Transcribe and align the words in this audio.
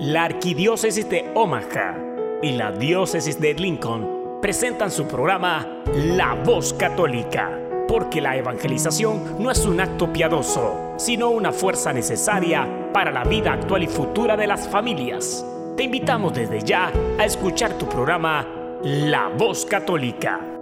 La 0.00 0.26
Arquidiócesis 0.26 1.10
de 1.10 1.28
Omaha 1.34 1.96
y 2.40 2.52
la 2.52 2.70
Diócesis 2.70 3.40
de 3.40 3.52
Lincoln 3.54 4.38
presentan 4.40 4.92
su 4.92 5.08
programa 5.08 5.82
La 5.92 6.34
Voz 6.34 6.72
Católica, 6.72 7.50
porque 7.88 8.20
la 8.20 8.36
evangelización 8.36 9.42
no 9.42 9.50
es 9.50 9.66
un 9.66 9.80
acto 9.80 10.12
piadoso, 10.12 10.94
sino 10.98 11.30
una 11.30 11.50
fuerza 11.50 11.92
necesaria 11.92 12.92
para 12.92 13.10
la 13.10 13.24
vida 13.24 13.54
actual 13.54 13.82
y 13.82 13.88
futura 13.88 14.36
de 14.36 14.46
las 14.46 14.68
familias. 14.68 15.44
Te 15.76 15.82
invitamos 15.82 16.32
desde 16.32 16.60
ya 16.60 16.92
a 17.18 17.24
escuchar 17.24 17.72
tu 17.72 17.88
programa 17.88 18.46
La 18.84 19.28
Voz 19.36 19.66
Católica. 19.66 20.58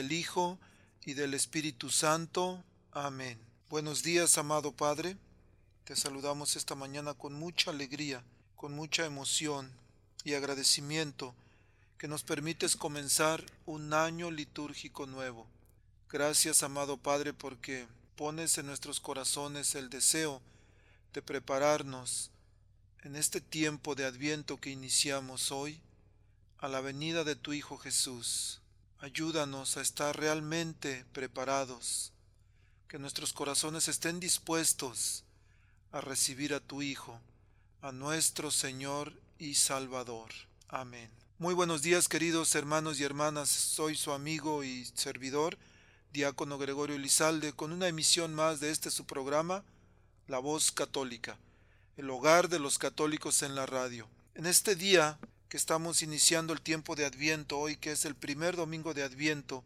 Del 0.00 0.12
Hijo, 0.12 0.58
y 1.04 1.12
del 1.12 1.34
Espíritu 1.34 1.90
Santo. 1.90 2.64
Amén. 2.90 3.38
Buenos 3.68 4.02
días, 4.02 4.38
amado 4.38 4.72
Padre. 4.72 5.18
Te 5.84 5.94
saludamos 5.94 6.56
esta 6.56 6.74
mañana 6.74 7.12
con 7.12 7.34
mucha 7.34 7.70
alegría, 7.70 8.24
con 8.56 8.72
mucha 8.72 9.04
emoción 9.04 9.70
y 10.24 10.32
agradecimiento 10.32 11.34
que 11.98 12.08
nos 12.08 12.22
permites 12.22 12.76
comenzar 12.76 13.44
un 13.66 13.92
año 13.92 14.30
litúrgico 14.30 15.04
nuevo. 15.04 15.46
Gracias, 16.08 16.62
amado 16.62 16.96
Padre, 16.96 17.34
porque 17.34 17.86
pones 18.16 18.56
en 18.56 18.64
nuestros 18.64 19.00
corazones 19.00 19.74
el 19.74 19.90
deseo 19.90 20.40
de 21.12 21.20
prepararnos 21.20 22.30
en 23.02 23.16
este 23.16 23.42
tiempo 23.42 23.94
de 23.94 24.06
adviento 24.06 24.58
que 24.58 24.70
iniciamos 24.70 25.52
hoy 25.52 25.78
a 26.56 26.68
la 26.68 26.80
venida 26.80 27.22
de 27.22 27.36
tu 27.36 27.52
Hijo 27.52 27.76
Jesús. 27.76 28.59
Ayúdanos 29.02 29.78
a 29.78 29.80
estar 29.80 30.14
realmente 30.14 31.06
preparados, 31.14 32.12
que 32.86 32.98
nuestros 32.98 33.32
corazones 33.32 33.88
estén 33.88 34.20
dispuestos 34.20 35.24
a 35.90 36.02
recibir 36.02 36.52
a 36.52 36.60
tu 36.60 36.82
Hijo, 36.82 37.18
a 37.80 37.92
nuestro 37.92 38.50
Señor 38.50 39.14
y 39.38 39.54
Salvador. 39.54 40.28
Amén. 40.68 41.08
Muy 41.38 41.54
buenos 41.54 41.80
días 41.80 42.08
queridos 42.08 42.54
hermanos 42.54 43.00
y 43.00 43.04
hermanas, 43.04 43.48
soy 43.48 43.96
su 43.96 44.12
amigo 44.12 44.64
y 44.64 44.84
servidor, 44.94 45.56
diácono 46.12 46.58
Gregorio 46.58 46.98
Lizalde, 46.98 47.54
con 47.54 47.72
una 47.72 47.88
emisión 47.88 48.34
más 48.34 48.60
de 48.60 48.70
este 48.70 48.90
su 48.90 49.06
programa, 49.06 49.64
La 50.26 50.40
Voz 50.40 50.72
Católica, 50.72 51.38
el 51.96 52.10
hogar 52.10 52.50
de 52.50 52.58
los 52.58 52.76
católicos 52.76 53.42
en 53.42 53.54
la 53.54 53.64
radio. 53.64 54.06
En 54.34 54.44
este 54.44 54.76
día 54.76 55.18
que 55.50 55.56
estamos 55.56 56.00
iniciando 56.02 56.52
el 56.52 56.62
tiempo 56.62 56.94
de 56.94 57.04
Adviento 57.04 57.58
hoy, 57.58 57.76
que 57.76 57.90
es 57.90 58.04
el 58.04 58.14
primer 58.14 58.54
domingo 58.54 58.94
de 58.94 59.02
Adviento, 59.02 59.64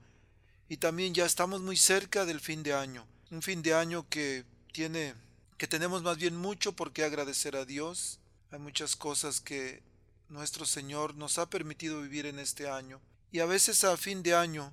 y 0.66 0.78
también 0.78 1.12
ya 1.12 1.26
estamos 1.26 1.60
muy 1.60 1.76
cerca 1.76 2.24
del 2.24 2.40
fin 2.40 2.62
de 2.62 2.72
año, 2.72 3.06
un 3.30 3.42
fin 3.42 3.62
de 3.62 3.74
año 3.74 4.08
que 4.08 4.44
tiene 4.72 5.14
que 5.58 5.68
tenemos 5.68 6.02
más 6.02 6.16
bien 6.16 6.36
mucho 6.36 6.72
por 6.74 6.92
qué 6.92 7.04
agradecer 7.04 7.54
a 7.54 7.64
Dios. 7.64 8.18
Hay 8.50 8.58
muchas 8.58 8.96
cosas 8.96 9.40
que 9.40 9.82
nuestro 10.28 10.66
Señor 10.66 11.14
nos 11.14 11.38
ha 11.38 11.48
permitido 11.48 12.00
vivir 12.00 12.26
en 12.26 12.38
este 12.38 12.68
año. 12.68 13.00
Y 13.30 13.38
a 13.38 13.46
veces 13.46 13.84
a 13.84 13.96
fin 13.96 14.22
de 14.22 14.34
año 14.34 14.72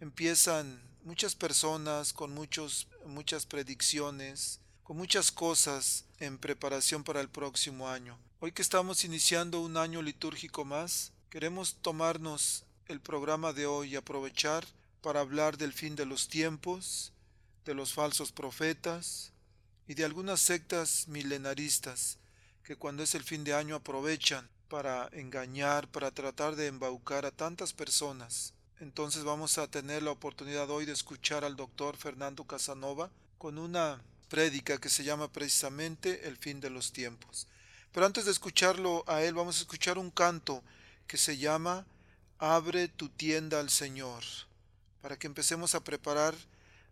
empiezan 0.00 0.80
muchas 1.02 1.34
personas 1.34 2.12
con 2.12 2.32
muchos, 2.32 2.88
muchas 3.06 3.44
predicciones, 3.44 4.60
con 4.82 4.96
muchas 4.96 5.30
cosas 5.30 6.04
en 6.20 6.38
preparación 6.38 7.04
para 7.04 7.20
el 7.20 7.28
próximo 7.28 7.88
año. 7.88 8.18
Hoy 8.44 8.52
que 8.52 8.60
estamos 8.60 9.04
iniciando 9.06 9.62
un 9.62 9.78
año 9.78 10.02
litúrgico 10.02 10.66
más, 10.66 11.12
queremos 11.30 11.76
tomarnos 11.76 12.66
el 12.88 13.00
programa 13.00 13.54
de 13.54 13.64
hoy 13.64 13.94
y 13.94 13.96
aprovechar 13.96 14.66
para 15.00 15.20
hablar 15.20 15.56
del 15.56 15.72
fin 15.72 15.96
de 15.96 16.04
los 16.04 16.28
tiempos, 16.28 17.14
de 17.64 17.72
los 17.72 17.94
falsos 17.94 18.32
profetas 18.32 19.32
y 19.88 19.94
de 19.94 20.04
algunas 20.04 20.40
sectas 20.40 21.08
milenaristas 21.08 22.18
que 22.64 22.76
cuando 22.76 23.02
es 23.02 23.14
el 23.14 23.22
fin 23.22 23.44
de 23.44 23.54
año 23.54 23.76
aprovechan 23.76 24.46
para 24.68 25.08
engañar, 25.12 25.88
para 25.88 26.10
tratar 26.10 26.54
de 26.54 26.66
embaucar 26.66 27.24
a 27.24 27.30
tantas 27.30 27.72
personas. 27.72 28.52
Entonces 28.78 29.24
vamos 29.24 29.56
a 29.56 29.68
tener 29.68 30.02
la 30.02 30.10
oportunidad 30.10 30.68
hoy 30.68 30.84
de 30.84 30.92
escuchar 30.92 31.46
al 31.46 31.56
doctor 31.56 31.96
Fernando 31.96 32.44
Casanova 32.44 33.08
con 33.38 33.56
una 33.56 34.02
prédica 34.28 34.76
que 34.76 34.90
se 34.90 35.02
llama 35.02 35.32
precisamente 35.32 36.28
El 36.28 36.36
fin 36.36 36.60
de 36.60 36.68
los 36.68 36.92
tiempos. 36.92 37.48
Pero 37.94 38.06
antes 38.06 38.24
de 38.24 38.32
escucharlo 38.32 39.04
a 39.06 39.22
él, 39.22 39.34
vamos 39.34 39.56
a 39.56 39.60
escuchar 39.60 39.98
un 39.98 40.10
canto 40.10 40.64
que 41.06 41.16
se 41.16 41.38
llama 41.38 41.86
Abre 42.40 42.88
tu 42.88 43.08
tienda 43.08 43.60
al 43.60 43.70
Señor, 43.70 44.24
para 45.00 45.16
que 45.16 45.28
empecemos 45.28 45.76
a 45.76 45.84
preparar 45.84 46.34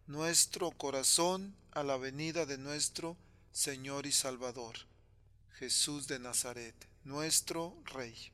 nuestro 0.07 0.71
corazón 0.71 1.57
a 1.73 1.83
la 1.83 1.97
venida 1.97 2.47
de 2.47 2.57
nuestro 2.57 3.17
Señor 3.51 4.07
y 4.07 4.13
Salvador, 4.13 4.77
Jesús 5.59 6.07
de 6.07 6.21
Nazaret, 6.21 6.77
nuestro 7.03 7.75
Rey. 7.87 8.31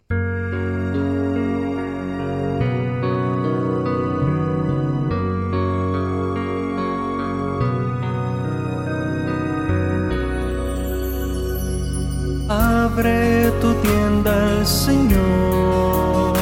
Señor, 14.68 16.36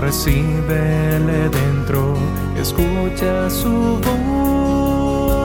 recíbele 0.00 1.50
dentro, 1.50 2.14
escucha 2.58 3.50
su 3.50 4.00
voz. 4.00 5.36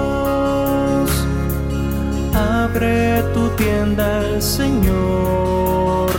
Abre 2.34 3.22
tu 3.34 3.50
tienda 3.58 4.20
al 4.20 4.42
Señor, 4.42 6.10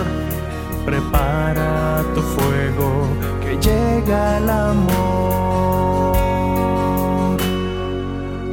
prepara 0.85 2.05
tu 2.15 2.21
fuego 2.21 3.09
que 3.41 3.57
llega 3.57 4.37
el 4.37 4.51
amor. 4.51 4.93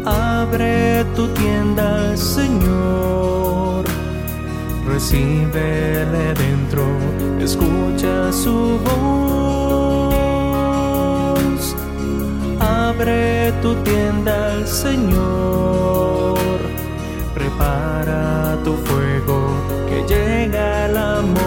Abre 0.05 1.03
tu 1.17 1.27
tienda 1.33 2.11
al 2.11 2.17
Señor 2.17 3.19
recíbele 4.99 6.33
dentro, 6.33 6.83
escucha 7.45 8.31
su 8.31 8.79
voz. 8.83 10.09
Abre 12.59 13.51
tu 13.61 13.75
tienda 13.83 14.53
al 14.53 14.67
Señor, 14.67 16.37
prepara 17.33 18.57
tu 18.63 18.73
fuego 18.73 19.53
que 19.87 20.03
llega 20.07 20.85
el 20.87 20.97
amor. 20.97 21.39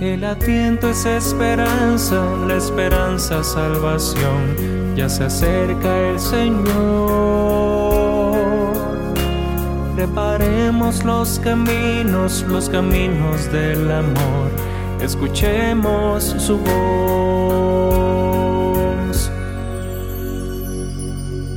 El 0.00 0.24
adviento 0.24 0.88
es 0.88 1.06
esperanza, 1.06 2.22
la 2.46 2.56
esperanza 2.56 3.42
salvación, 3.44 4.94
ya 4.96 5.08
se 5.08 5.24
acerca 5.24 6.10
el 6.10 6.20
Señor 6.20 7.44
los 10.80 11.38
caminos, 11.38 12.44
los 12.48 12.68
caminos 12.68 13.50
del 13.52 13.90
amor, 13.90 14.50
escuchemos 15.00 16.24
su 16.38 16.58
voz. 16.58 17.90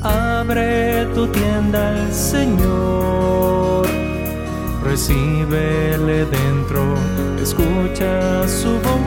Abre 0.02 1.06
tu 1.16 1.28
tienda 1.28 1.90
al 1.90 2.14
Señor, 2.14 3.88
recíbele 4.84 6.26
dentro, 6.26 6.96
escucha 7.42 8.48
su 8.48 8.80
voz. 8.80 8.98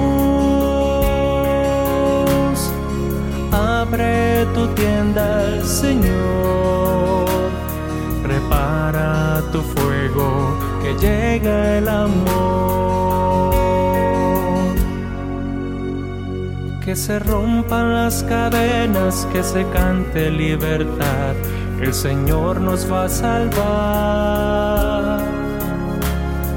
Abre 3.53 4.45
tu 4.55 4.67
tienda 4.75 5.39
al 5.39 5.65
Señor 5.65 6.81
prepara 8.31 9.43
tu 9.53 9.61
fuego, 9.61 9.90
que 10.91 11.07
llega 11.07 11.79
el 11.79 11.89
amor. 11.89 13.55
Que 16.85 16.97
se 16.97 17.19
rompan 17.19 17.95
las 17.95 18.23
cadenas, 18.25 19.27
que 19.33 19.43
se 19.43 19.65
cante 19.69 20.31
libertad, 20.31 21.35
el 21.81 21.95
Señor 21.95 22.61
nos 22.61 22.91
va 22.91 23.05
a 23.05 23.09
salvar. 23.09 23.71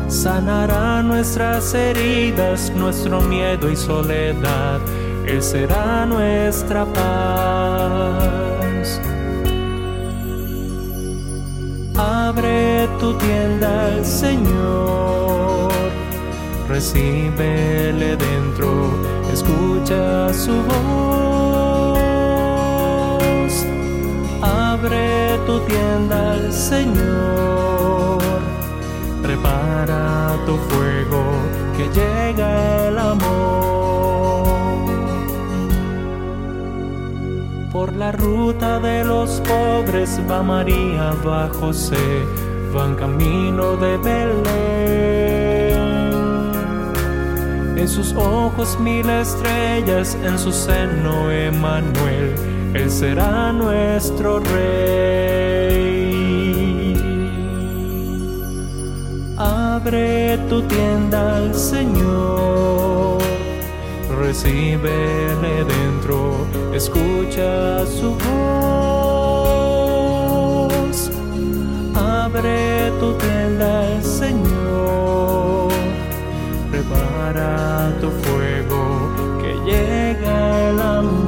sanará 0.07 1.01
nuestras 1.03 1.73
heridas, 1.73 2.71
nuestro 2.75 3.19
miedo 3.21 3.69
y 3.69 3.75
soledad. 3.75 4.79
Él 5.25 5.41
será 5.41 6.05
nuestra 6.05 6.85
paz. 6.85 8.32
Tienda 13.23 13.85
al 13.85 14.05
Señor, 14.05 15.71
recíbele 16.67 18.17
dentro, 18.17 18.69
escucha 19.31 20.33
su 20.33 20.51
voz. 20.51 20.73
Abre 24.41 25.39
tu 25.45 25.59
tienda 25.61 26.33
al 26.33 26.51
Señor, 26.51 28.21
prepara 29.21 30.35
tu 30.45 30.57
fuego, 30.67 31.23
que 31.77 31.85
llega 31.97 32.87
el 32.87 32.97
amor. 32.97 33.63
Por 37.71 37.93
la 37.93 38.11
ruta 38.11 38.79
de 38.79 39.05
los 39.05 39.41
pobres 39.41 40.19
va 40.29 40.43
María, 40.43 41.13
va 41.25 41.49
José, 41.49 42.25
van 42.73 42.95
camino 42.95 43.77
de 43.77 43.97
Belén. 43.97 44.43
En 47.77 47.87
sus 47.87 48.13
ojos 48.13 48.79
mil 48.79 49.09
estrellas, 49.09 50.17
en 50.23 50.37
su 50.39 50.51
seno 50.51 51.31
Emanuel, 51.31 52.35
Él 52.73 52.89
será 52.89 53.53
nuestro 53.53 54.39
rey. 54.39 55.83
Abre 59.37 60.37
tu 60.49 60.61
tienda 60.63 61.37
al 61.37 61.53
Señor 61.53 63.23
recíbele 64.33 65.63
dentro, 65.65 66.47
escucha 66.73 67.85
su 67.85 68.15
voz. 68.15 69.32
Abre 72.43 72.91
tu 72.99 73.17
tienda 73.17 74.01
Señor, 74.01 75.71
prepara 76.69 77.93
tu 78.01 78.11
fuego, 78.11 79.39
que 79.41 79.53
llega 79.63 80.69
el 80.69 80.81
amor. 80.81 81.23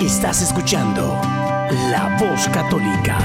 Estás 0.00 0.42
escuchando 0.42 1.02
La 1.92 2.16
Voz 2.18 2.48
Católica. 2.48 3.16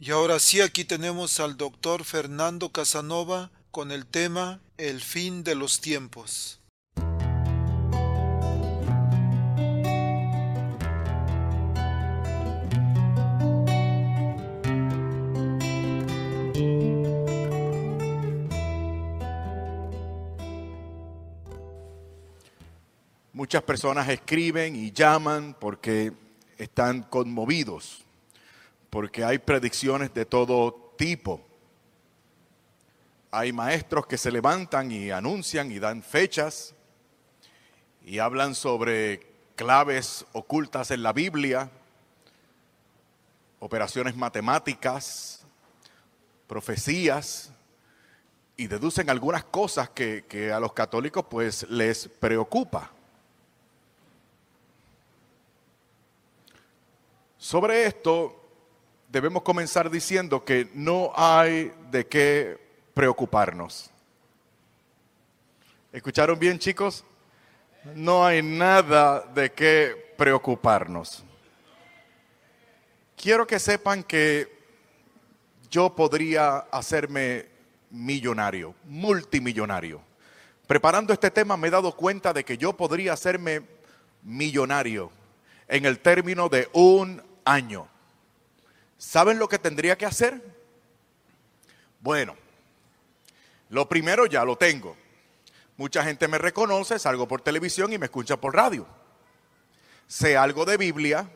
Y 0.00 0.10
ahora 0.12 0.38
sí, 0.38 0.62
aquí 0.62 0.86
tenemos 0.86 1.40
al 1.40 1.58
doctor 1.58 2.04
Fernando 2.04 2.72
Casanova 2.72 3.50
con 3.76 3.92
el 3.92 4.06
tema 4.06 4.58
El 4.78 5.02
fin 5.02 5.44
de 5.44 5.54
los 5.54 5.82
tiempos. 5.82 6.62
Muchas 23.34 23.62
personas 23.62 24.08
escriben 24.08 24.74
y 24.74 24.90
llaman 24.90 25.54
porque 25.60 26.14
están 26.56 27.02
conmovidos, 27.02 28.06
porque 28.88 29.22
hay 29.22 29.36
predicciones 29.36 30.14
de 30.14 30.24
todo 30.24 30.94
tipo. 30.96 31.45
Hay 33.30 33.52
maestros 33.52 34.06
que 34.06 34.16
se 34.16 34.30
levantan 34.30 34.90
y 34.90 35.10
anuncian 35.10 35.70
y 35.70 35.78
dan 35.78 36.02
fechas 36.02 36.74
y 38.04 38.18
hablan 38.20 38.54
sobre 38.54 39.26
claves 39.56 40.24
ocultas 40.32 40.90
en 40.92 41.02
la 41.02 41.12
Biblia, 41.12 41.70
operaciones 43.58 44.14
matemáticas, 44.14 45.44
profecías, 46.46 47.50
y 48.56 48.68
deducen 48.68 49.10
algunas 49.10 49.44
cosas 49.44 49.90
que, 49.90 50.24
que 50.28 50.52
a 50.52 50.60
los 50.60 50.72
católicos 50.72 51.26
pues 51.28 51.68
les 51.68 52.08
preocupa. 52.08 52.90
Sobre 57.36 57.86
esto 57.86 58.40
debemos 59.08 59.42
comenzar 59.42 59.90
diciendo 59.90 60.44
que 60.44 60.70
no 60.74 61.12
hay 61.14 61.72
de 61.90 62.06
qué 62.06 62.65
preocuparnos. 62.96 63.90
¿Escucharon 65.92 66.38
bien 66.38 66.58
chicos? 66.58 67.04
No 67.94 68.24
hay 68.24 68.42
nada 68.42 69.20
de 69.34 69.52
qué 69.52 70.14
preocuparnos. 70.16 71.22
Quiero 73.14 73.46
que 73.46 73.58
sepan 73.58 74.02
que 74.02 74.50
yo 75.70 75.94
podría 75.94 76.56
hacerme 76.70 77.50
millonario, 77.90 78.74
multimillonario. 78.84 80.00
Preparando 80.66 81.12
este 81.12 81.30
tema 81.30 81.58
me 81.58 81.68
he 81.68 81.70
dado 81.70 81.94
cuenta 81.94 82.32
de 82.32 82.46
que 82.46 82.56
yo 82.56 82.72
podría 82.72 83.12
hacerme 83.12 83.60
millonario 84.22 85.12
en 85.68 85.84
el 85.84 85.98
término 85.98 86.48
de 86.48 86.70
un 86.72 87.22
año. 87.44 87.88
¿Saben 88.96 89.38
lo 89.38 89.50
que 89.50 89.58
tendría 89.58 89.98
que 89.98 90.06
hacer? 90.06 90.42
Bueno, 92.00 92.36
lo 93.68 93.88
primero 93.88 94.26
ya 94.26 94.44
lo 94.44 94.56
tengo. 94.56 94.96
Mucha 95.76 96.02
gente 96.02 96.28
me 96.28 96.38
reconoce, 96.38 96.98
salgo 96.98 97.28
por 97.28 97.42
televisión 97.42 97.92
y 97.92 97.98
me 97.98 98.06
escucha 98.06 98.36
por 98.36 98.54
radio. 98.54 98.86
Sé 100.06 100.36
algo 100.36 100.64
de 100.64 100.76
Biblia 100.76 101.28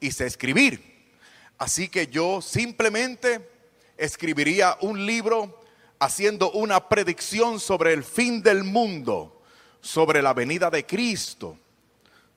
y 0.00 0.10
sé 0.10 0.26
escribir. 0.26 1.12
Así 1.58 1.88
que 1.88 2.06
yo 2.06 2.40
simplemente 2.40 3.48
escribiría 3.96 4.76
un 4.80 5.04
libro 5.04 5.60
haciendo 5.98 6.50
una 6.52 6.88
predicción 6.88 7.60
sobre 7.60 7.92
el 7.92 8.02
fin 8.02 8.42
del 8.42 8.64
mundo, 8.64 9.42
sobre 9.80 10.22
la 10.22 10.32
venida 10.32 10.70
de 10.70 10.86
Cristo, 10.86 11.58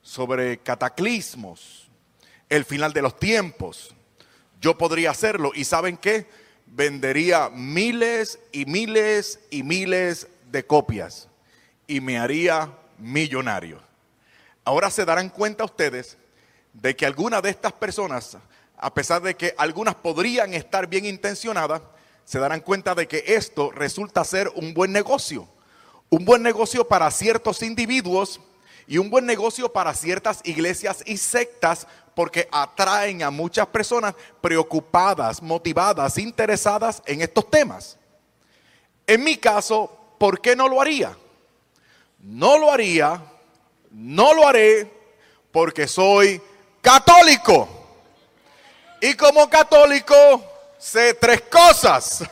sobre 0.02 0.60
cataclismos, 0.60 1.88
el 2.50 2.66
final 2.66 2.92
de 2.92 3.02
los 3.02 3.18
tiempos. 3.18 3.96
Yo 4.60 4.78
podría 4.78 5.12
hacerlo 5.12 5.52
y 5.56 5.64
¿saben 5.64 5.98
qué? 5.98 6.28
Vendería 6.76 7.52
miles 7.54 8.40
y 8.52 8.66
miles 8.66 9.40
y 9.52 9.62
miles 9.62 10.28
de 10.50 10.66
copias 10.66 11.30
y 11.86 12.02
me 12.02 12.18
haría 12.18 12.72
millonario. 12.98 13.80
Ahora 14.66 14.90
se 14.90 15.06
darán 15.06 15.30
cuenta 15.30 15.66
ustedes 15.66 16.18
de 16.74 16.96
que 16.96 17.06
algunas 17.06 17.44
de 17.44 17.52
estas 17.52 17.74
personas, 17.74 18.38
a 18.76 18.92
pesar 18.92 19.22
de 19.22 19.36
que 19.36 19.54
algunas 19.56 19.94
podrían 19.94 20.56
estar 20.56 20.88
bien 20.88 21.06
intencionadas, 21.06 21.84
se 22.26 22.40
darán 22.40 22.62
cuenta 22.62 22.96
de 22.96 23.08
que 23.08 23.24
esto 23.28 23.70
resulta 23.70 24.24
ser 24.24 24.52
un 24.56 24.74
buen 24.74 24.92
negocio. 24.92 25.48
Un 26.10 26.26
buen 26.26 26.42
negocio 26.42 26.88
para 26.88 27.12
ciertos 27.12 27.62
individuos 27.62 28.42
y 28.88 28.98
un 28.98 29.12
buen 29.12 29.28
negocio 29.28 29.72
para 29.72 29.94
ciertas 29.94 30.42
iglesias 30.44 31.04
y 31.06 31.18
sectas 31.18 31.86
porque 32.16 32.48
atraen 32.52 33.24
a 33.24 33.32
muchas 33.32 33.68
personas 33.68 34.14
preocupadas, 34.42 35.42
motivadas, 35.42 36.18
interesadas 36.18 37.02
en 37.06 37.22
estos 37.22 37.50
temas. 37.50 37.98
En 39.08 39.24
mi 39.24 39.38
caso, 39.38 40.16
¿por 40.18 40.40
qué 40.40 40.56
no 40.56 40.68
lo 40.68 40.82
haría? 40.82 41.18
No 42.20 42.58
lo 42.58 42.72
haría, 42.72 43.22
no 43.92 44.34
lo 44.34 44.48
haré 44.48 44.92
porque 45.52 45.88
soy 45.88 46.42
católico. 46.82 47.68
Y 49.02 49.16
como 49.16 49.50
católico 49.50 50.16
sé 50.78 51.14
tres 51.16 51.42
cosas. 51.42 52.24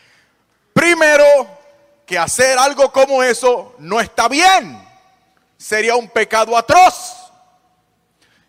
Primero, 0.72 1.24
que 2.06 2.18
hacer 2.18 2.58
algo 2.58 2.90
como 2.90 3.22
eso 3.22 3.74
no 3.78 4.00
está 4.00 4.28
bien. 4.28 4.82
Sería 5.56 5.94
un 5.94 6.08
pecado 6.08 6.56
atroz. 6.56 7.19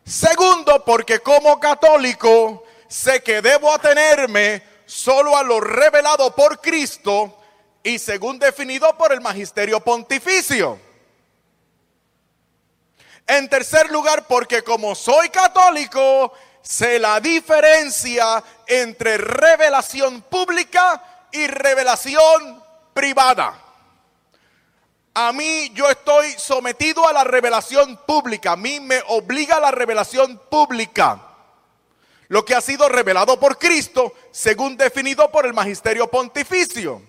Segundo, 0.06 0.84
porque 0.84 1.20
como 1.20 1.60
católico 1.60 2.64
sé 2.88 3.24
que 3.24 3.42
debo 3.42 3.74
atenerme 3.74 4.62
solo 4.86 5.38
a 5.38 5.44
lo 5.44 5.62
revelado 5.62 6.36
por 6.36 6.60
Cristo 6.60 7.38
y 7.84 7.98
según 7.98 8.38
definido 8.38 8.98
por 8.98 9.14
el 9.14 9.22
magisterio 9.22 9.80
pontificio. 9.80 10.80
En 13.26 13.48
tercer 13.48 13.90
lugar, 13.90 14.28
porque 14.28 14.64
como 14.64 14.94
soy 14.94 15.30
católico, 15.30 16.34
sé 16.62 17.00
la 17.00 17.20
diferencia 17.22 18.44
entre 18.68 19.18
revelación 19.18 20.22
pública 20.24 21.28
y 21.32 21.48
revelación 21.48 22.62
privada. 22.94 23.71
A 25.14 25.34
mí 25.34 25.72
yo 25.74 25.90
estoy 25.90 26.32
sometido 26.38 27.08
a 27.08 27.14
la 27.14 27.24
revelación 27.24 27.98
pública. 28.06 28.54
A 28.54 28.56
mí 28.56 28.80
me 28.80 29.02
obliga 29.08 29.60
la 29.60 29.72
revelación 29.72 30.40
pública. 30.50 31.22
Lo 32.28 32.46
que 32.46 32.56
ha 32.56 32.62
sido 32.62 32.88
revelado 32.88 33.40
por 33.40 33.58
Cristo 33.58 34.14
según 34.32 34.78
definido 34.78 35.30
por 35.32 35.46
el 35.46 35.54
magisterio 35.54 36.08
pontificio. 36.10 37.02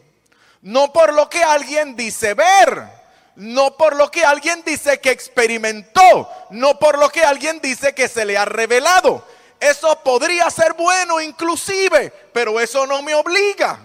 No 0.62 0.92
por 0.92 1.12
lo 1.12 1.28
que 1.28 1.42
alguien 1.42 1.94
dice 1.94 2.34
ver 2.34 3.02
no 3.36 3.76
por 3.76 3.96
lo 3.96 4.10
que 4.10 4.24
alguien 4.24 4.62
dice 4.64 5.00
que 5.00 5.10
experimentó, 5.10 6.28
no 6.50 6.78
por 6.78 6.98
lo 6.98 7.08
que 7.08 7.24
alguien 7.24 7.60
dice 7.60 7.94
que 7.94 8.08
se 8.08 8.24
le 8.24 8.36
ha 8.36 8.44
revelado. 8.44 9.24
Eso 9.58 10.00
podría 10.02 10.50
ser 10.50 10.74
bueno 10.74 11.20
inclusive, 11.20 12.12
pero 12.32 12.60
eso 12.60 12.86
no 12.86 13.00
me 13.02 13.14
obliga. 13.14 13.78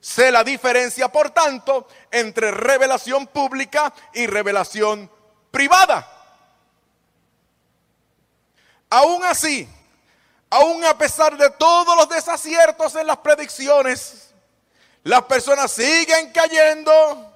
Sé 0.00 0.30
la 0.30 0.44
diferencia, 0.44 1.08
por 1.08 1.30
tanto, 1.30 1.88
entre 2.10 2.50
revelación 2.50 3.26
pública 3.26 3.92
y 4.14 4.26
revelación 4.26 5.10
privada. 5.50 6.12
Aún 8.88 9.24
así, 9.24 9.68
aún 10.48 10.84
a 10.84 10.96
pesar 10.96 11.36
de 11.36 11.50
todos 11.50 11.96
los 11.96 12.08
desaciertos 12.08 12.94
en 12.94 13.06
las 13.06 13.18
predicciones, 13.18 14.32
las 15.02 15.22
personas 15.22 15.72
siguen 15.72 16.30
cayendo 16.32 17.32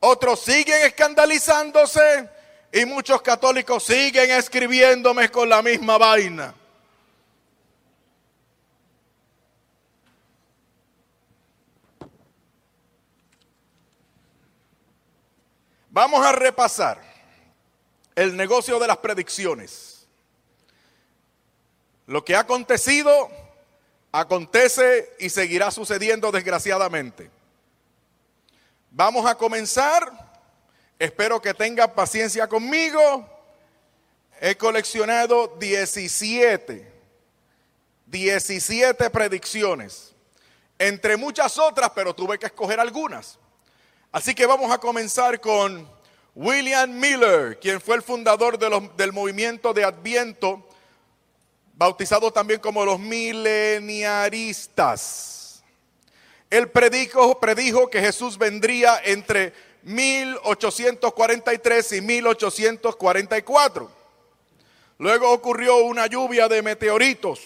otros 0.00 0.40
siguen 0.40 0.82
escandalizándose 0.82 2.28
y 2.72 2.86
muchos 2.86 3.20
católicos 3.20 3.84
siguen 3.84 4.30
escribiéndome 4.30 5.30
con 5.30 5.48
la 5.48 5.60
misma 5.60 5.98
vaina. 5.98 6.54
Vamos 15.90 16.24
a 16.24 16.30
repasar 16.30 17.02
el 18.14 18.36
negocio 18.36 18.78
de 18.78 18.86
las 18.86 18.98
predicciones. 18.98 20.06
Lo 22.06 22.24
que 22.24 22.36
ha 22.36 22.40
acontecido, 22.40 23.28
acontece 24.12 25.12
y 25.18 25.30
seguirá 25.30 25.70
sucediendo 25.72 26.30
desgraciadamente. 26.30 27.28
Vamos 28.92 29.26
a 29.26 29.34
comenzar. 29.36 30.12
Espero 30.96 31.42
que 31.42 31.54
tenga 31.54 31.92
paciencia 31.92 32.46
conmigo. 32.46 33.28
He 34.40 34.56
coleccionado 34.56 35.48
17, 35.58 36.92
17 38.06 39.10
predicciones, 39.10 40.14
entre 40.78 41.16
muchas 41.16 41.58
otras, 41.58 41.90
pero 41.90 42.14
tuve 42.14 42.38
que 42.38 42.46
escoger 42.46 42.78
algunas. 42.78 43.38
Así 44.12 44.34
que 44.34 44.44
vamos 44.44 44.72
a 44.72 44.78
comenzar 44.78 45.40
con 45.40 45.88
William 46.34 46.90
Miller, 46.90 47.60
quien 47.60 47.80
fue 47.80 47.94
el 47.94 48.02
fundador 48.02 48.58
del 48.58 49.12
movimiento 49.12 49.72
de 49.72 49.84
Adviento, 49.84 50.66
bautizado 51.74 52.32
también 52.32 52.58
como 52.58 52.84
los 52.84 52.98
mileniaristas. 52.98 55.62
Él 56.50 56.68
predijo, 56.70 57.38
predijo 57.38 57.88
que 57.88 58.00
Jesús 58.00 58.36
vendría 58.36 59.00
entre 59.04 59.52
1843 59.84 61.92
y 61.92 62.00
1844. 62.00 63.88
Luego 64.98 65.30
ocurrió 65.30 65.84
una 65.84 66.08
lluvia 66.08 66.48
de 66.48 66.62
meteoritos 66.62 67.40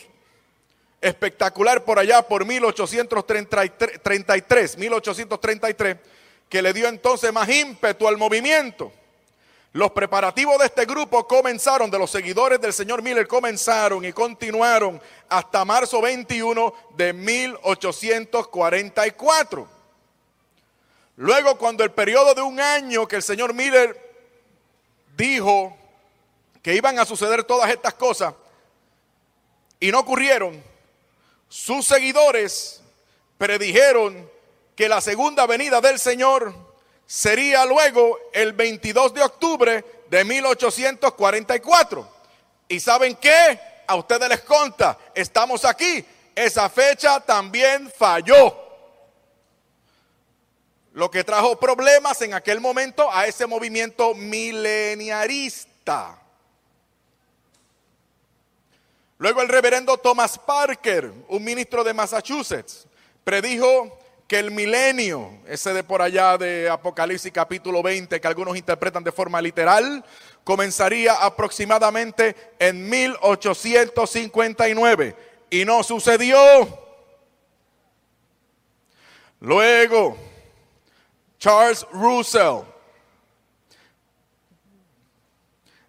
espectacular 1.05 1.85
por 1.85 1.99
allá 1.99 2.23
por 2.23 2.47
1833, 2.47 4.79
1833, 4.79 5.97
que 6.55 6.63
le 6.63 6.73
dio 6.73 6.87
entonces 6.87 7.33
más 7.33 7.49
ímpetu 7.49 8.07
al 8.07 8.17
movimiento. 8.17 8.93
Los 9.73 9.91
preparativos 9.91 10.57
de 10.61 10.67
este 10.67 10.85
grupo 10.85 11.27
comenzaron, 11.27 11.91
de 11.91 11.99
los 11.99 12.13
seguidores 12.13 12.61
del 12.61 12.73
señor 12.73 13.03
Miller, 13.03 13.27
comenzaron 13.27 14.05
y 14.05 14.13
continuaron 14.13 15.03
hasta 15.29 15.65
marzo 15.65 16.01
21 16.01 16.73
de 16.97 17.13
1844. 17.13 19.67
Luego, 21.17 21.59
cuando 21.59 21.83
el 21.83 21.91
periodo 21.91 22.35
de 22.35 22.43
un 22.43 22.61
año 22.61 23.09
que 23.09 23.17
el 23.17 23.25
señor 23.25 23.53
Miller 23.53 24.15
dijo 25.17 25.77
que 26.63 26.77
iban 26.77 27.01
a 27.01 27.05
suceder 27.05 27.43
todas 27.43 27.69
estas 27.69 27.95
cosas 27.95 28.33
y 29.81 29.91
no 29.91 29.99
ocurrieron, 29.99 30.63
sus 31.49 31.85
seguidores 31.85 32.81
predijeron 33.39 34.33
que 34.75 34.89
la 34.89 35.01
segunda 35.01 35.47
venida 35.47 35.81
del 35.81 35.99
Señor 35.99 36.55
sería 37.07 37.65
luego 37.65 38.19
el 38.33 38.53
22 38.53 39.15
de 39.15 39.23
octubre 39.23 39.85
de 40.09 40.25
1844. 40.25 42.09
¿Y 42.69 42.81
saben 42.81 43.17
qué? 43.17 43.61
A 43.87 43.97
ustedes 43.97 44.29
les 44.29 44.41
conta, 44.41 44.99
estamos 45.15 45.65
aquí. 45.65 46.05
Esa 46.35 46.69
fecha 46.69 47.21
también 47.21 47.91
falló. 47.97 48.63
Lo 50.93 51.11
que 51.11 51.25
trajo 51.25 51.59
problemas 51.59 52.21
en 52.23 52.35
aquel 52.35 52.61
momento 52.61 53.13
a 53.13 53.27
ese 53.27 53.47
movimiento 53.47 54.15
mileniarista. 54.15 56.19
Luego 59.19 59.43
el 59.43 59.49
reverendo 59.49 59.97
Thomas 59.99 60.39
Parker, 60.39 61.13
un 61.29 61.45
ministro 61.45 61.85
de 61.85 61.95
Massachusetts, 61.95 62.87
predijo 63.23 63.97
que 64.27 64.39
el 64.39 64.51
milenio, 64.51 65.39
ese 65.47 65.75
de 65.75 65.85
por 65.85 66.01
allá 66.01 66.39
de 66.39 66.71
Apocalipsis 66.71 67.31
capítulo 67.31 67.83
20, 67.83 68.19
que 68.21 68.27
algunos 68.27 68.57
interpretan 68.57 69.05
de 69.05 69.13
forma 69.13 69.43
literal, 69.43 70.03
comenzaría 70.45 71.13
aproximadamente 71.15 72.35
en 72.59 72.89
1859 72.89 75.15
y 75.51 75.67
no 75.67 75.83
sucedió. 75.83 76.39
Luego, 79.41 80.17
Charles 81.39 81.87
Russell, 81.93 82.63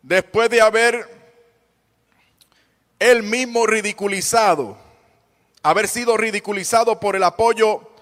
después 0.02 0.50
de 0.50 0.60
haber 0.60 1.08
él 3.00 3.24
mismo 3.24 3.66
ridiculizado, 3.66 4.78
haber 5.64 5.88
sido 5.88 6.18
ridiculizado 6.18 7.00
por 7.00 7.16
el 7.16 7.24
apoyo 7.24 7.95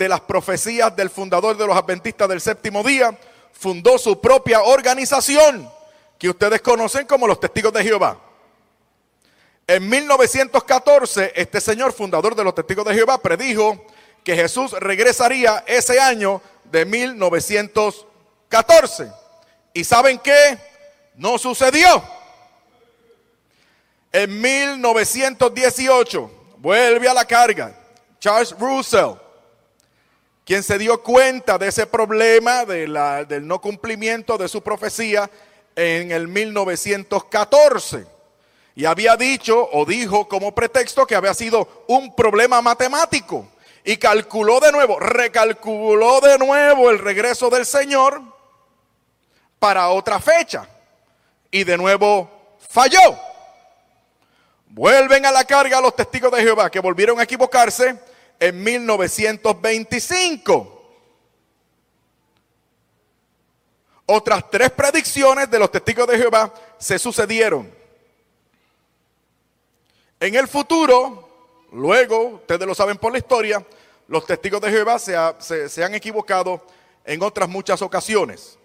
de 0.00 0.08
las 0.08 0.20
profecías 0.22 0.96
del 0.96 1.10
fundador 1.10 1.58
de 1.58 1.66
los 1.66 1.76
adventistas 1.76 2.26
del 2.26 2.40
séptimo 2.40 2.82
día, 2.82 3.14
fundó 3.52 3.98
su 3.98 4.18
propia 4.18 4.62
organización 4.62 5.70
que 6.18 6.30
ustedes 6.30 6.62
conocen 6.62 7.06
como 7.06 7.26
los 7.26 7.38
testigos 7.38 7.70
de 7.74 7.84
Jehová. 7.84 8.18
En 9.66 9.86
1914, 9.86 11.34
este 11.36 11.60
señor 11.60 11.92
fundador 11.92 12.34
de 12.34 12.42
los 12.42 12.54
testigos 12.54 12.86
de 12.86 12.94
Jehová 12.94 13.20
predijo 13.20 13.84
que 14.24 14.34
Jesús 14.34 14.72
regresaría 14.72 15.64
ese 15.66 16.00
año 16.00 16.40
de 16.64 16.86
1914. 16.86 19.12
¿Y 19.74 19.84
saben 19.84 20.18
qué? 20.18 20.58
No 21.14 21.36
sucedió. 21.36 22.02
En 24.12 24.40
1918, 24.40 26.30
vuelve 26.56 27.06
a 27.06 27.12
la 27.12 27.26
carga, 27.26 27.76
Charles 28.18 28.58
Russell 28.58 29.28
quien 30.50 30.64
se 30.64 30.78
dio 30.78 31.00
cuenta 31.00 31.58
de 31.58 31.68
ese 31.68 31.86
problema 31.86 32.64
del 32.64 33.46
no 33.46 33.60
cumplimiento 33.60 34.36
de 34.36 34.48
su 34.48 34.60
profecía 34.62 35.30
en 35.76 36.10
el 36.10 36.26
1914. 36.26 38.04
Y 38.74 38.84
había 38.84 39.16
dicho 39.16 39.68
o 39.70 39.84
dijo 39.84 40.26
como 40.26 40.52
pretexto 40.52 41.06
que 41.06 41.14
había 41.14 41.34
sido 41.34 41.84
un 41.86 42.16
problema 42.16 42.60
matemático. 42.60 43.46
Y 43.84 43.96
calculó 43.96 44.58
de 44.58 44.72
nuevo, 44.72 44.98
recalculó 44.98 46.20
de 46.20 46.36
nuevo 46.36 46.90
el 46.90 46.98
regreso 46.98 47.48
del 47.48 47.64
Señor 47.64 48.20
para 49.60 49.90
otra 49.90 50.18
fecha. 50.18 50.66
Y 51.52 51.62
de 51.62 51.76
nuevo 51.76 52.56
falló. 52.68 53.16
Vuelven 54.66 55.26
a 55.26 55.30
la 55.30 55.44
carga 55.44 55.80
los 55.80 55.94
testigos 55.94 56.32
de 56.32 56.42
Jehová 56.42 56.68
que 56.70 56.80
volvieron 56.80 57.20
a 57.20 57.22
equivocarse 57.22 58.09
en 58.40 58.64
1925. 58.64 60.78
Otras 64.06 64.50
tres 64.50 64.70
predicciones 64.70 65.48
de 65.48 65.58
los 65.58 65.70
testigos 65.70 66.08
de 66.08 66.18
Jehová 66.18 66.52
se 66.78 66.98
sucedieron. 66.98 67.72
En 70.18 70.34
el 70.34 70.48
futuro, 70.48 71.28
luego, 71.72 72.28
ustedes 72.28 72.66
lo 72.66 72.74
saben 72.74 72.96
por 72.96 73.12
la 73.12 73.18
historia, 73.18 73.64
los 74.08 74.26
testigos 74.26 74.60
de 74.60 74.70
Jehová 74.70 74.98
se, 74.98 75.68
se 75.68 75.84
han 75.84 75.94
equivocado 75.94 76.66
en 77.04 77.22
otras 77.22 77.48
muchas 77.48 77.80
ocasiones. 77.82 78.58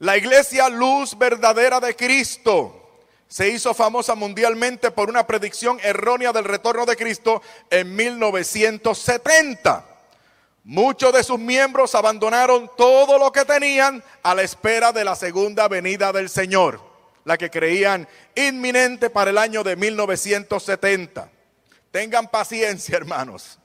La 0.00 0.16
iglesia 0.16 0.68
luz 0.68 1.16
verdadera 1.16 1.78
de 1.78 1.94
Cristo 1.94 2.81
se 3.32 3.48
hizo 3.48 3.72
famosa 3.72 4.14
mundialmente 4.14 4.90
por 4.90 5.08
una 5.08 5.26
predicción 5.26 5.80
errónea 5.82 6.34
del 6.34 6.44
retorno 6.44 6.84
de 6.84 6.98
Cristo 6.98 7.40
en 7.70 7.96
1970. 7.96 9.86
Muchos 10.64 11.14
de 11.14 11.24
sus 11.24 11.38
miembros 11.38 11.94
abandonaron 11.94 12.70
todo 12.76 13.18
lo 13.18 13.32
que 13.32 13.46
tenían 13.46 14.04
a 14.22 14.34
la 14.34 14.42
espera 14.42 14.92
de 14.92 15.06
la 15.06 15.16
segunda 15.16 15.66
venida 15.66 16.12
del 16.12 16.28
Señor, 16.28 16.82
la 17.24 17.38
que 17.38 17.48
creían 17.48 18.06
inminente 18.34 19.08
para 19.08 19.30
el 19.30 19.38
año 19.38 19.64
de 19.64 19.76
1970. 19.76 21.30
Tengan 21.90 22.28
paciencia, 22.28 22.98
hermanos. 22.98 23.58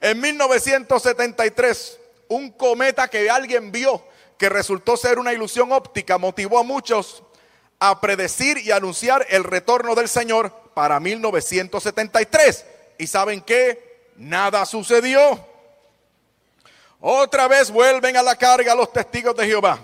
En 0.00 0.20
1973, 0.20 2.00
un 2.26 2.50
cometa 2.50 3.06
que 3.06 3.30
alguien 3.30 3.70
vio 3.70 4.02
que 4.36 4.48
resultó 4.48 4.96
ser 4.96 5.20
una 5.20 5.32
ilusión 5.32 5.70
óptica 5.70 6.18
motivó 6.18 6.58
a 6.58 6.64
muchos 6.64 7.22
a 7.80 8.00
predecir 8.00 8.58
y 8.58 8.70
anunciar 8.70 9.26
el 9.30 9.44
retorno 9.44 9.94
del 9.94 10.08
Señor 10.08 10.52
para 10.74 10.98
1973. 11.00 12.64
¿Y 12.98 13.06
saben 13.06 13.40
qué? 13.40 14.10
Nada 14.16 14.66
sucedió. 14.66 15.46
Otra 17.00 17.46
vez 17.46 17.70
vuelven 17.70 18.16
a 18.16 18.22
la 18.22 18.36
carga 18.36 18.74
los 18.74 18.92
testigos 18.92 19.36
de 19.36 19.46
Jehová. 19.46 19.78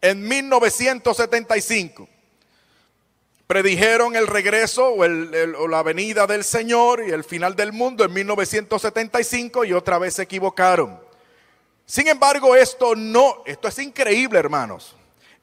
En 0.00 0.26
1975 0.26 2.08
predijeron 3.48 4.14
el 4.14 4.26
regreso 4.26 4.90
o, 4.90 5.00
o, 5.00 5.68
la 5.68 5.82
venida 5.82 6.26
del 6.26 6.44
Señor 6.44 7.02
y 7.04 7.10
el 7.10 7.24
final 7.24 7.56
del 7.56 7.72
mundo 7.72 8.04
en 8.04 8.12
1975 8.12 9.64
y 9.64 9.72
otra 9.72 9.98
vez 9.98 10.14
se 10.14 10.22
equivocaron. 10.22 11.00
Sin 11.84 12.06
embargo, 12.06 12.54
esto 12.54 12.94
no, 12.94 13.42
esto 13.46 13.66
es 13.66 13.78
increíble, 13.78 14.38
hermanos. 14.38 14.94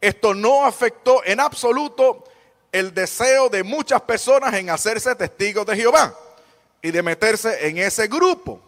Esto 0.06 0.36
no 0.36 0.68
afectó 0.68 1.24
en 1.26 1.40
absoluto 1.40 2.26
el 2.72 2.94
deseo 2.94 3.50
de 3.50 3.64
muchas 3.64 4.00
personas 4.04 4.54
en 4.54 4.70
hacerse 4.70 5.16
testigos 5.16 5.66
de 5.66 5.76
Jehová 5.76 6.16
y 6.80 6.92
de 6.92 7.02
meterse 7.02 7.68
en 7.68 7.80
ese 7.80 8.06
grupo. 8.06 8.62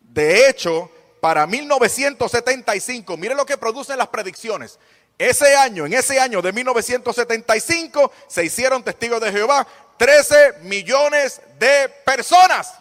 De 0.00 0.48
hecho, 0.48 0.90
para 1.20 1.46
1975, 1.46 3.16
miren 3.16 3.36
lo 3.36 3.46
que 3.46 3.56
producen 3.56 3.98
las 3.98 4.08
predicciones. 4.08 4.80
Ese 5.16 5.54
año, 5.54 5.86
en 5.86 5.92
ese 5.92 6.18
año 6.18 6.42
de 6.42 6.52
1975, 6.52 8.10
se 8.26 8.44
hicieron 8.46 8.82
testigos 8.82 9.20
de 9.20 9.30
Jehová 9.30 9.64
13 9.96 10.54
millones 10.62 11.40
de 11.60 11.88
personas. 12.04 12.74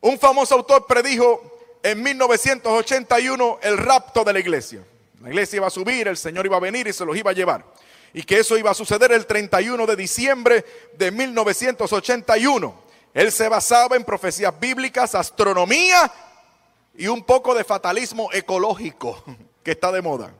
Un 0.00 0.16
famoso 0.16 0.54
autor 0.54 0.86
predijo 0.86 1.53
en 1.84 2.02
1981 2.02 3.58
el 3.62 3.76
rapto 3.76 4.24
de 4.24 4.32
la 4.32 4.40
iglesia. 4.40 4.82
La 5.20 5.28
iglesia 5.28 5.58
iba 5.58 5.66
a 5.66 5.70
subir, 5.70 6.08
el 6.08 6.16
Señor 6.16 6.46
iba 6.46 6.56
a 6.56 6.60
venir 6.60 6.88
y 6.88 6.94
se 6.94 7.04
los 7.04 7.14
iba 7.14 7.30
a 7.30 7.34
llevar. 7.34 7.62
Y 8.14 8.22
que 8.22 8.38
eso 8.38 8.56
iba 8.56 8.70
a 8.70 8.74
suceder 8.74 9.12
el 9.12 9.26
31 9.26 9.86
de 9.86 9.94
diciembre 9.94 10.64
de 10.96 11.10
1981. 11.10 12.74
Él 13.12 13.30
se 13.30 13.48
basaba 13.50 13.96
en 13.96 14.04
profecías 14.04 14.58
bíblicas, 14.58 15.14
astronomía 15.14 16.10
y 16.96 17.06
un 17.06 17.22
poco 17.22 17.54
de 17.54 17.64
fatalismo 17.64 18.30
ecológico 18.32 19.22
que 19.62 19.72
está 19.72 19.92
de 19.92 20.00
moda. 20.00 20.32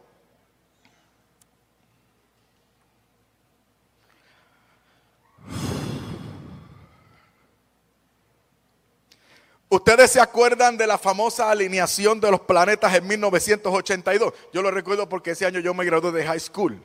Ustedes 9.74 10.12
se 10.12 10.20
acuerdan 10.20 10.76
de 10.76 10.86
la 10.86 10.98
famosa 10.98 11.50
alineación 11.50 12.20
de 12.20 12.30
los 12.30 12.38
planetas 12.42 12.94
en 12.94 13.08
1982. 13.08 14.32
Yo 14.52 14.62
lo 14.62 14.70
recuerdo 14.70 15.08
porque 15.08 15.32
ese 15.32 15.46
año 15.46 15.58
yo 15.58 15.74
me 15.74 15.84
gradué 15.84 16.12
de 16.12 16.24
high 16.24 16.38
school. 16.38 16.80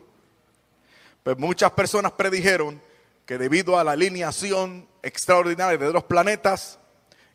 Pues 1.21 1.37
muchas 1.37 1.69
personas 1.73 2.13
predijeron 2.13 2.81
que 3.27 3.37
debido 3.37 3.77
a 3.77 3.83
la 3.83 3.91
alineación 3.91 4.87
extraordinaria 5.03 5.77
de 5.77 5.93
los 5.93 6.03
planetas 6.05 6.79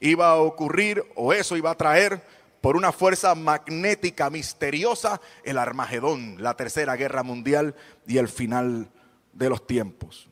iba 0.01 0.31
a 0.31 0.39
ocurrir 0.39 1.05
o 1.15 1.33
eso 1.33 1.57
iba 1.57 1.71
a 1.71 1.77
traer 1.77 2.21
por 2.61 2.75
una 2.77 2.91
fuerza 2.91 3.33
magnética 3.37 4.31
misteriosa 4.31 5.21
el 5.45 5.59
Armagedón, 5.59 6.43
la 6.43 6.57
tercera 6.57 6.97
guerra 6.97 7.23
mundial 7.23 7.77
y 8.09 8.19
el 8.19 8.27
final 8.27 8.91
de 9.33 9.51
los 9.51 9.65
tiempos. 9.69 10.29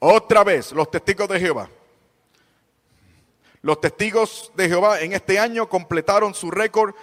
Otra 0.00 0.44
vez, 0.44 0.70
los 0.72 0.90
testigos 0.90 1.30
de 1.30 1.40
Jehová 1.40 1.70
los 3.62 3.80
testigos 3.80 4.52
de 4.56 4.68
Jehová 4.68 5.00
en 5.00 5.12
este 5.12 5.38
año 5.38 5.68
completaron 5.68 6.34
su 6.34 6.50
récord 6.50 6.94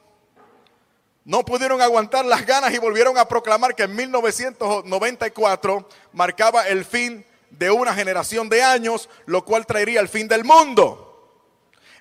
no 1.25 1.43
pudieron 1.43 1.81
aguantar 1.81 2.23
las 2.23 2.45
ganas 2.45 2.71
y 2.71 2.77
volvieron 2.77 3.17
a 3.17 3.27
proclamar 3.27 3.73
que 3.73 3.83
en 3.83 3.95
1994 3.95 5.89
marcaba 6.13 6.67
el 6.67 6.85
fin 6.85 7.25
de 7.49 7.71
una 7.71 7.95
generación 7.95 8.47
de 8.47 8.61
años, 8.61 9.09
lo 9.25 9.43
cual 9.43 9.65
traería 9.65 9.99
el 10.01 10.07
fin 10.07 10.27
del 10.27 10.43
mundo. 10.43 11.01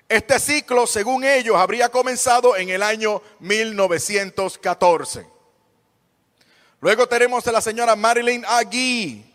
Este 0.07 0.39
ciclo, 0.39 0.85
según 0.85 1.23
ellos, 1.23 1.55
habría 1.55 1.89
comenzado 1.89 2.55
en 2.55 2.69
el 2.69 2.83
año 2.83 3.23
1914. 3.39 5.27
Luego 6.81 7.07
tenemos 7.07 7.47
a 7.47 7.51
la 7.51 7.61
señora 7.61 7.95
Marilyn 7.95 8.45
Agui 8.45 9.25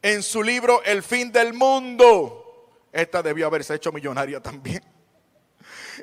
en 0.00 0.22
su 0.22 0.42
libro 0.42 0.82
El 0.82 1.02
fin 1.02 1.30
del 1.30 1.52
mundo. 1.52 2.70
Esta 2.90 3.22
debió 3.22 3.46
haberse 3.46 3.74
hecho 3.74 3.92
millonaria 3.92 4.40
también. 4.40 4.82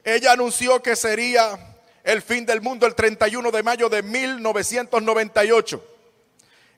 Ella 0.03 0.33
anunció 0.33 0.83
que 0.83 0.95
sería 0.95 1.66
el 2.07 2.21
fin 2.21 2.45
del 2.45 2.61
mundo 2.61 2.87
el 2.87 2.95
31 2.95 3.51
de 3.51 3.63
mayo 3.63 3.89
de 3.89 4.01
1998. 4.01 5.83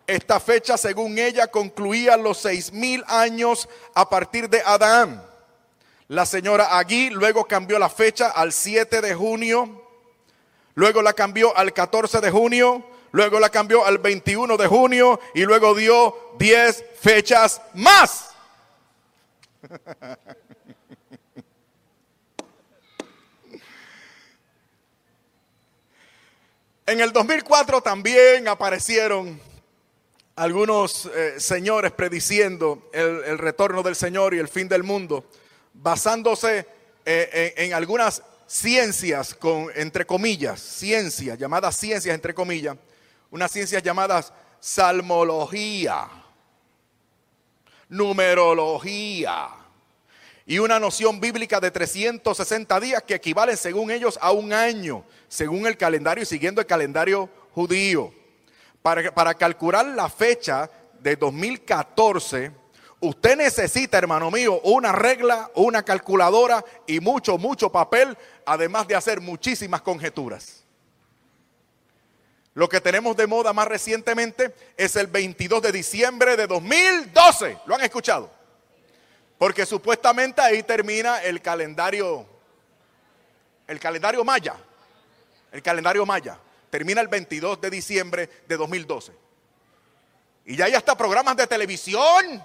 Esta 0.08 0.40
fecha, 0.40 0.76
según 0.76 1.20
ella, 1.20 1.46
concluía 1.46 2.18
los 2.18 2.40
seis 2.40 2.74
mil 2.74 3.04
años 3.06 3.70
a 3.94 4.10
partir 4.10 4.50
de 4.50 4.64
Adán. 4.66 5.24
La 6.08 6.26
señora 6.26 6.80
Agui 6.80 7.12
luego 7.12 7.46
cambió 7.46 7.78
la 7.78 7.92
fecha 7.92 8.32
al 8.32 8.52
7 8.52 9.02
de 9.02 9.14
junio, 9.14 9.84
luego 10.74 11.04
la 11.04 11.14
cambió 11.14 11.56
al 11.56 11.74
14 11.74 12.22
de 12.22 12.32
junio, 12.32 12.84
luego 13.12 13.40
la 13.40 13.50
cambió 13.50 13.86
al 13.86 14.00
21 14.00 14.58
de 14.58 14.66
junio 14.66 15.20
y 15.36 15.44
luego 15.44 15.76
dio 15.76 16.16
10 16.40 16.86
fechas 17.00 17.62
más. 17.76 18.32
En 26.90 27.00
el 27.02 27.14
2004 27.14 27.82
también 27.82 28.48
aparecieron 28.48 29.40
algunos 30.36 31.06
eh, 31.06 31.40
señores 31.40 31.92
prediciendo 31.92 32.90
el, 32.92 33.38
retorno 33.38 33.84
del 33.84 33.96
Señor 33.96 34.34
y 34.34 34.40
el 34.40 34.48
fin 34.48 34.68
del 34.68 34.82
mundo, 34.82 35.24
basándose 35.72 36.66
eh, 37.06 37.54
en, 37.58 37.76
algunas 37.76 38.24
ciencias, 38.48 39.36
con, 39.36 39.68
entre 39.76 40.08
comillas, 40.08 40.60
ciencias, 40.60 41.38
llamadas 41.38 41.78
ciencias 41.78 42.16
entre 42.16 42.34
comillas, 42.34 42.76
unas 43.30 43.52
ciencias 43.52 43.84
llamadas 43.84 44.34
salmología, 44.60 46.10
numerología 47.88 49.59
y 50.50 50.58
una 50.58 50.80
noción 50.80 51.20
bíblica 51.20 51.60
de 51.60 51.70
360 51.70 52.80
días 52.80 53.04
que 53.04 53.14
equivalen 53.14 53.56
según 53.56 53.92
ellos 53.92 54.18
a 54.20 54.32
un 54.32 54.52
año, 54.52 55.06
según 55.28 55.68
el 55.68 55.78
calendario 55.78 56.24
y 56.24 56.26
siguiendo 56.26 56.60
el 56.60 56.66
calendario 56.66 57.30
judío. 57.54 58.12
Para, 58.82 59.14
para 59.14 59.36
calcular 59.36 59.86
la 59.86 60.10
fecha 60.10 60.70
de 61.00 61.16
2014, 61.16 62.52
Usted 63.02 63.38
necesita, 63.38 63.98
hermano 63.98 64.30
mío, 64.30 64.60
una 64.62 64.92
regla, 64.92 65.50
una 65.56 65.84
calculadora 65.84 66.66
y 66.86 67.00
mucho, 67.00 67.38
mucho 67.38 67.72
papel, 67.72 68.18
además 68.46 68.90
de 68.90 68.96
hacer 68.96 69.22
muchísimas 69.22 69.82
conjeturas. 69.82 70.66
Lo 72.56 72.68
que 72.68 72.82
tenemos 72.82 73.16
de 73.16 73.26
moda 73.26 73.54
más 73.54 73.70
recientemente 73.70 74.54
es 74.76 74.98
el 74.98 75.08
22 75.08 75.62
de 75.62 75.72
diciembre 75.72 76.36
de 76.36 76.46
2012. 76.46 77.58
¿Lo 77.68 77.76
han 77.76 77.82
escuchado? 77.82 78.39
Porque 79.40 79.66
supuestamente 79.66 80.42
ahí 80.42 80.62
termina 80.64 81.24
el 81.24 81.42
calendario, 81.42 82.28
el 83.66 83.80
calendario 83.80 84.26
maya. 84.26 84.58
El 85.50 85.64
calendario 85.64 86.06
maya. 86.06 86.38
Termina 86.70 87.00
el 87.00 87.08
22 87.08 87.62
de 87.62 87.70
diciembre 87.70 88.30
de 88.46 88.58
2012. 88.58 89.14
Y 90.46 90.58
ya 90.58 90.66
hay 90.66 90.74
hasta 90.74 90.96
programas 90.98 91.38
de 91.38 91.48
televisión. 91.48 92.44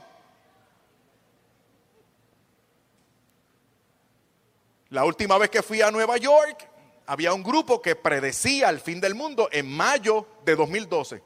La 4.91 5.05
última 5.05 5.37
vez 5.37 5.51
que 5.51 5.65
fui 5.65 5.83
a 5.83 5.91
Nueva 5.91 6.17
York, 6.17 6.69
había 7.07 7.35
un 7.35 7.43
grupo 7.43 7.83
que 7.83 7.97
predecía 7.97 8.71
el 8.71 8.79
fin 8.79 9.01
del 9.01 9.17
mundo 9.17 9.49
en 9.51 9.69
mayo 9.69 10.29
de 10.45 10.55
2012. 10.55 11.21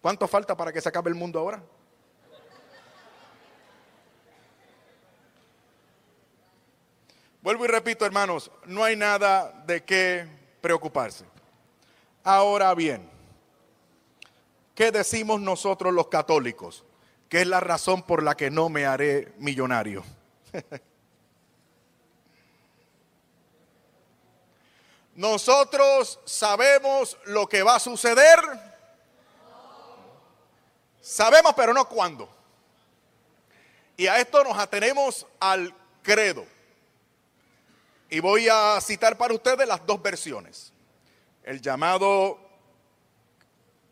¿Cuánto 0.00 0.26
falta 0.26 0.56
para 0.56 0.72
que 0.72 0.80
se 0.80 0.88
acabe 0.88 1.10
el 1.10 1.16
mundo 1.16 1.38
ahora? 1.38 1.62
Vuelvo 7.44 7.64
y 7.66 7.68
repito, 7.68 8.04
hermanos, 8.06 8.50
no 8.64 8.82
hay 8.84 8.96
nada 8.96 9.52
de 9.66 9.84
qué 9.84 10.26
preocuparse. 10.62 11.26
Ahora 12.22 12.74
bien, 12.74 13.06
¿qué 14.74 14.90
decimos 14.90 15.42
nosotros 15.42 15.92
los 15.92 16.08
católicos? 16.08 16.86
¿Qué 17.28 17.42
es 17.42 17.46
la 17.46 17.60
razón 17.60 18.02
por 18.02 18.22
la 18.22 18.34
que 18.34 18.50
no 18.50 18.70
me 18.70 18.86
haré 18.86 19.34
millonario? 19.36 20.02
Nosotros 25.14 26.20
sabemos 26.24 27.18
lo 27.26 27.46
que 27.46 27.62
va 27.62 27.74
a 27.76 27.80
suceder. 27.80 28.38
Sabemos, 31.02 31.52
pero 31.54 31.74
no 31.74 31.86
cuándo. 31.90 32.26
Y 33.98 34.06
a 34.06 34.18
esto 34.18 34.42
nos 34.42 34.56
atenemos 34.58 35.26
al 35.38 35.74
credo. 36.02 36.53
Y 38.14 38.20
voy 38.20 38.48
a 38.48 38.80
citar 38.80 39.18
para 39.18 39.34
ustedes 39.34 39.66
las 39.66 39.84
dos 39.84 40.00
versiones. 40.00 40.72
El 41.42 41.60
llamado 41.60 42.38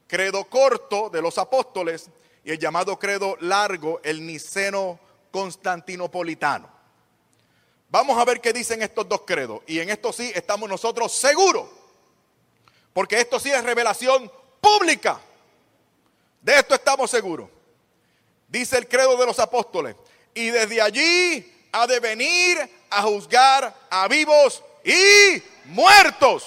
credo 0.07 0.45
corto 0.45 1.11
de 1.11 1.21
los 1.21 1.39
apóstoles 1.39 2.09
y 2.45 2.53
el 2.53 2.59
llamado 2.61 2.97
credo 3.01 3.37
largo, 3.41 4.01
el 4.05 4.25
niceno 4.25 5.01
constantinopolitano. 5.33 6.71
Vamos 7.89 8.17
a 8.17 8.25
ver 8.25 8.41
qué 8.41 8.53
dicen 8.53 8.81
estos 8.83 9.09
dos 9.09 9.23
credos. 9.23 9.61
Y 9.67 9.81
en 9.81 9.91
esto 9.91 10.13
sí 10.13 10.31
estamos 10.37 10.69
nosotros 10.69 11.11
seguros. 11.11 11.69
Porque 12.93 13.19
esto 13.19 13.41
sí 13.41 13.51
es 13.51 13.65
revelación 13.65 14.31
pública. 14.61 15.21
De 16.41 16.61
esto 16.61 16.77
estamos 16.77 17.11
seguros. 17.11 17.51
Dice 18.47 18.79
el 18.79 18.87
credo 18.87 19.17
de 19.17 19.27
los 19.27 19.41
apóstoles. 19.41 19.97
Y 20.33 20.51
desde 20.51 20.81
allí 20.81 21.69
ha 21.73 21.89
de 21.89 21.99
venir 21.99 22.82
a 22.93 23.03
juzgar 23.03 23.75
a 23.91 24.09
vivos 24.09 24.63
y 24.85 25.43
muertos. 25.67 26.45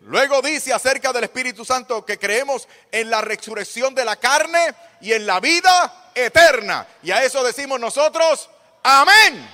Luego 0.00 0.40
dice 0.40 0.72
acerca 0.72 1.12
del 1.12 1.24
Espíritu 1.24 1.64
Santo 1.64 2.04
que 2.04 2.18
creemos 2.18 2.66
en 2.90 3.10
la 3.10 3.20
resurrección 3.20 3.94
de 3.94 4.04
la 4.04 4.16
carne 4.16 4.74
y 5.00 5.12
en 5.12 5.26
la 5.26 5.40
vida 5.40 6.10
eterna. 6.14 6.86
Y 7.02 7.10
a 7.10 7.22
eso 7.22 7.44
decimos 7.44 7.78
nosotros, 7.78 8.48
amén. 8.82 9.48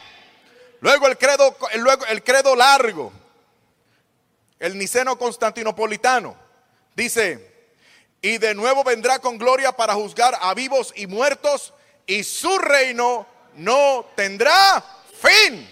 Luego 0.81 1.09
el 1.09 1.19
credo, 1.19 1.57
luego 1.77 2.07
el 2.07 2.23
credo 2.23 2.55
largo, 2.55 3.13
el 4.61 4.79
niceno 4.79 5.19
constantinopolitano, 5.19 6.37
dice, 6.95 7.55
y 8.23 8.39
de 8.39 8.55
nuevo 8.55 8.85
vendrá 8.85 9.19
con 9.19 9.39
gloria 9.39 9.73
para 9.73 9.95
juzgar 9.95 10.39
a 10.41 10.55
vivos 10.55 10.93
y 10.95 11.07
muertos, 11.07 11.75
y 12.07 12.23
su 12.23 12.57
reino 12.59 13.27
no 13.55 14.07
tendrá 14.15 14.85
fin. 15.21 15.69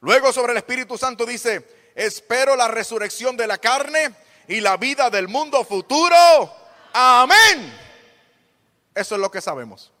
Luego 0.00 0.32
sobre 0.32 0.52
el 0.52 0.58
Espíritu 0.58 0.98
Santo 0.98 1.24
dice, 1.24 1.92
espero 1.94 2.56
la 2.56 2.68
resurrección 2.68 3.36
de 3.36 3.46
la 3.46 3.58
carne 3.58 4.14
y 4.48 4.60
la 4.60 4.76
vida 4.76 5.10
del 5.10 5.28
mundo 5.28 5.64
futuro. 5.64 6.16
Amén. 6.92 7.72
Eso 8.94 9.14
es 9.14 9.20
lo 9.20 9.30
que 9.30 9.40
sabemos. 9.40 9.92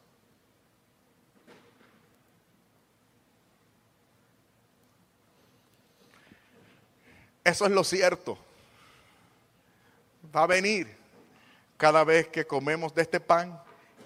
Eso 7.44 7.66
es 7.66 7.72
lo 7.72 7.82
cierto. 7.82 8.38
Va 10.34 10.44
a 10.44 10.46
venir 10.46 10.96
cada 11.76 12.04
vez 12.04 12.28
que 12.28 12.46
comemos 12.46 12.94
de 12.94 13.02
este 13.02 13.18
pan 13.18 13.60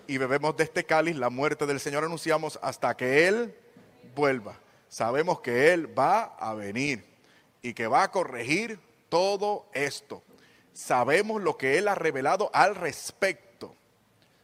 y 0.07 0.17
bebemos 0.19 0.57
de 0.57 0.65
este 0.65 0.85
cáliz, 0.85 1.17
la 1.17 1.31
muerte 1.31 1.67
del 1.67 1.81
Señor 1.81 2.05
anunciamos 2.05 2.59
hasta 2.63 2.97
que 2.97 3.29
Él 3.29 3.55
vuelva. 4.17 4.59
Sabemos 4.89 5.41
que 5.41 5.73
Él 5.73 5.97
va 5.97 6.35
a 6.41 6.55
venir 6.55 7.05
y 7.63 7.73
que 7.75 7.87
va 7.87 8.03
a 8.03 8.11
corregir 8.11 8.81
todo 9.09 9.67
esto. 9.73 10.25
Sabemos 10.73 11.41
lo 11.41 11.57
que 11.57 11.79
Él 11.79 11.87
ha 11.87 11.95
revelado 11.95 12.51
al 12.53 12.75
respecto. 12.75 13.77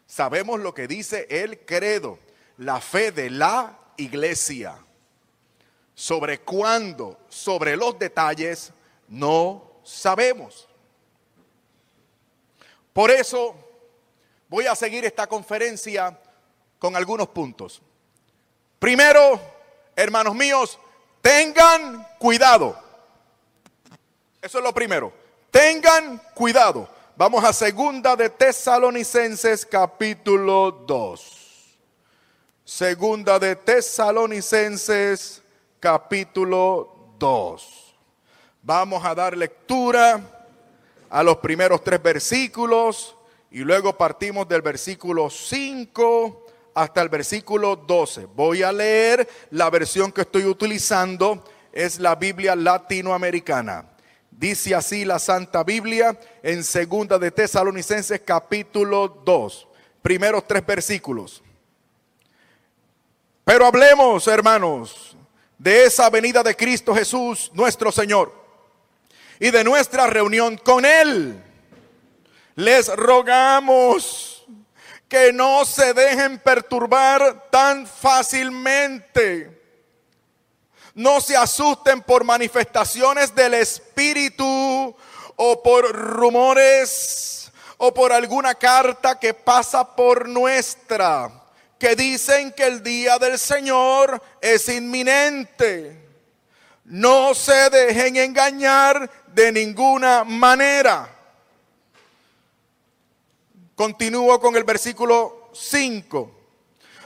Sabemos 0.06 0.60
lo 0.60 0.74
que 0.74 0.86
dice 0.86 1.26
el 1.28 1.60
credo, 1.60 2.18
la 2.58 2.80
fe 2.80 3.10
de 3.10 3.30
la 3.30 3.78
iglesia. 3.96 4.78
Sobre 5.94 6.40
cuándo, 6.40 7.18
sobre 7.28 7.76
los 7.76 7.98
detalles, 7.98 8.72
no 9.08 9.80
sabemos. 9.82 10.68
Por 12.92 13.10
eso 13.10 13.54
voy 14.48 14.66
a 14.66 14.76
seguir 14.76 15.04
esta 15.04 15.26
conferencia 15.26 16.18
con 16.78 16.94
algunos 16.94 17.28
puntos. 17.28 17.80
Primero, 18.78 19.40
hermanos 19.96 20.34
míos, 20.34 20.78
tengan 21.20 22.06
cuidado. 22.18 22.76
Eso 24.40 24.58
es 24.58 24.64
lo 24.64 24.72
primero. 24.72 25.12
Tengan 25.50 26.20
cuidado. 26.34 26.88
Vamos 27.16 27.44
a 27.44 27.52
segunda 27.52 28.16
de 28.16 28.30
Tesalonicenses 28.30 29.66
capítulo 29.66 30.72
2. 30.86 31.78
Segunda 32.64 33.38
de 33.38 33.54
Tesalonicenses 33.54 35.42
capítulo 35.78 37.14
2. 37.18 37.94
Vamos 38.62 39.04
a 39.04 39.14
dar 39.14 39.36
lectura 39.36 40.20
a 41.10 41.22
los 41.22 41.36
primeros 41.38 41.84
tres 41.84 42.02
versículos 42.02 43.14
y 43.50 43.58
luego 43.58 43.96
partimos 43.96 44.48
del 44.48 44.62
versículo 44.62 45.28
5 45.28 46.41
hasta 46.74 47.02
el 47.02 47.08
versículo 47.08 47.76
12. 47.76 48.26
Voy 48.26 48.62
a 48.62 48.72
leer 48.72 49.28
la 49.50 49.70
versión 49.70 50.12
que 50.12 50.22
estoy 50.22 50.44
utilizando, 50.44 51.44
es 51.72 51.98
la 51.98 52.14
Biblia 52.14 52.54
latinoamericana. 52.54 53.86
Dice 54.30 54.74
así 54.74 55.04
la 55.04 55.18
Santa 55.18 55.62
Biblia 55.62 56.18
en 56.42 56.64
segunda 56.64 57.18
de 57.18 57.30
Tesalonicenses 57.30 58.22
capítulo 58.24 59.22
2, 59.24 59.68
primeros 60.02 60.46
tres 60.46 60.64
versículos. 60.64 61.42
Pero 63.44 63.66
hablemos, 63.66 64.26
hermanos, 64.26 65.16
de 65.58 65.84
esa 65.84 66.08
venida 66.10 66.42
de 66.42 66.56
Cristo 66.56 66.94
Jesús, 66.94 67.50
nuestro 67.54 67.92
Señor 67.92 68.32
y 69.38 69.50
de 69.50 69.64
nuestra 69.64 70.06
reunión 70.06 70.56
con 70.56 70.84
Él. 70.84 71.42
Les 72.54 72.88
rogamos 72.94 74.31
que 75.12 75.30
no 75.30 75.66
se 75.66 75.92
dejen 75.92 76.38
perturbar 76.38 77.50
tan 77.50 77.86
fácilmente. 77.86 79.60
No 80.94 81.20
se 81.20 81.36
asusten 81.36 82.00
por 82.00 82.24
manifestaciones 82.24 83.34
del 83.34 83.52
Espíritu 83.52 84.96
o 85.36 85.62
por 85.62 85.94
rumores 85.94 87.52
o 87.76 87.92
por 87.92 88.10
alguna 88.10 88.54
carta 88.54 89.20
que 89.20 89.34
pasa 89.34 89.94
por 89.94 90.30
nuestra, 90.30 91.30
que 91.78 91.94
dicen 91.94 92.50
que 92.50 92.64
el 92.64 92.82
día 92.82 93.18
del 93.18 93.38
Señor 93.38 94.18
es 94.40 94.66
inminente. 94.70 96.08
No 96.86 97.34
se 97.34 97.68
dejen 97.68 98.16
engañar 98.16 99.10
de 99.26 99.52
ninguna 99.52 100.24
manera. 100.24 101.21
Continúo 103.82 104.38
con 104.38 104.54
el 104.54 104.62
versículo 104.62 105.50
5. 105.52 106.30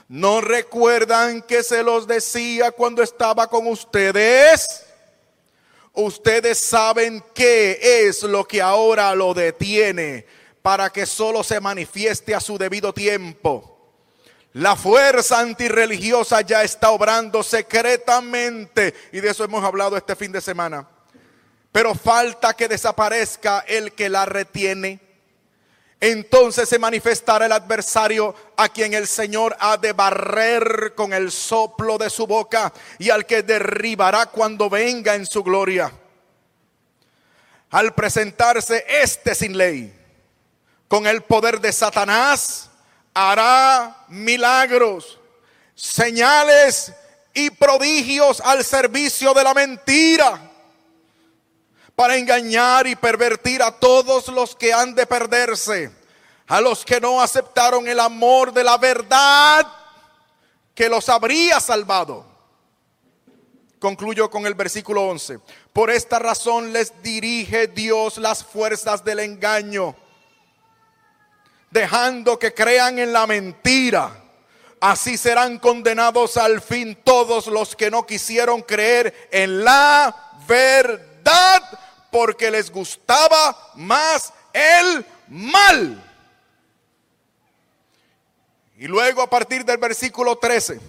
¿No 0.08 0.42
recuerdan 0.42 1.40
que 1.40 1.62
se 1.62 1.82
los 1.82 2.06
decía 2.06 2.70
cuando 2.70 3.02
estaba 3.02 3.48
con 3.48 3.66
ustedes? 3.66 4.84
Ustedes 5.94 6.58
saben 6.58 7.24
qué 7.32 7.78
es 7.80 8.22
lo 8.24 8.46
que 8.46 8.60
ahora 8.60 9.14
lo 9.14 9.32
detiene 9.32 10.26
para 10.60 10.90
que 10.90 11.06
solo 11.06 11.42
se 11.42 11.60
manifieste 11.60 12.34
a 12.34 12.40
su 12.40 12.58
debido 12.58 12.92
tiempo. 12.92 13.78
La 14.52 14.76
fuerza 14.76 15.40
antirreligiosa 15.40 16.42
ya 16.42 16.62
está 16.62 16.90
obrando 16.90 17.42
secretamente 17.42 18.92
y 19.12 19.20
de 19.20 19.30
eso 19.30 19.44
hemos 19.44 19.64
hablado 19.64 19.96
este 19.96 20.14
fin 20.14 20.30
de 20.30 20.42
semana. 20.42 20.86
Pero 21.72 21.94
falta 21.94 22.52
que 22.52 22.68
desaparezca 22.68 23.60
el 23.66 23.92
que 23.92 24.10
la 24.10 24.26
retiene. 24.26 25.05
Entonces 26.00 26.68
se 26.68 26.78
manifestará 26.78 27.46
el 27.46 27.52
adversario 27.52 28.34
a 28.56 28.68
quien 28.68 28.92
el 28.92 29.06
Señor 29.06 29.56
ha 29.58 29.78
de 29.78 29.92
barrer 29.92 30.94
con 30.94 31.12
el 31.12 31.32
soplo 31.32 31.96
de 31.96 32.10
su 32.10 32.26
boca 32.26 32.72
y 32.98 33.08
al 33.08 33.24
que 33.24 33.42
derribará 33.42 34.26
cuando 34.26 34.68
venga 34.68 35.14
en 35.14 35.24
su 35.24 35.42
gloria. 35.42 35.90
Al 37.70 37.94
presentarse 37.94 38.84
este 38.88 39.34
sin 39.34 39.56
ley, 39.56 39.92
con 40.86 41.06
el 41.06 41.22
poder 41.22 41.60
de 41.60 41.72
Satanás, 41.72 42.70
hará 43.14 44.04
milagros, 44.08 45.18
señales 45.74 46.92
y 47.32 47.50
prodigios 47.50 48.40
al 48.42 48.62
servicio 48.64 49.32
de 49.32 49.44
la 49.44 49.54
mentira 49.54 50.45
para 51.96 52.16
engañar 52.16 52.86
y 52.86 52.94
pervertir 52.94 53.62
a 53.62 53.72
todos 53.72 54.28
los 54.28 54.54
que 54.54 54.72
han 54.72 54.94
de 54.94 55.06
perderse, 55.06 55.90
a 56.46 56.60
los 56.60 56.84
que 56.84 57.00
no 57.00 57.20
aceptaron 57.20 57.88
el 57.88 57.98
amor 57.98 58.52
de 58.52 58.62
la 58.62 58.78
verdad 58.78 59.66
que 60.74 60.88
los 60.88 61.08
habría 61.08 61.58
salvado. 61.58 62.24
Concluyo 63.80 64.30
con 64.30 64.46
el 64.46 64.54
versículo 64.54 65.02
11. 65.08 65.40
Por 65.72 65.90
esta 65.90 66.18
razón 66.18 66.72
les 66.72 67.02
dirige 67.02 67.66
Dios 67.66 68.18
las 68.18 68.44
fuerzas 68.44 69.02
del 69.02 69.18
engaño 69.18 69.96
dejando 71.70 72.38
que 72.38 72.54
crean 72.54 72.98
en 72.98 73.12
la 73.12 73.26
mentira. 73.26 74.10
Así 74.80 75.16
serán 75.16 75.58
condenados 75.58 76.36
al 76.36 76.60
fin 76.60 76.98
todos 77.04 77.46
los 77.48 77.76
que 77.76 77.90
no 77.90 78.06
quisieron 78.06 78.62
creer 78.62 79.28
en 79.30 79.64
la 79.64 80.32
verdad 80.46 81.62
porque 82.16 82.50
les 82.50 82.70
gustaba 82.70 83.72
más 83.74 84.32
el 84.54 85.04
mal. 85.28 86.02
Y 88.78 88.86
luego 88.86 89.20
a 89.20 89.28
partir 89.28 89.66
del 89.66 89.76
versículo 89.76 90.38
13, 90.38 90.80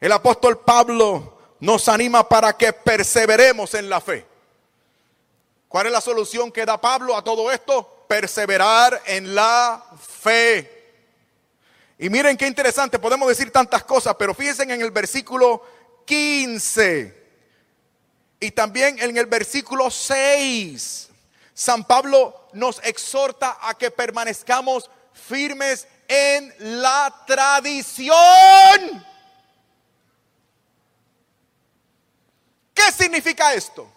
el 0.00 0.12
apóstol 0.12 0.60
Pablo 0.60 1.38
nos 1.58 1.88
anima 1.88 2.28
para 2.28 2.52
que 2.52 2.72
perseveremos 2.72 3.74
en 3.74 3.90
la 3.90 4.00
fe. 4.00 4.24
¿Cuál 5.66 5.86
es 5.86 5.92
la 5.92 6.00
solución 6.00 6.52
que 6.52 6.64
da 6.64 6.80
Pablo 6.80 7.16
a 7.16 7.24
todo 7.24 7.50
esto? 7.50 7.96
perseverar 8.06 9.02
en 9.06 9.36
la 9.36 9.84
fe. 10.00 10.68
Y 11.96 12.10
miren 12.10 12.36
qué 12.36 12.48
interesante, 12.48 12.98
podemos 12.98 13.28
decir 13.28 13.52
tantas 13.52 13.84
cosas, 13.84 14.16
pero 14.18 14.34
fíjense 14.34 14.64
en 14.64 14.80
el 14.80 14.90
versículo 14.90 15.62
15 16.04 17.19
y 18.40 18.50
también 18.52 18.98
en 18.98 19.16
el 19.18 19.26
versículo 19.26 19.90
6. 19.90 21.08
San 21.52 21.84
Pablo 21.84 22.48
nos 22.54 22.82
exhorta 22.82 23.58
a 23.60 23.74
que 23.74 23.90
permanezcamos 23.90 24.90
firmes 25.12 25.86
en 26.08 26.52
la 26.80 27.22
tradición. 27.26 28.14
¿Qué 32.72 32.90
significa 32.92 33.52
esto? 33.52 33.92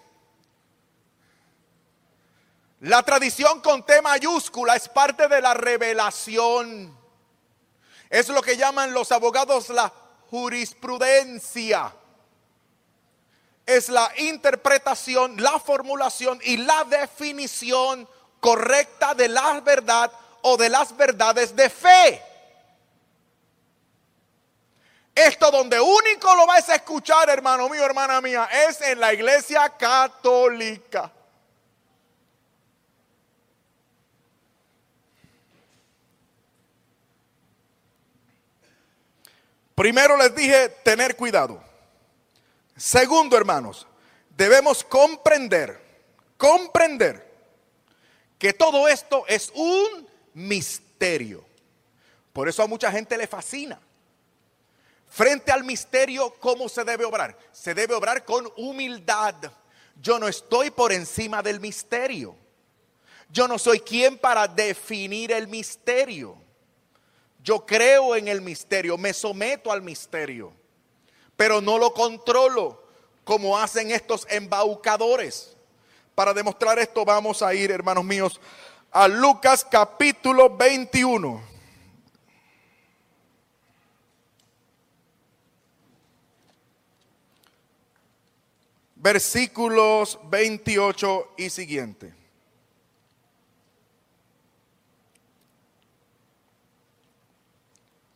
La 2.81 3.01
tradición 3.01 3.61
con 3.61 3.85
T 3.85 4.01
mayúscula 4.01 4.75
es 4.75 4.89
parte 4.89 5.29
de 5.29 5.39
la 5.39 5.53
revelación. 5.53 6.97
Es 8.09 8.27
lo 8.27 8.41
que 8.41 8.57
llaman 8.57 8.93
los 8.93 9.13
abogados 9.13 9.69
la 9.69 9.91
jurisprudencia. 10.29 11.95
Es 13.65 13.89
la 13.89 14.11
interpretación, 14.17 15.41
la 15.41 15.59
formulación 15.59 16.39
y 16.43 16.57
la 16.57 16.83
definición 16.83 18.07
correcta 18.39 19.13
de 19.13 19.29
la 19.29 19.61
verdad 19.61 20.11
o 20.41 20.57
de 20.57 20.69
las 20.69 20.95
verdades 20.95 21.55
de 21.55 21.69
fe. 21.69 22.21
Esto 25.15 25.51
donde 25.51 25.79
único 25.79 26.35
lo 26.35 26.47
vais 26.47 26.67
a 26.69 26.75
escuchar, 26.75 27.29
hermano 27.29 27.69
mío, 27.69 27.85
hermana 27.85 28.19
mía, 28.19 28.49
es 28.67 28.81
en 28.81 28.99
la 28.99 29.13
iglesia 29.13 29.69
católica. 29.69 31.11
Primero 39.75 40.17
les 40.17 40.33
dije 40.35 40.69
tener 40.83 41.15
cuidado. 41.15 41.72
Segundo, 42.83 43.37
hermanos, 43.37 43.87
debemos 44.35 44.83
comprender, 44.83 45.79
comprender 46.35 47.25
que 48.37 48.51
todo 48.51 48.89
esto 48.89 49.23
es 49.29 49.53
un 49.55 50.05
misterio. 50.33 51.45
Por 52.33 52.49
eso 52.49 52.61
a 52.61 52.67
mucha 52.67 52.91
gente 52.91 53.17
le 53.17 53.25
fascina. 53.25 53.79
Frente 55.07 55.53
al 55.53 55.63
misterio, 55.63 56.33
¿cómo 56.41 56.67
se 56.67 56.83
debe 56.83 57.05
obrar? 57.05 57.37
Se 57.53 57.73
debe 57.73 57.95
obrar 57.95 58.25
con 58.25 58.51
humildad. 58.57 59.35
Yo 60.01 60.19
no 60.19 60.27
estoy 60.27 60.69
por 60.69 60.91
encima 60.91 61.41
del 61.41 61.61
misterio. 61.61 62.35
Yo 63.29 63.47
no 63.47 63.57
soy 63.57 63.79
quien 63.79 64.17
para 64.17 64.45
definir 64.45 65.31
el 65.31 65.47
misterio. 65.47 66.35
Yo 67.41 67.65
creo 67.65 68.17
en 68.17 68.27
el 68.27 68.41
misterio, 68.41 68.97
me 68.97 69.13
someto 69.13 69.71
al 69.71 69.81
misterio, 69.81 70.53
pero 71.43 71.59
no 71.59 71.77
lo 71.77 71.93
controlo 71.93 72.81
como 73.25 73.57
hacen 73.57 73.91
estos 73.91 74.25
embaucadores. 74.29 75.57
Para 76.15 76.33
demostrar 76.33 76.79
esto 76.79 77.03
vamos 77.03 77.41
a 77.41 77.53
ir, 77.53 77.69
hermanos 77.69 78.05
míos, 78.05 78.39
a 78.89 79.09
Lucas 79.09 79.67
capítulo 79.69 80.55
21. 80.55 81.43
Versículos 88.95 90.17
28 90.23 91.33
y 91.39 91.49
siguiente. 91.49 92.13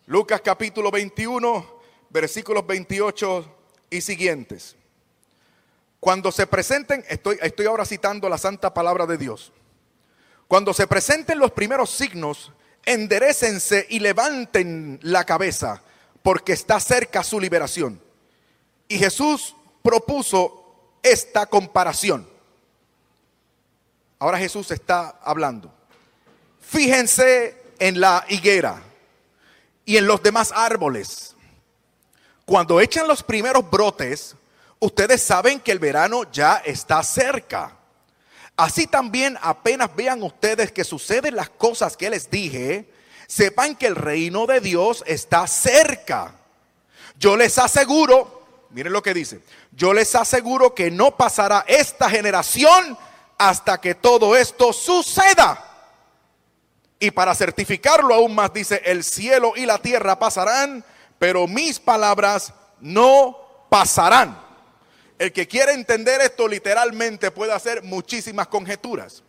Lucas 0.06 0.40
capítulo 0.40 0.90
21, 0.90 1.77
versículos 2.10 2.65
28 2.65 3.56
y 3.89 4.02
siguientes. 4.02 4.76
Cuando 6.00 6.32
se 6.32 6.48
presenten, 6.48 7.04
estoy, 7.10 7.39
ahora 7.67 7.86
citando 7.86 8.30
la 8.30 8.38
santa 8.38 8.74
palabra 8.74 9.06
de 9.06 9.17
Dios. 9.17 9.52
Cuando 10.48 10.74
se 10.74 10.88
presenten 10.88 11.39
los 11.39 11.52
primeros 11.52 11.89
signos, 11.89 12.52
enderecense 12.86 13.86
y 13.89 14.00
levanten 14.00 15.00
la 15.02 15.26
cabeza, 15.26 15.82
porque 16.22 16.54
está 16.54 16.80
cerca 16.80 17.24
su 17.24 17.39
liberación. 17.39 18.02
Y 18.88 18.98
Jesús 18.98 19.56
propuso 19.82 20.91
esta 21.04 21.46
comparación. 21.48 22.28
Ahora 24.20 24.38
Jesús 24.38 24.72
está 24.72 25.20
hablando. 25.24 25.74
Fíjense 26.62 27.56
en 27.80 28.00
la 28.00 28.26
higuera 28.30 28.82
y 29.86 29.98
en 29.98 30.08
los 30.08 30.22
demás 30.22 30.52
árboles. 30.56 31.36
Cuando 32.48 32.80
echan 32.80 33.10
los 33.10 33.24
primeros 33.24 33.70
brotes, 33.70 34.34
ustedes 34.80 35.22
saben 35.22 35.60
que 35.60 35.74
el 35.74 35.80
verano 35.80 36.24
ya 36.32 36.62
está 36.64 37.04
cerca. 37.04 37.76
Así 38.56 38.88
también 38.88 39.38
apenas 39.42 39.94
vean 39.94 40.24
ustedes 40.24 40.72
que 40.72 40.86
suceden 40.86 41.36
las 41.36 41.50
cosas 41.50 41.98
que 41.98 42.10
les 42.10 42.32
dije, 42.32 42.90
sepan 43.28 43.76
que 43.76 43.88
el 43.88 43.98
reino 43.98 44.46
de 44.46 44.62
Dios 44.62 45.04
está 45.08 45.46
cerca. 45.46 46.36
Yo 47.20 47.36
les 47.36 47.58
aseguro, 47.58 48.66
miren 48.70 48.94
lo 48.94 49.04
que 49.04 49.14
dice, 49.14 49.42
yo 49.74 49.92
les 49.92 50.16
aseguro 50.16 50.74
que 50.74 50.90
no 50.90 51.18
pasará 51.18 51.66
esta 51.68 52.10
generación 52.10 52.98
hasta 53.38 53.82
que 53.82 53.94
todo 53.94 54.38
esto 54.38 54.72
suceda. 54.72 55.66
Y 56.98 57.12
para 57.12 57.36
certificarlo 57.36 58.14
aún 58.14 58.34
más 58.34 58.54
dice, 58.54 58.82
el 58.86 59.04
cielo 59.04 59.52
y 59.58 59.66
la 59.66 59.80
tierra 59.80 60.18
pasarán, 60.18 60.86
pero 61.19 61.47
mis 61.47 61.80
palabras 61.80 62.53
no 62.80 63.38
pasarán. 63.69 64.47
El 65.17 65.34
que 65.34 65.47
quiere 65.47 65.73
entender 65.73 66.21
esto 66.21 66.47
literalmente 66.47 67.32
puede 67.32 67.53
hacer 67.53 67.82
muchísimas 67.84 68.47
conjeturas. 68.47 69.23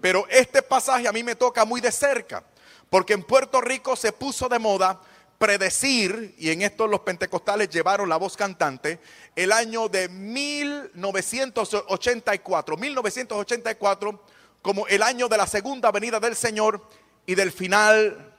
Pero 0.00 0.26
este 0.28 0.62
pasaje 0.62 1.08
a 1.08 1.12
mí 1.12 1.22
me 1.22 1.34
toca 1.34 1.64
muy 1.64 1.80
de 1.80 1.90
cerca, 1.92 2.44
porque 2.88 3.12
en 3.14 3.22
Puerto 3.22 3.60
Rico 3.60 3.94
se 3.96 4.12
puso 4.12 4.48
de 4.48 4.58
moda 4.58 5.00
predecir, 5.38 6.34
y 6.36 6.50
en 6.50 6.62
esto 6.62 6.86
los 6.86 7.00
pentecostales 7.00 7.70
llevaron 7.70 8.08
la 8.10 8.18
voz 8.18 8.36
cantante, 8.36 9.00
el 9.34 9.52
año 9.52 9.88
de 9.88 10.08
1984, 10.08 12.76
1984 12.76 14.24
como 14.60 14.86
el 14.86 15.02
año 15.02 15.28
de 15.28 15.38
la 15.38 15.46
segunda 15.46 15.90
venida 15.90 16.20
del 16.20 16.36
Señor 16.36 16.86
y 17.24 17.34
del 17.34 17.52
final 17.52 18.34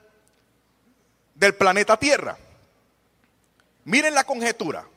del 1.33 1.55
planeta 1.55 1.97
Tierra. 1.97 2.37
Miren 3.85 4.13
la 4.13 4.23
conjetura. 4.23 4.87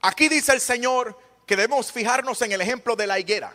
Aquí 0.00 0.28
dice 0.28 0.52
el 0.52 0.60
Señor 0.60 1.18
que 1.46 1.56
debemos 1.56 1.92
fijarnos 1.92 2.40
en 2.42 2.52
el 2.52 2.60
ejemplo 2.60 2.96
de 2.96 3.06
la 3.06 3.18
higuera. 3.18 3.54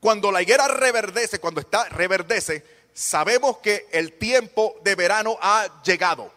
Cuando 0.00 0.30
la 0.30 0.42
higuera 0.42 0.68
reverdece, 0.68 1.38
cuando 1.38 1.60
está 1.60 1.88
reverdece, 1.88 2.64
sabemos 2.92 3.58
que 3.58 3.88
el 3.90 4.12
tiempo 4.18 4.76
de 4.82 4.94
verano 4.94 5.38
ha 5.40 5.82
llegado. 5.82 6.30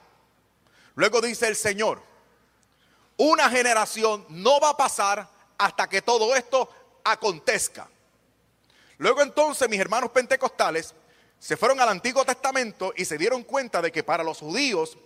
Luego 0.96 1.22
dice 1.22 1.48
el 1.48 1.56
Señor, 1.56 2.02
una 3.18 3.50
generación 3.50 4.26
no 4.30 4.60
va 4.60 4.70
a 4.70 4.78
pasar 4.78 5.28
hasta 5.58 5.90
que 5.90 6.02
todo 6.02 6.36
esto 6.36 6.70
acontezca. 7.04 7.90
Luego 8.98 9.22
entonces 9.22 9.70
mis 9.70 9.80
hermanos 9.80 10.12
pentecostales 10.12 10.94
se 11.40 11.58
fueron 11.58 11.80
al 11.80 11.90
Antiguo 11.90 12.26
Testamento 12.26 12.94
y 12.96 13.06
se 13.06 13.18
dieron 13.18 13.44
cuenta 13.44 13.82
de 13.82 13.92
que 13.92 14.04
para 14.04 14.24
los 14.24 14.40
judíos 14.40 14.98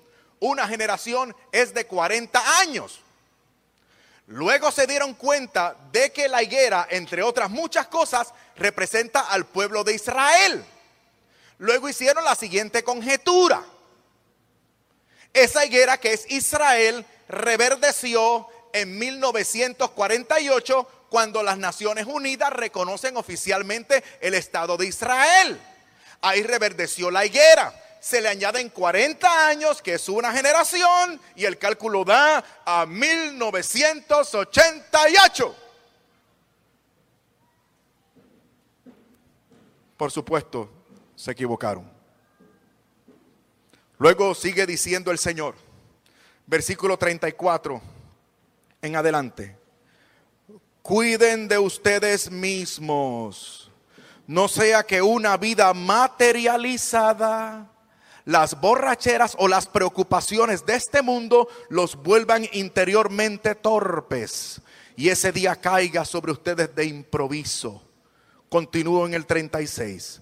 una 0.42 0.68
generación 0.68 1.34
es 1.52 1.74
de 1.74 1.86
40 1.86 2.60
años. 2.60 3.00
Luego 4.28 4.72
se 4.72 4.88
dieron 4.88 5.14
cuenta 5.14 5.76
de 5.92 6.12
que 6.12 6.28
la 6.28 6.42
higuera, 6.42 6.88
entre 6.90 7.22
otras 7.22 7.50
muchas 7.50 7.88
cosas, 7.88 8.34
representa 8.56 9.22
al 9.22 9.46
pueblo 9.46 9.84
de 9.84 9.94
Israel. 9.94 10.66
Luego 11.60 11.88
hicieron 11.88 12.26
la 12.26 12.36
siguiente 12.36 12.84
conjetura. 12.84 13.64
Esa 15.32 15.64
higuera 15.66 15.98
que 16.00 16.14
es 16.14 16.30
Israel 16.30 17.06
reverdeció 17.30 18.48
en 18.74 18.98
1948 18.98 20.88
cuando 21.10 21.44
las 21.44 21.58
Naciones 21.58 22.06
Unidas 22.08 22.52
reconocen 22.52 23.16
oficialmente 23.18 24.04
el 24.22 24.34
Estado 24.34 24.76
de 24.76 24.88
Israel. 24.88 25.62
Ahí 26.22 26.42
reverdeció 26.42 27.12
la 27.12 27.26
higuera. 27.26 27.74
Se 28.02 28.20
le 28.20 28.28
añaden 28.28 28.68
40 28.70 29.48
años, 29.48 29.82
que 29.82 29.94
es 29.94 30.10
una 30.10 30.34
generación, 30.34 31.22
y 31.36 31.46
el 31.46 31.58
cálculo 31.58 32.04
da 32.04 32.44
a 32.66 32.86
1988. 32.86 35.56
Por 39.96 40.12
supuesto, 40.12 40.70
se 41.16 41.32
equivocaron. 41.32 41.90
Luego 44.00 44.36
sigue 44.36 44.66
diciendo 44.66 45.12
el 45.12 45.20
Señor, 45.20 45.56
versículo 46.46 46.98
34 46.98 47.82
en 48.82 48.98
adelante 48.98 49.62
cuiden 50.82 51.48
de 51.48 51.60
ustedes 51.60 52.30
mismos. 52.30 53.72
No 54.28 54.50
sea 54.50 54.84
que 54.84 55.02
una 55.02 55.38
vida 55.38 55.74
materializada, 55.74 57.71
las 58.26 58.60
borracheras 58.60 59.36
o 59.40 59.48
las 59.48 59.68
preocupaciones 59.68 60.66
de 60.66 60.76
este 60.76 61.02
mundo 61.02 61.48
los 61.70 61.96
vuelvan 61.96 62.48
interiormente 62.54 63.56
torpes 63.56 64.62
y 64.96 65.10
ese 65.10 65.32
día 65.32 65.56
caiga 65.56 66.06
sobre 66.06 66.32
ustedes 66.32 66.76
de 66.76 66.86
improviso. 66.86 67.82
Continúo 68.50 69.06
en 69.08 69.14
el 69.14 69.26
36. 69.26 70.22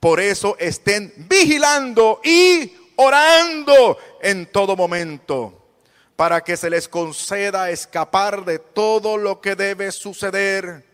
Por 0.00 0.20
eso 0.20 0.56
estén 0.58 1.12
vigilando 1.28 2.20
y 2.22 2.72
orando 2.96 3.96
en 4.20 4.50
todo 4.50 4.76
momento 4.76 5.54
para 6.16 6.42
que 6.42 6.56
se 6.56 6.68
les 6.68 6.88
conceda 6.88 7.70
escapar 7.70 8.44
de 8.44 8.58
todo 8.58 9.16
lo 9.16 9.40
que 9.40 9.54
debe 9.54 9.92
suceder 9.92 10.84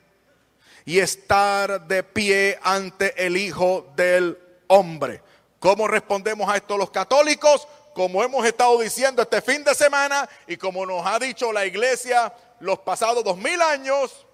y 0.85 0.99
estar 0.99 1.87
de 1.87 2.03
pie 2.03 2.59
ante 2.63 3.27
el 3.27 3.39
Hijo 3.39 3.91
del 3.97 4.39
Hombre. 4.67 5.23
¿Cómo 5.65 5.89
respondemos 5.89 6.47
a 6.51 6.59
esto 6.59 6.77
los 6.77 6.91
católicos? 6.91 7.67
Como 7.95 8.23
hemos 8.23 8.45
estado 8.45 8.79
diciendo 8.81 9.23
este 9.23 9.41
fin 9.41 9.65
de 9.65 9.75
semana 9.75 10.29
y 10.47 10.59
como 10.59 10.85
nos 10.85 11.07
ha 11.07 11.19
dicho 11.19 11.55
la 11.55 11.65
iglesia 11.65 12.35
los 12.61 12.81
pasados 12.81 13.25
dos 13.25 13.39
mil 13.39 13.63
años, 13.63 14.27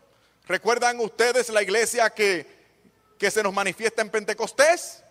¿recuerdan 0.48 0.98
ustedes 0.98 1.48
la 1.50 1.62
iglesia 1.62 2.10
que, 2.10 2.44
que 3.16 3.30
se 3.30 3.44
nos 3.44 3.54
manifiesta 3.54 4.02
en 4.02 4.10
Pentecostés? 4.10 5.04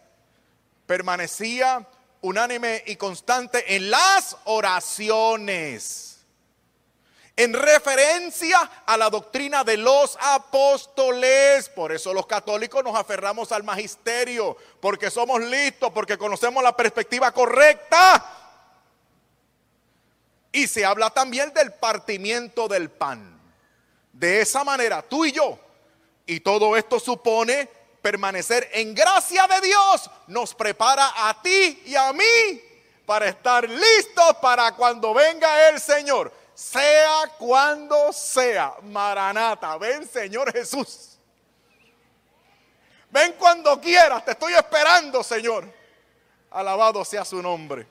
Permanecía 0.86 1.88
unánime 2.20 2.84
y 2.86 2.98
constante 2.98 3.78
en 3.78 3.90
las 3.90 4.36
oraciones. 4.44 6.19
En 7.40 7.54
referencia 7.54 8.70
a 8.86 8.98
la 8.98 9.10
doctrina 9.10 9.64
de 9.64 9.78
los 9.78 10.18
apóstoles. 10.20 11.70
Por 11.70 11.94
eso 11.94 12.14
los 12.14 12.28
católicos 12.28 12.84
nos 12.84 12.98
aferramos 12.98 13.54
al 13.54 13.64
magisterio. 13.64 14.58
Porque 14.82 15.10
somos 15.10 15.42
listos, 15.44 15.90
porque 15.94 16.18
conocemos 16.18 16.62
la 16.62 16.76
perspectiva 16.76 17.32
correcta. 17.32 18.26
Y 20.52 20.68
se 20.68 20.84
habla 20.84 21.12
también 21.12 21.54
del 21.54 21.72
partimiento 21.72 22.68
del 22.68 22.90
pan. 22.90 23.40
De 24.12 24.42
esa 24.42 24.66
manera, 24.66 25.02
tú 25.02 25.24
y 25.24 25.32
yo. 25.32 25.58
Y 26.26 26.42
todo 26.42 26.76
esto 26.76 27.00
supone 27.00 27.70
permanecer 28.02 28.70
en 28.74 28.94
gracia 28.94 29.48
de 29.48 29.62
Dios 29.62 30.12
nos 30.28 30.54
prepara 30.54 31.30
a 31.30 31.42
ti 31.42 31.84
y 31.86 31.96
a 31.96 32.12
mí 32.12 32.62
para 33.06 33.30
estar 33.30 33.70
listos 33.70 34.36
para 34.42 34.74
cuando 34.74 35.14
venga 35.14 35.70
el 35.70 35.80
Señor. 35.80 36.34
Sea 36.60 37.32
cuando 37.38 38.12
sea. 38.12 38.76
Maranata, 38.84 39.78
ven 39.78 40.06
Señor 40.06 40.52
Jesús. 40.52 41.18
Ven 43.10 43.34
cuando 43.40 43.80
quieras, 43.80 44.26
te 44.26 44.32
estoy 44.32 44.52
esperando 44.54 45.24
Señor. 45.24 45.74
Alabado 46.52 47.06
sea 47.06 47.24
su 47.24 47.42
nombre. 47.42 47.88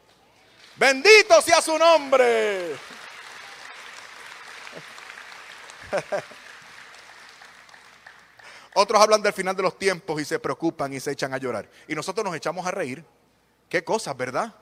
Bendito 0.77 1.41
sea 1.41 1.63
su 1.63 1.79
nombre. 1.79 2.77
Otros 8.75 9.01
hablan 9.01 9.23
del 9.23 9.33
final 9.33 9.57
de 9.57 9.63
los 9.63 9.79
tiempos 9.79 10.21
y 10.21 10.27
se 10.27 10.39
preocupan 10.39 10.93
y 10.93 11.01
se 11.01 11.13
echan 11.13 11.33
a 11.33 11.39
llorar. 11.39 11.67
Y 11.89 11.95
nosotros 11.95 12.23
nos 12.23 12.37
echamos 12.37 12.67
a 12.67 12.71
reír. 12.71 13.03
Qué 13.71 13.83
cosas, 13.83 14.15
¿verdad? 14.15 14.55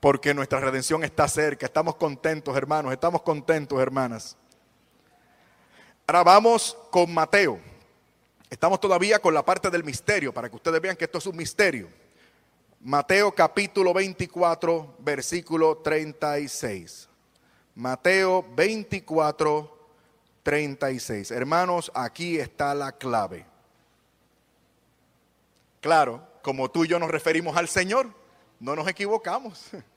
Porque 0.00 0.34
nuestra 0.34 0.60
redención 0.60 1.04
está 1.04 1.26
cerca. 1.28 1.66
Estamos 1.66 1.96
contentos, 1.96 2.56
hermanos. 2.56 2.92
Estamos 2.92 3.22
contentos, 3.22 3.80
hermanas. 3.80 4.36
Ahora 6.06 6.22
vamos 6.22 6.76
con 6.90 7.12
Mateo. 7.12 7.58
Estamos 8.48 8.80
todavía 8.80 9.18
con 9.18 9.34
la 9.34 9.44
parte 9.44 9.70
del 9.70 9.82
misterio, 9.82 10.32
para 10.32 10.48
que 10.48 10.56
ustedes 10.56 10.80
vean 10.80 10.96
que 10.96 11.04
esto 11.04 11.18
es 11.18 11.26
un 11.26 11.36
misterio. 11.36 11.88
Mateo 12.80 13.32
capítulo 13.32 13.92
24, 13.92 14.96
versículo 15.00 15.78
36. 15.78 17.08
Mateo 17.74 18.44
24, 18.54 19.76
36. 20.44 21.32
Hermanos, 21.32 21.90
aquí 21.92 22.38
está 22.38 22.72
la 22.72 22.92
clave. 22.92 23.44
Claro, 25.80 26.24
como 26.42 26.70
tú 26.70 26.84
y 26.84 26.88
yo 26.88 27.00
nos 27.00 27.10
referimos 27.10 27.56
al 27.56 27.66
Señor, 27.66 28.10
no 28.60 28.76
nos 28.76 28.88
equivocamos. 28.88 29.70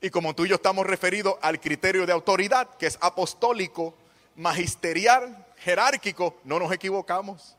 Y 0.00 0.10
como 0.10 0.32
tú 0.32 0.46
y 0.46 0.48
yo 0.48 0.54
estamos 0.54 0.86
referidos 0.86 1.34
al 1.42 1.58
criterio 1.58 2.06
de 2.06 2.12
autoridad, 2.12 2.76
que 2.76 2.86
es 2.86 2.96
apostólico, 3.00 3.96
magisterial, 4.36 5.44
jerárquico, 5.56 6.36
no 6.44 6.60
nos 6.60 6.70
equivocamos. 6.70 7.56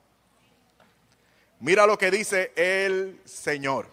Mira 1.60 1.86
lo 1.86 1.98
que 1.98 2.10
dice 2.10 2.54
el 2.56 3.20
Señor. 3.26 3.88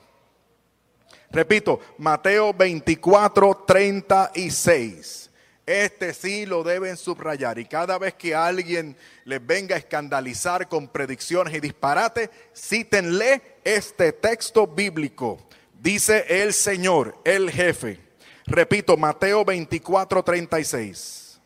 Repito, 1.31 1.81
Mateo 1.99 2.55
24, 2.55 3.64
36. 3.66 5.31
Este 5.66 6.14
sí 6.14 6.46
lo 6.46 6.62
deben 6.62 6.96
subrayar. 6.96 7.59
Y 7.59 7.64
cada 7.64 7.99
vez 7.99 8.14
que 8.14 8.37
alguien 8.37 8.96
les 9.25 9.44
venga 9.44 9.75
a 9.75 9.79
escandalizar 9.79 10.68
con 10.68 10.87
predicciones 10.87 11.53
y 11.55 11.61
disparates, 11.61 12.31
cítenle 12.55 13.42
este 13.64 14.12
texto 14.12 14.68
bíblico. 14.68 15.41
Dice 15.81 16.24
el 16.29 16.53
Señor, 16.53 17.18
el 17.24 17.51
jefe. 17.51 18.01
Repito, 18.47 18.97
Mateo 18.97 19.45
24, 19.45 20.22
36. 20.22 21.41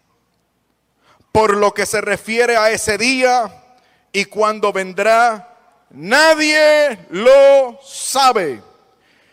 Por 1.33 1.57
lo 1.57 1.72
que 1.72 1.87
se 1.87 2.01
refiere 2.01 2.57
a 2.57 2.70
ese 2.70 2.99
día 2.99 3.51
y 4.12 4.24
cuando 4.24 4.72
vendrá, 4.72 5.57
nadie 5.91 7.07
lo 7.11 7.78
sabe. 7.83 8.62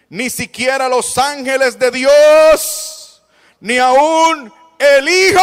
Ni 0.10 0.30
siquiera 0.30 0.88
los 0.88 1.18
ángeles 1.18 1.78
de 1.78 1.91
Dios, 1.91 3.22
ni 3.60 3.78
aún 3.78 4.54
el 4.80 5.10
Hijo, 5.10 5.41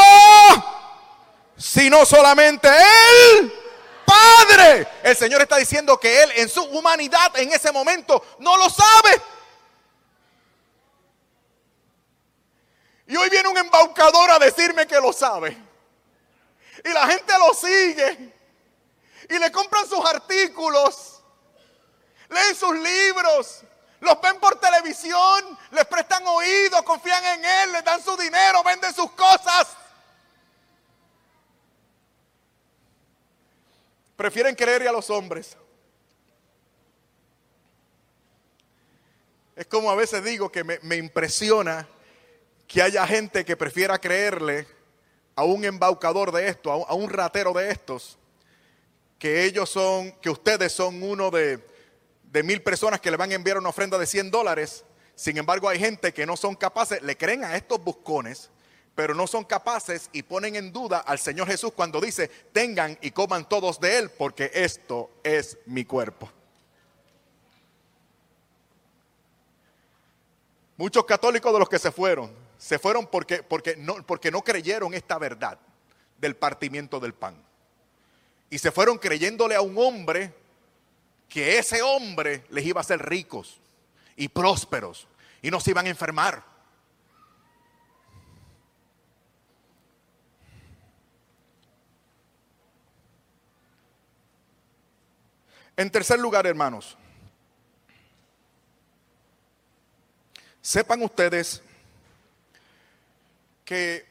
sino 1.56 2.06
solamente 2.06 2.68
el 2.68 3.52
Padre. 4.06 4.86
El 5.02 5.16
Señor 5.16 5.42
está 5.42 5.56
diciendo 5.56 5.98
que 5.98 6.22
Él 6.22 6.30
en 6.36 6.48
su 6.48 6.62
humanidad 6.62 7.36
en 7.36 7.52
ese 7.52 7.72
momento 7.72 8.24
no 8.38 8.56
lo 8.56 8.70
sabe. 8.70 9.20
Y 13.14 13.16
hoy 13.16 13.30
viene 13.30 13.48
un 13.48 13.56
embaucador 13.56 14.28
a 14.32 14.40
decirme 14.40 14.88
que 14.88 15.00
lo 15.00 15.12
sabe. 15.12 15.56
Y 16.84 16.88
la 16.88 17.06
gente 17.06 17.32
lo 17.38 17.54
sigue. 17.54 18.34
Y 19.30 19.38
le 19.38 19.52
compran 19.52 19.86
sus 19.88 20.04
artículos. 20.04 21.22
leen 22.28 22.56
sus 22.56 22.76
libros, 22.76 23.62
los 24.00 24.20
ven 24.20 24.40
por 24.40 24.58
televisión, 24.58 25.56
les 25.70 25.84
prestan 25.84 26.26
oído, 26.26 26.84
confían 26.84 27.24
en 27.24 27.44
Él, 27.44 27.72
les 27.74 27.84
dan 27.84 28.02
su 28.02 28.16
dinero, 28.16 28.64
venden 28.64 28.92
sus 28.92 29.12
cosas. 29.12 29.68
Prefieren 34.16 34.56
creerle 34.56 34.88
a 34.88 34.92
los 34.92 35.08
hombres. 35.08 35.56
Es 39.54 39.66
como 39.68 39.88
a 39.88 39.94
veces 39.94 40.24
digo 40.24 40.50
que 40.50 40.64
me 40.64 40.96
impresiona 40.96 41.86
que 42.74 42.82
haya 42.82 43.06
gente 43.06 43.44
que 43.44 43.56
prefiera 43.56 44.00
creerle 44.00 44.66
a 45.36 45.44
un 45.44 45.64
embaucador 45.64 46.32
de 46.32 46.48
esto, 46.48 46.72
a 46.72 46.92
un, 46.94 47.08
ratero 47.08 47.52
de 47.52 47.70
estos, 47.70 48.18
que 49.16 49.44
ellos 49.44 49.70
son, 49.70 50.10
que 50.20 50.28
ustedes 50.28 50.72
son 50.72 51.00
uno 51.00 51.30
de, 51.30 51.64
de 52.24 52.42
mil 52.42 52.62
personas 52.62 53.00
que 53.00 53.12
le 53.12 53.16
van 53.16 53.30
a 53.30 53.36
enviar 53.36 53.58
una 53.58 53.68
ofrenda 53.68 53.96
de 53.96 54.06
100 54.06 54.28
dólares. 54.32 54.84
Sin 55.14 55.38
embargo, 55.38 55.68
hay 55.68 55.78
gente 55.78 56.12
que 56.12 56.26
no 56.26 56.36
son 56.36 56.56
capaces, 56.56 57.00
le 57.00 57.16
creen 57.16 57.44
a 57.44 57.54
estos 57.54 57.78
buscones, 57.78 58.50
pero 58.96 59.14
no 59.14 59.28
son 59.28 59.44
capaces 59.44 60.10
y 60.12 60.24
ponen 60.24 60.56
en 60.56 60.72
duda 60.72 60.98
al 60.98 61.20
Señor 61.20 61.46
Jesús 61.46 61.70
cuando 61.76 62.00
dice, 62.00 62.26
tengan 62.52 62.98
y 63.00 63.12
coman 63.12 63.48
todos 63.48 63.78
de 63.78 63.98
él, 63.98 64.10
porque 64.10 64.50
esto 64.52 65.12
es 65.22 65.58
mi 65.66 65.84
cuerpo. 65.84 66.28
Muchos 70.76 71.04
católicos 71.04 71.52
de 71.52 71.58
los 71.60 71.68
que 71.68 71.78
se 71.78 71.92
fueron, 71.92 72.42
se 72.64 72.78
fueron 72.78 73.06
porque, 73.08 73.42
porque, 73.42 73.76
no, 73.76 73.96
porque 74.06 74.30
no 74.30 74.40
creyeron 74.40 74.94
esta 74.94 75.18
verdad 75.18 75.58
del 76.16 76.34
partimiento 76.34 76.98
del 76.98 77.12
pan. 77.12 77.36
Y 78.48 78.56
se 78.56 78.72
fueron 78.72 78.96
creyéndole 78.96 79.54
a 79.54 79.60
un 79.60 79.76
hombre 79.76 80.32
que 81.28 81.58
ese 81.58 81.82
hombre 81.82 82.46
les 82.48 82.64
iba 82.64 82.80
a 82.80 82.82
hacer 82.82 83.06
ricos 83.06 83.60
y 84.16 84.28
prósperos 84.28 85.06
y 85.42 85.50
no 85.50 85.60
se 85.60 85.72
iban 85.72 85.84
a 85.84 85.90
enfermar. 85.90 86.42
En 95.76 95.90
tercer 95.90 96.18
lugar, 96.18 96.46
hermanos, 96.46 96.96
sepan 100.62 101.02
ustedes 101.02 101.62
que 103.64 104.06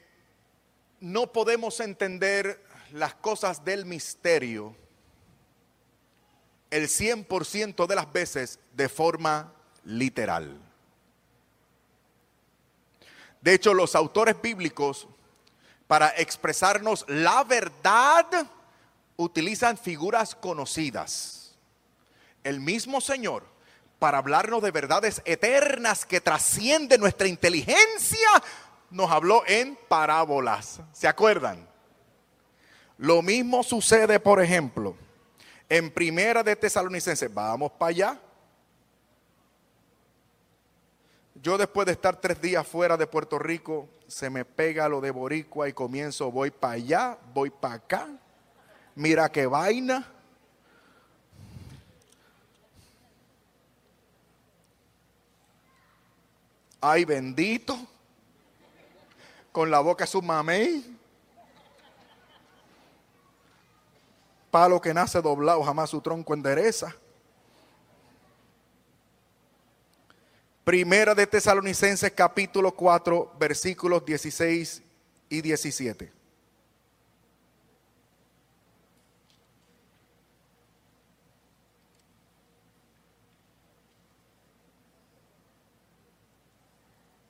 no 0.99 1.31
podemos 1.31 1.79
entender 1.79 2.63
las 2.91 3.13
cosas 3.15 3.63
del 3.65 3.85
misterio 3.85 4.75
el 6.71 6.87
100% 6.87 7.85
de 7.85 7.95
las 7.95 8.11
veces 8.11 8.59
de 8.73 8.89
forma 8.89 9.53
literal. 9.83 10.59
De 13.41 13.53
hecho, 13.53 13.73
los 13.73 13.93
autores 13.93 14.41
bíblicos, 14.41 15.07
para 15.85 16.09
expresarnos 16.17 17.05
la 17.07 17.43
verdad, 17.43 18.25
utilizan 19.17 19.77
figuras 19.77 20.33
conocidas. 20.33 21.55
El 22.43 22.59
mismo 22.59 23.01
Señor, 23.01 23.45
para 23.99 24.17
hablarnos 24.17 24.63
de 24.63 24.71
verdades 24.71 25.21
eternas 25.25 26.05
que 26.05 26.21
trascienden 26.21 27.01
nuestra 27.01 27.27
inteligencia, 27.27 28.29
nos 28.93 29.11
habló 29.11 29.43
en 29.47 29.77
parábolas. 29.87 30.79
¿Se 30.93 31.07
acuerdan? 31.07 31.67
Lo 32.97 33.21
mismo 33.21 33.63
sucede, 33.63 34.19
por 34.19 34.41
ejemplo, 34.41 34.95
en 35.67 35.91
Primera 35.91 36.43
de 36.43 36.55
Tesalonicenses, 36.55 37.33
vamos 37.33 37.71
para 37.71 37.89
allá. 37.89 38.19
Yo 41.35 41.57
después 41.57 41.87
de 41.87 41.93
estar 41.93 42.15
tres 42.21 42.39
días 42.39 42.65
fuera 42.65 42.95
de 42.95 43.07
Puerto 43.07 43.39
Rico, 43.39 43.89
se 44.07 44.29
me 44.29 44.45
pega 44.45 44.87
lo 44.87 45.01
de 45.01 45.11
Boricua 45.11 45.67
y 45.67 45.73
comienzo, 45.73 46.31
voy 46.31 46.51
para 46.51 46.73
allá, 46.73 47.17
voy 47.33 47.49
para 47.49 47.73
acá. 47.75 48.07
Mira 48.95 49.29
qué 49.29 49.47
vaina. 49.47 50.07
Ay, 56.79 57.05
bendito. 57.05 57.87
Con 59.53 59.69
la 59.71 59.79
boca 59.79 60.07
su 60.07 60.19
mamey. 60.21 60.97
Palo 64.49 64.81
que 64.81 64.93
nace 64.93 65.21
doblado, 65.21 65.63
jamás 65.63 65.91
su 65.91 66.01
tronco 66.01 66.33
endereza. 66.33 66.95
Primera 70.63 71.13
de 71.13 71.27
Tesalonicenses 71.27 72.11
capítulo 72.13 72.71
4 72.71 73.33
versículos 73.37 74.03
16 74.03 74.81
y 75.29 75.41
17. 75.41 76.11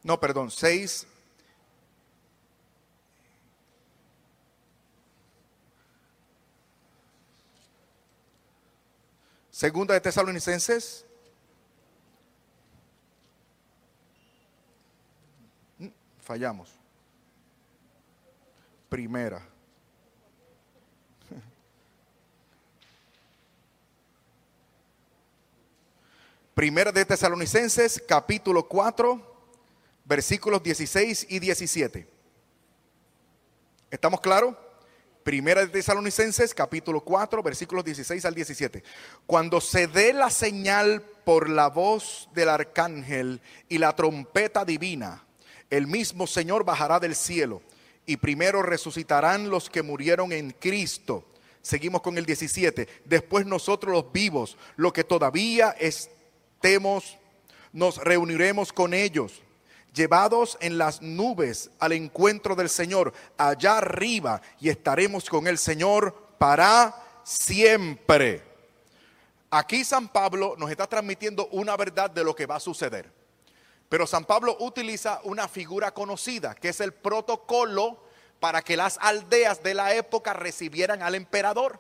No, 0.04 0.20
perdón, 0.20 0.52
6. 0.52 1.08
Segunda 9.64 9.94
de 9.94 10.02
Tesalonicenses. 10.02 11.06
Mm, 15.78 15.88
Fallamos. 16.20 16.78
Primera. 18.90 19.42
Primera 26.54 26.92
de 26.92 27.06
Tesalonicenses, 27.06 28.04
capítulo 28.06 28.68
4, 28.68 29.48
versículos 30.04 30.62
16 30.62 31.28
y 31.30 31.40
17. 31.40 32.06
¿Estamos 33.90 34.20
claros? 34.20 34.58
Primera 35.24 35.62
de 35.62 35.68
Tesalonicenses, 35.68 36.54
capítulo 36.54 37.00
4, 37.02 37.42
versículos 37.42 37.86
16 37.86 38.26
al 38.26 38.36
17. 38.36 38.84
Cuando 39.26 39.62
se 39.62 39.88
dé 39.88 40.12
la 40.12 40.30
señal 40.30 41.02
por 41.24 41.50
la 41.50 41.70
voz 41.70 42.28
del 42.34 42.50
arcángel 42.50 43.40
y 43.70 43.78
la 43.78 43.96
trompeta 43.96 44.66
divina, 44.66 45.24
el 45.70 45.88
mismo 45.88 46.28
Señor 46.28 46.66
bajará 46.66 47.00
del 47.00 47.16
cielo 47.16 47.62
y 48.06 48.18
primero 48.18 48.62
resucitarán 48.62 49.50
los 49.50 49.70
que 49.70 49.82
murieron 49.82 50.34
en 50.34 50.52
Cristo. 50.52 51.24
Seguimos 51.62 52.02
con 52.02 52.18
el 52.18 52.26
17. 52.26 52.88
Después 53.06 53.46
nosotros 53.46 53.94
los 53.94 54.12
vivos, 54.12 54.58
los 54.76 54.92
que 54.92 55.06
todavía 55.06 55.74
estemos, 55.80 57.18
nos 57.72 57.98
reuniremos 57.98 58.74
con 58.74 58.94
ellos 58.94 59.42
llevados 59.94 60.58
en 60.60 60.78
las 60.78 61.02
nubes 61.02 61.70
al 61.80 61.94
encuentro 61.94 62.56
del 62.56 62.70
Señor, 62.70 63.14
allá 63.38 63.78
arriba, 63.78 64.42
y 64.60 64.70
estaremos 64.70 65.30
con 65.30 65.48
el 65.48 65.58
Señor 65.58 66.16
para 66.38 66.96
siempre. 67.24 68.44
Aquí 69.52 69.84
San 69.84 70.10
Pablo 70.10 70.56
nos 70.58 70.72
está 70.72 70.88
transmitiendo 70.88 71.48
una 71.52 71.78
verdad 71.78 72.10
de 72.10 72.24
lo 72.24 72.36
que 72.36 72.48
va 72.48 72.56
a 72.56 72.60
suceder. 72.60 73.12
Pero 73.88 74.08
San 74.08 74.26
Pablo 74.26 74.58
utiliza 74.60 75.22
una 75.24 75.48
figura 75.48 75.94
conocida, 75.94 76.56
que 76.56 76.70
es 76.70 76.80
el 76.80 76.94
protocolo 76.94 78.04
para 78.40 78.64
que 78.64 78.76
las 78.76 78.98
aldeas 79.00 79.62
de 79.62 79.76
la 79.76 79.94
época 79.94 80.34
recibieran 80.34 81.04
al 81.04 81.14
emperador. 81.14 81.80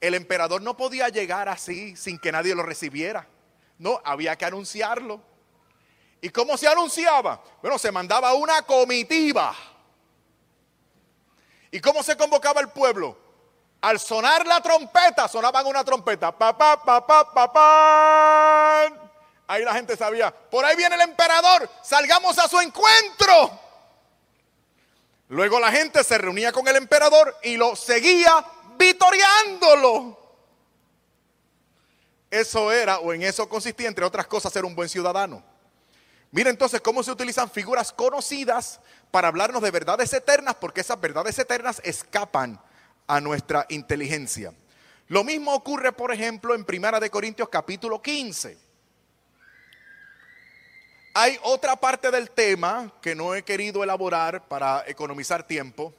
El 0.00 0.14
emperador 0.14 0.60
no 0.60 0.76
podía 0.76 1.08
llegar 1.08 1.48
así 1.48 1.96
sin 1.96 2.18
que 2.18 2.32
nadie 2.32 2.54
lo 2.56 2.64
recibiera. 2.64 3.28
No, 3.78 4.00
había 4.04 4.36
que 4.36 4.44
anunciarlo. 4.44 5.22
¿Y 6.20 6.30
cómo 6.30 6.56
se 6.56 6.66
anunciaba? 6.66 7.42
Bueno, 7.60 7.78
se 7.78 7.92
mandaba 7.92 8.34
una 8.34 8.62
comitiva. 8.62 9.54
¿Y 11.70 11.80
cómo 11.80 12.02
se 12.02 12.16
convocaba 12.16 12.60
el 12.60 12.68
pueblo? 12.68 13.16
Al 13.80 14.00
sonar 14.00 14.46
la 14.46 14.60
trompeta, 14.60 15.28
sonaban 15.28 15.66
una 15.66 15.84
trompeta. 15.84 16.36
Pa, 16.36 16.56
pa, 16.56 16.82
pa, 16.82 17.06
pa, 17.06 17.32
pa, 17.32 17.52
pa. 17.52 18.92
Ahí 19.48 19.62
la 19.64 19.74
gente 19.74 19.96
sabía, 19.96 20.32
por 20.32 20.64
ahí 20.64 20.74
viene 20.74 20.96
el 20.96 21.02
emperador, 21.02 21.70
salgamos 21.82 22.36
a 22.38 22.48
su 22.48 22.60
encuentro. 22.60 23.60
Luego 25.28 25.60
la 25.60 25.70
gente 25.70 26.02
se 26.02 26.18
reunía 26.18 26.52
con 26.52 26.66
el 26.66 26.76
emperador 26.76 27.36
y 27.42 27.56
lo 27.56 27.76
seguía 27.76 28.44
vitoreándolo. 28.76 30.18
Eso 32.30 32.72
era, 32.72 32.98
o 32.98 33.12
en 33.12 33.22
eso 33.22 33.48
consistía, 33.48 33.88
entre 33.88 34.04
otras 34.04 34.26
cosas, 34.26 34.52
ser 34.52 34.64
un 34.64 34.74
buen 34.74 34.88
ciudadano. 34.88 35.42
Mira 36.36 36.50
entonces 36.50 36.82
cómo 36.82 37.02
se 37.02 37.10
utilizan 37.10 37.50
figuras 37.50 37.94
conocidas 37.94 38.78
para 39.10 39.28
hablarnos 39.28 39.62
de 39.62 39.70
verdades 39.70 40.12
eternas, 40.12 40.54
porque 40.56 40.82
esas 40.82 41.00
verdades 41.00 41.38
eternas 41.38 41.80
escapan 41.82 42.60
a 43.06 43.22
nuestra 43.22 43.64
inteligencia. 43.70 44.52
Lo 45.08 45.24
mismo 45.24 45.54
ocurre, 45.54 45.92
por 45.92 46.12
ejemplo, 46.12 46.54
en 46.54 46.66
Primera 46.66 47.00
de 47.00 47.08
Corintios 47.08 47.48
capítulo 47.48 48.02
15. 48.02 48.58
Hay 51.14 51.38
otra 51.42 51.74
parte 51.74 52.10
del 52.10 52.30
tema 52.30 52.92
que 53.00 53.14
no 53.14 53.34
he 53.34 53.42
querido 53.42 53.82
elaborar 53.82 54.46
para 54.46 54.84
economizar 54.86 55.46
tiempo, 55.46 55.94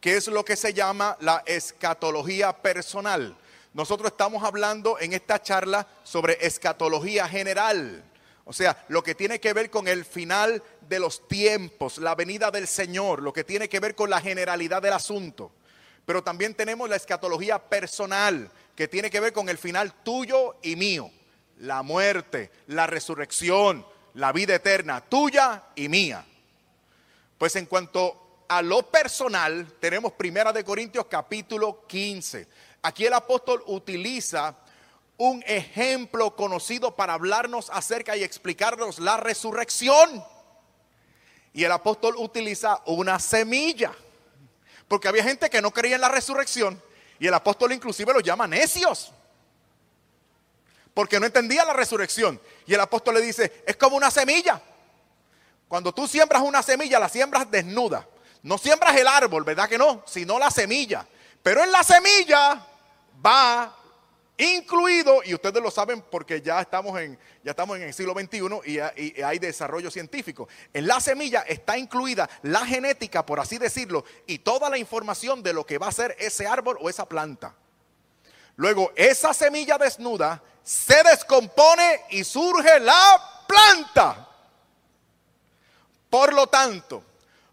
que 0.00 0.16
es 0.16 0.26
lo 0.26 0.44
que 0.44 0.56
se 0.56 0.74
llama 0.74 1.16
la 1.20 1.44
escatología 1.46 2.52
personal. 2.60 3.36
Nosotros 3.72 4.10
estamos 4.10 4.42
hablando 4.42 4.98
en 4.98 5.12
esta 5.12 5.40
charla 5.40 5.86
sobre 6.02 6.44
escatología 6.44 7.28
general, 7.28 8.02
o 8.48 8.52
sea, 8.52 8.84
lo 8.88 9.02
que 9.02 9.16
tiene 9.16 9.40
que 9.40 9.52
ver 9.52 9.70
con 9.70 9.88
el 9.88 10.04
final 10.04 10.62
de 10.88 11.00
los 11.00 11.26
tiempos, 11.26 11.98
la 11.98 12.14
venida 12.14 12.52
del 12.52 12.68
Señor, 12.68 13.20
lo 13.20 13.32
que 13.32 13.42
tiene 13.42 13.68
que 13.68 13.80
ver 13.80 13.96
con 13.96 14.08
la 14.08 14.20
generalidad 14.20 14.80
del 14.80 14.92
asunto. 14.92 15.50
Pero 16.04 16.22
también 16.22 16.54
tenemos 16.54 16.88
la 16.88 16.94
escatología 16.94 17.58
personal, 17.58 18.48
que 18.76 18.86
tiene 18.86 19.10
que 19.10 19.18
ver 19.18 19.32
con 19.32 19.48
el 19.48 19.58
final 19.58 19.92
tuyo 20.04 20.54
y 20.62 20.76
mío, 20.76 21.10
la 21.58 21.82
muerte, 21.82 22.52
la 22.68 22.86
resurrección, 22.86 23.84
la 24.14 24.30
vida 24.30 24.54
eterna, 24.54 25.00
tuya 25.00 25.64
y 25.74 25.88
mía. 25.88 26.24
Pues 27.38 27.56
en 27.56 27.66
cuanto 27.66 28.44
a 28.46 28.62
lo 28.62 28.88
personal, 28.88 29.74
tenemos 29.80 30.12
Primera 30.12 30.52
de 30.52 30.62
Corintios 30.62 31.06
capítulo 31.06 31.84
15. 31.88 32.46
Aquí 32.82 33.06
el 33.06 33.12
apóstol 33.12 33.64
utiliza 33.66 34.56
un 35.18 35.42
ejemplo 35.46 36.36
conocido 36.36 36.94
para 36.94 37.14
hablarnos 37.14 37.70
acerca 37.70 38.16
y 38.16 38.24
explicarnos 38.24 38.98
la 38.98 39.16
resurrección. 39.16 40.24
Y 41.52 41.64
el 41.64 41.72
apóstol 41.72 42.16
utiliza 42.18 42.80
una 42.86 43.18
semilla. 43.18 43.92
Porque 44.88 45.08
había 45.08 45.24
gente 45.24 45.48
que 45.50 45.62
no 45.62 45.70
creía 45.70 45.96
en 45.96 46.02
la 46.02 46.08
resurrección. 46.08 46.80
Y 47.18 47.26
el 47.26 47.34
apóstol 47.34 47.72
inclusive 47.72 48.12
los 48.12 48.22
llama 48.22 48.46
necios 48.46 49.12
porque 50.96 51.20
no 51.20 51.26
entendía 51.26 51.62
la 51.62 51.74
resurrección. 51.74 52.40
Y 52.64 52.72
el 52.72 52.80
apóstol 52.80 53.16
le 53.16 53.20
dice, 53.20 53.62
es 53.66 53.76
como 53.76 53.98
una 53.98 54.10
semilla. 54.10 54.62
Cuando 55.68 55.92
tú 55.92 56.08
siembras 56.08 56.40
una 56.40 56.62
semilla, 56.62 56.98
la 56.98 57.10
siembras 57.10 57.50
desnuda. 57.50 58.08
No 58.42 58.56
siembras 58.56 58.96
el 58.96 59.06
árbol, 59.06 59.44
¿verdad 59.44 59.68
que 59.68 59.76
no? 59.76 60.02
Sino 60.06 60.38
la 60.38 60.50
semilla. 60.50 61.06
Pero 61.42 61.62
en 61.62 61.70
la 61.70 61.82
semilla 61.84 62.66
va 63.24 63.75
incluido, 64.38 65.22
y 65.24 65.34
ustedes 65.34 65.62
lo 65.62 65.70
saben 65.70 66.02
porque 66.02 66.40
ya 66.42 66.60
estamos 66.60 66.98
en, 67.00 67.18
ya 67.42 67.52
estamos 67.52 67.76
en 67.76 67.84
el 67.84 67.94
siglo 67.94 68.12
XXI 68.12 68.60
y, 68.64 68.78
y, 69.02 69.22
hay 69.22 69.38
desarrollo 69.38 69.90
científico. 69.90 70.48
En 70.72 70.86
la 70.86 71.00
semilla 71.00 71.42
está 71.42 71.78
incluida 71.78 72.28
la 72.42 72.66
genética, 72.66 73.24
por 73.24 73.40
así 73.40 73.58
decirlo, 73.58 74.04
y 74.26 74.38
toda 74.40 74.68
la 74.68 74.78
información 74.78 75.42
de 75.42 75.52
lo 75.52 75.64
que 75.64 75.78
va 75.78 75.88
a 75.88 75.92
ser 75.92 76.16
ese 76.18 76.46
árbol 76.46 76.76
o 76.80 76.90
esa 76.90 77.06
planta. 77.06 77.54
Luego, 78.56 78.92
esa 78.96 79.34
semilla 79.34 79.78
desnuda 79.78 80.42
se 80.62 81.02
descompone 81.02 82.02
y 82.10 82.24
surge 82.24 82.80
la 82.80 83.44
planta. 83.46 84.28
Por 86.10 86.32
lo 86.32 86.46
tanto, 86.46 87.04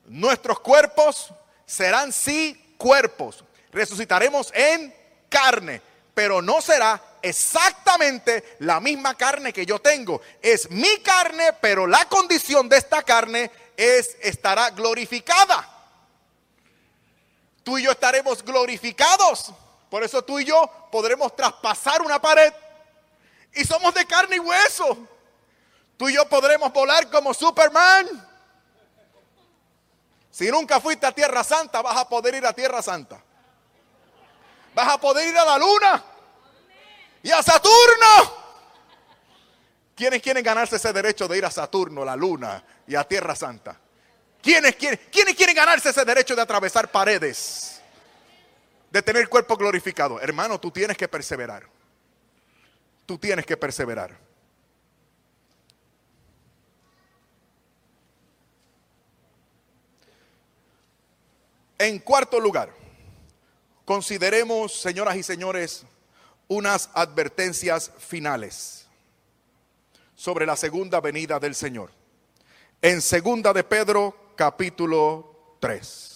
nuestros 0.06 0.60
cuerpos 0.60 1.34
serán 1.66 2.12
sí 2.12 2.76
cuerpos. 2.78 3.44
Resucitaremos 3.72 4.52
en 4.54 4.94
carne, 5.30 5.82
pero 6.14 6.42
no 6.42 6.62
será 6.62 7.02
exactamente 7.22 8.58
la 8.60 8.80
misma 8.80 9.16
carne 9.16 9.52
que 9.52 9.66
yo 9.66 9.80
tengo. 9.80 10.22
Es 10.42 10.70
mi 10.70 10.98
carne, 11.02 11.54
pero 11.54 11.88
la 11.88 12.08
condición 12.08 12.70
de 12.70 12.78
esta 12.78 13.02
carne 13.02 13.52
es 13.76 14.18
estará 14.22 14.70
glorificada. 14.70 15.70
Tú 17.64 17.78
y 17.78 17.84
yo 17.84 17.92
estaremos 17.92 18.44
glorificados. 18.44 19.52
Por 19.90 20.04
eso 20.04 20.24
tú 20.24 20.40
y 20.40 20.46
yo 20.46 20.70
podremos 20.92 21.36
traspasar 21.36 22.02
una 22.02 22.22
pared 22.22 22.54
y 23.54 23.64
somos 23.64 23.94
de 23.94 24.06
carne 24.06 24.36
y 24.36 24.40
hueso. 24.40 25.08
Tú 25.98 26.10
y 26.10 26.16
yo 26.16 26.28
podremos 26.28 26.74
volar 26.74 27.10
como 27.10 27.34
Superman. 27.34 28.08
Si 30.32 30.50
nunca 30.50 30.82
fuiste 30.82 31.06
a 31.06 31.12
Tierra 31.12 31.44
Santa, 31.44 31.82
vas 31.82 31.96
a 31.96 32.10
poder 32.10 32.36
ir 32.36 32.46
a 32.46 32.54
Tierra 32.54 32.82
Santa. 32.82 33.24
Vas 34.74 34.90
a 34.90 34.98
poder 35.00 35.28
ir 35.28 35.38
a 35.38 35.46
la 35.46 35.58
Luna 35.58 36.04
y 37.22 37.32
a 37.32 37.42
Saturno. 37.42 38.44
¿Quiénes 39.96 40.22
quieren 40.22 40.44
ganarse 40.44 40.78
ese 40.78 40.92
derecho 40.92 41.28
de 41.28 41.38
ir 41.38 41.46
a 41.46 41.52
Saturno, 41.52 42.04
la 42.04 42.16
Luna 42.16 42.64
y 42.88 42.96
a 42.96 43.04
Tierra 43.04 43.36
Santa? 43.36 43.80
¿Quiénes 44.42 44.76
quieren, 44.76 45.00
¿Quiénes 45.12 45.36
quieren 45.36 45.56
ganarse 45.56 45.90
ese 45.90 46.04
derecho 46.04 46.36
de 46.36 46.42
atravesar 46.42 46.90
paredes? 46.90 47.82
De 48.92 49.02
tener 49.02 49.30
cuerpo 49.30 49.56
glorificado. 49.56 50.20
Hermano, 50.20 50.60
tú 50.60 50.72
tienes 50.72 50.98
que 50.98 51.08
perseverar 51.08 51.64
tú 53.06 53.18
tienes 53.18 53.46
que 53.46 53.58
perseverar. 53.58 54.18
En 61.78 62.00
cuarto 62.00 62.40
lugar, 62.40 62.74
consideremos, 63.86 64.74
señoras 64.74 65.16
y 65.16 65.24
señores, 65.24 65.86
unas 66.48 66.90
advertencias 66.94 67.92
finales 67.98 68.88
sobre 70.16 70.46
la 70.46 70.56
segunda 70.56 71.02
venida 71.02 71.40
del 71.40 71.56
Señor. 71.56 71.92
En 72.82 73.02
segunda 73.02 73.54
de 73.54 73.64
Pedro, 73.64 74.34
capítulo 74.36 75.58
3. 75.60 76.13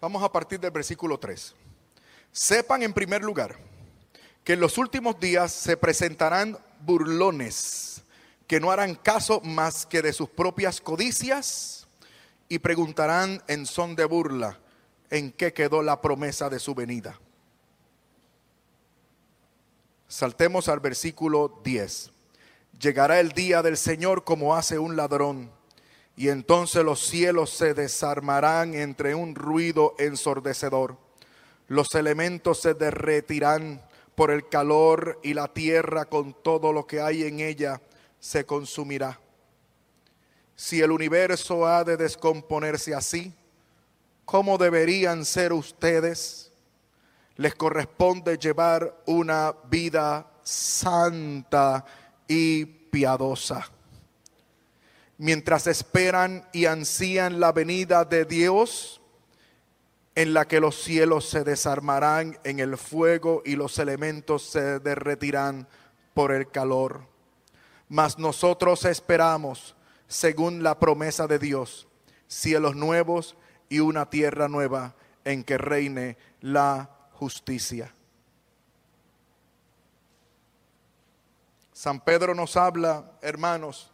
Vamos 0.00 0.22
a 0.22 0.30
partir 0.30 0.60
del 0.60 0.70
versículo 0.70 1.18
3. 1.18 1.54
Sepan 2.30 2.82
en 2.82 2.92
primer 2.92 3.22
lugar 3.22 3.56
que 4.44 4.52
en 4.52 4.60
los 4.60 4.78
últimos 4.78 5.18
días 5.18 5.52
se 5.52 5.76
presentarán 5.76 6.56
burlones 6.80 8.02
que 8.46 8.60
no 8.60 8.70
harán 8.70 8.94
caso 8.94 9.40
más 9.42 9.84
que 9.84 10.00
de 10.00 10.12
sus 10.12 10.30
propias 10.30 10.80
codicias 10.80 11.86
y 12.48 12.58
preguntarán 12.60 13.42
en 13.46 13.66
son 13.66 13.94
de 13.94 14.06
burla 14.06 14.58
en 15.10 15.32
qué 15.32 15.52
quedó 15.52 15.82
la 15.82 16.00
promesa 16.00 16.48
de 16.48 16.58
su 16.58 16.74
venida. 16.74 17.20
Saltemos 20.06 20.68
al 20.68 20.80
versículo 20.80 21.60
10. 21.62 22.10
Llegará 22.80 23.20
el 23.20 23.32
día 23.32 23.62
del 23.62 23.76
Señor 23.76 24.24
como 24.24 24.56
hace 24.56 24.78
un 24.78 24.96
ladrón 24.96 25.50
y 26.18 26.30
entonces 26.30 26.82
los 26.82 26.98
cielos 26.98 27.50
se 27.50 27.74
desarmarán 27.74 28.74
entre 28.74 29.14
un 29.14 29.36
ruido 29.36 29.94
ensordecedor. 30.00 30.98
Los 31.68 31.94
elementos 31.94 32.60
se 32.60 32.74
derretirán 32.74 33.80
por 34.16 34.32
el 34.32 34.48
calor 34.48 35.20
y 35.22 35.32
la 35.34 35.46
tierra 35.54 36.06
con 36.06 36.34
todo 36.42 36.72
lo 36.72 36.88
que 36.88 37.00
hay 37.00 37.22
en 37.22 37.38
ella 37.38 37.80
se 38.18 38.44
consumirá. 38.44 39.20
Si 40.56 40.80
el 40.80 40.90
universo 40.90 41.64
ha 41.64 41.84
de 41.84 41.96
descomponerse 41.96 42.96
así, 42.96 43.32
¿cómo 44.24 44.58
deberían 44.58 45.24
ser 45.24 45.52
ustedes? 45.52 46.50
Les 47.36 47.54
corresponde 47.54 48.38
llevar 48.38 49.04
una 49.06 49.54
vida 49.70 50.28
santa 50.42 51.84
y 52.26 52.64
piadosa 52.64 53.70
mientras 55.18 55.66
esperan 55.66 56.48
y 56.52 56.66
ansían 56.66 57.40
la 57.40 57.52
venida 57.52 58.04
de 58.04 58.24
Dios, 58.24 59.00
en 60.14 60.32
la 60.34 60.48
que 60.48 60.60
los 60.60 60.76
cielos 60.82 61.28
se 61.28 61.44
desarmarán 61.44 62.38
en 62.42 62.58
el 62.58 62.76
fuego 62.76 63.42
y 63.44 63.54
los 63.54 63.78
elementos 63.78 64.42
se 64.44 64.80
derretirán 64.80 65.68
por 66.14 66.32
el 66.32 66.50
calor. 66.50 67.02
Mas 67.88 68.18
nosotros 68.18 68.84
esperamos, 68.84 69.76
según 70.08 70.62
la 70.62 70.78
promesa 70.78 71.26
de 71.26 71.38
Dios, 71.38 71.86
cielos 72.26 72.74
nuevos 72.74 73.36
y 73.68 73.80
una 73.80 74.10
tierra 74.10 74.48
nueva 74.48 74.96
en 75.24 75.44
que 75.44 75.58
reine 75.58 76.16
la 76.40 76.90
justicia. 77.12 77.92
San 81.72 82.00
Pedro 82.00 82.34
nos 82.34 82.56
habla, 82.56 83.12
hermanos, 83.22 83.92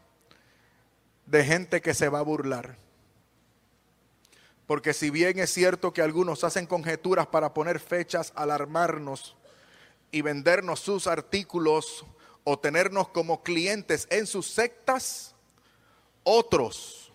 de 1.26 1.44
gente 1.44 1.80
que 1.80 1.94
se 1.94 2.08
va 2.08 2.20
a 2.20 2.22
burlar. 2.22 2.76
Porque 4.66 4.94
si 4.94 5.10
bien 5.10 5.38
es 5.38 5.50
cierto 5.50 5.92
que 5.92 6.02
algunos 6.02 6.42
hacen 6.44 6.66
conjeturas 6.66 7.26
para 7.26 7.52
poner 7.52 7.80
fechas, 7.80 8.32
alarmarnos 8.34 9.36
y 10.10 10.22
vendernos 10.22 10.80
sus 10.80 11.06
artículos 11.06 12.04
o 12.44 12.58
tenernos 12.58 13.08
como 13.08 13.42
clientes 13.42 14.06
en 14.10 14.26
sus 14.26 14.50
sectas, 14.50 15.34
otros, 16.22 17.12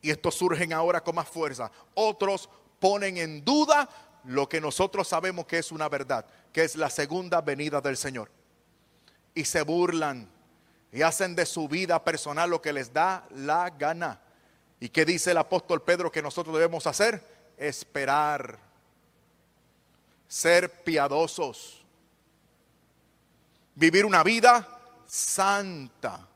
y 0.00 0.10
estos 0.10 0.34
surgen 0.34 0.72
ahora 0.72 1.02
con 1.02 1.14
más 1.14 1.28
fuerza, 1.28 1.70
otros 1.94 2.48
ponen 2.78 3.18
en 3.18 3.44
duda 3.44 3.88
lo 4.24 4.48
que 4.48 4.60
nosotros 4.60 5.08
sabemos 5.08 5.46
que 5.46 5.58
es 5.58 5.72
una 5.72 5.88
verdad, 5.88 6.26
que 6.52 6.64
es 6.64 6.76
la 6.76 6.90
segunda 6.90 7.40
venida 7.40 7.80
del 7.80 7.96
Señor. 7.96 8.30
Y 9.34 9.44
se 9.44 9.62
burlan 9.62 10.30
y 10.92 11.02
hacen 11.02 11.34
de 11.34 11.46
su 11.46 11.68
vida 11.68 12.02
personal 12.02 12.50
lo 12.50 12.62
que 12.62 12.72
les 12.72 12.92
da 12.92 13.26
la 13.34 13.70
gana. 13.70 14.20
¿Y 14.80 14.88
qué 14.88 15.04
dice 15.04 15.32
el 15.32 15.38
apóstol 15.38 15.82
Pedro 15.82 16.10
que 16.10 16.22
nosotros 16.22 16.54
debemos 16.54 16.86
hacer? 16.86 17.22
Esperar, 17.56 18.58
ser 20.28 20.70
piadosos, 20.84 21.84
vivir 23.74 24.04
una 24.04 24.22
vida 24.22 24.66
santa. 25.06 26.26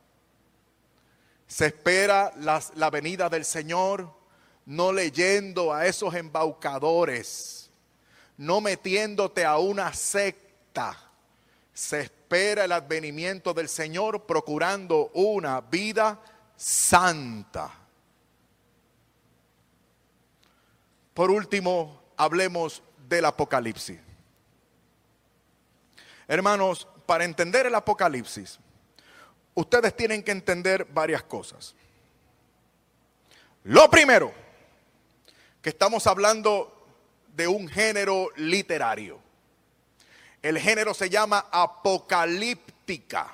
Se 1.47 1.67
espera 1.67 2.33
la, 2.39 2.91
venida 2.91 3.29
del 3.29 3.45
Señor 3.45 4.11
no 4.65 4.93
leyendo 4.93 5.73
a 5.73 5.87
esos 5.87 6.15
embaucadores, 6.15 7.71
no 8.37 8.61
metiéndote 8.61 9.45
a 9.45 9.59
una 9.59 9.93
secta. 9.93 11.12
Se 11.73 12.01
espera 12.01 12.65
el 12.65 12.73
advenimiento 12.73 13.55
del 13.55 13.69
Señor 13.69 14.27
procurando 14.27 15.11
una 15.15 15.61
vida 15.61 16.21
santa. 16.57 17.73
Por 21.15 21.31
último, 21.31 22.03
hablemos 22.17 22.83
del 23.09 23.25
Apocalipsis. 23.25 23.99
Hermanos, 26.29 26.89
para 27.05 27.25
entender 27.25 27.67
el 27.67 27.75
Apocalipsis, 27.75 28.59
ustedes 29.55 29.95
tienen 29.97 30.23
que 30.23 30.31
entender 30.31 30.87
varias 30.87 31.23
cosas. 31.23 31.75
Lo 33.65 33.89
primero, 33.91 34.33
que 35.61 35.71
estamos 35.71 36.07
hablando 36.07 36.87
de 37.37 37.47
un 37.47 37.69
género 37.69 38.31
literario. 38.37 39.21
El 40.43 40.59
género 40.59 40.93
se 40.93 41.09
llama 41.09 41.47
apocalíptica 41.51 43.33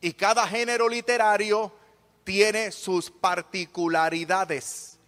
y 0.00 0.12
cada 0.12 0.46
género 0.46 0.88
literario 0.88 1.72
tiene 2.24 2.70
sus 2.70 3.10
particularidades. 3.10 4.98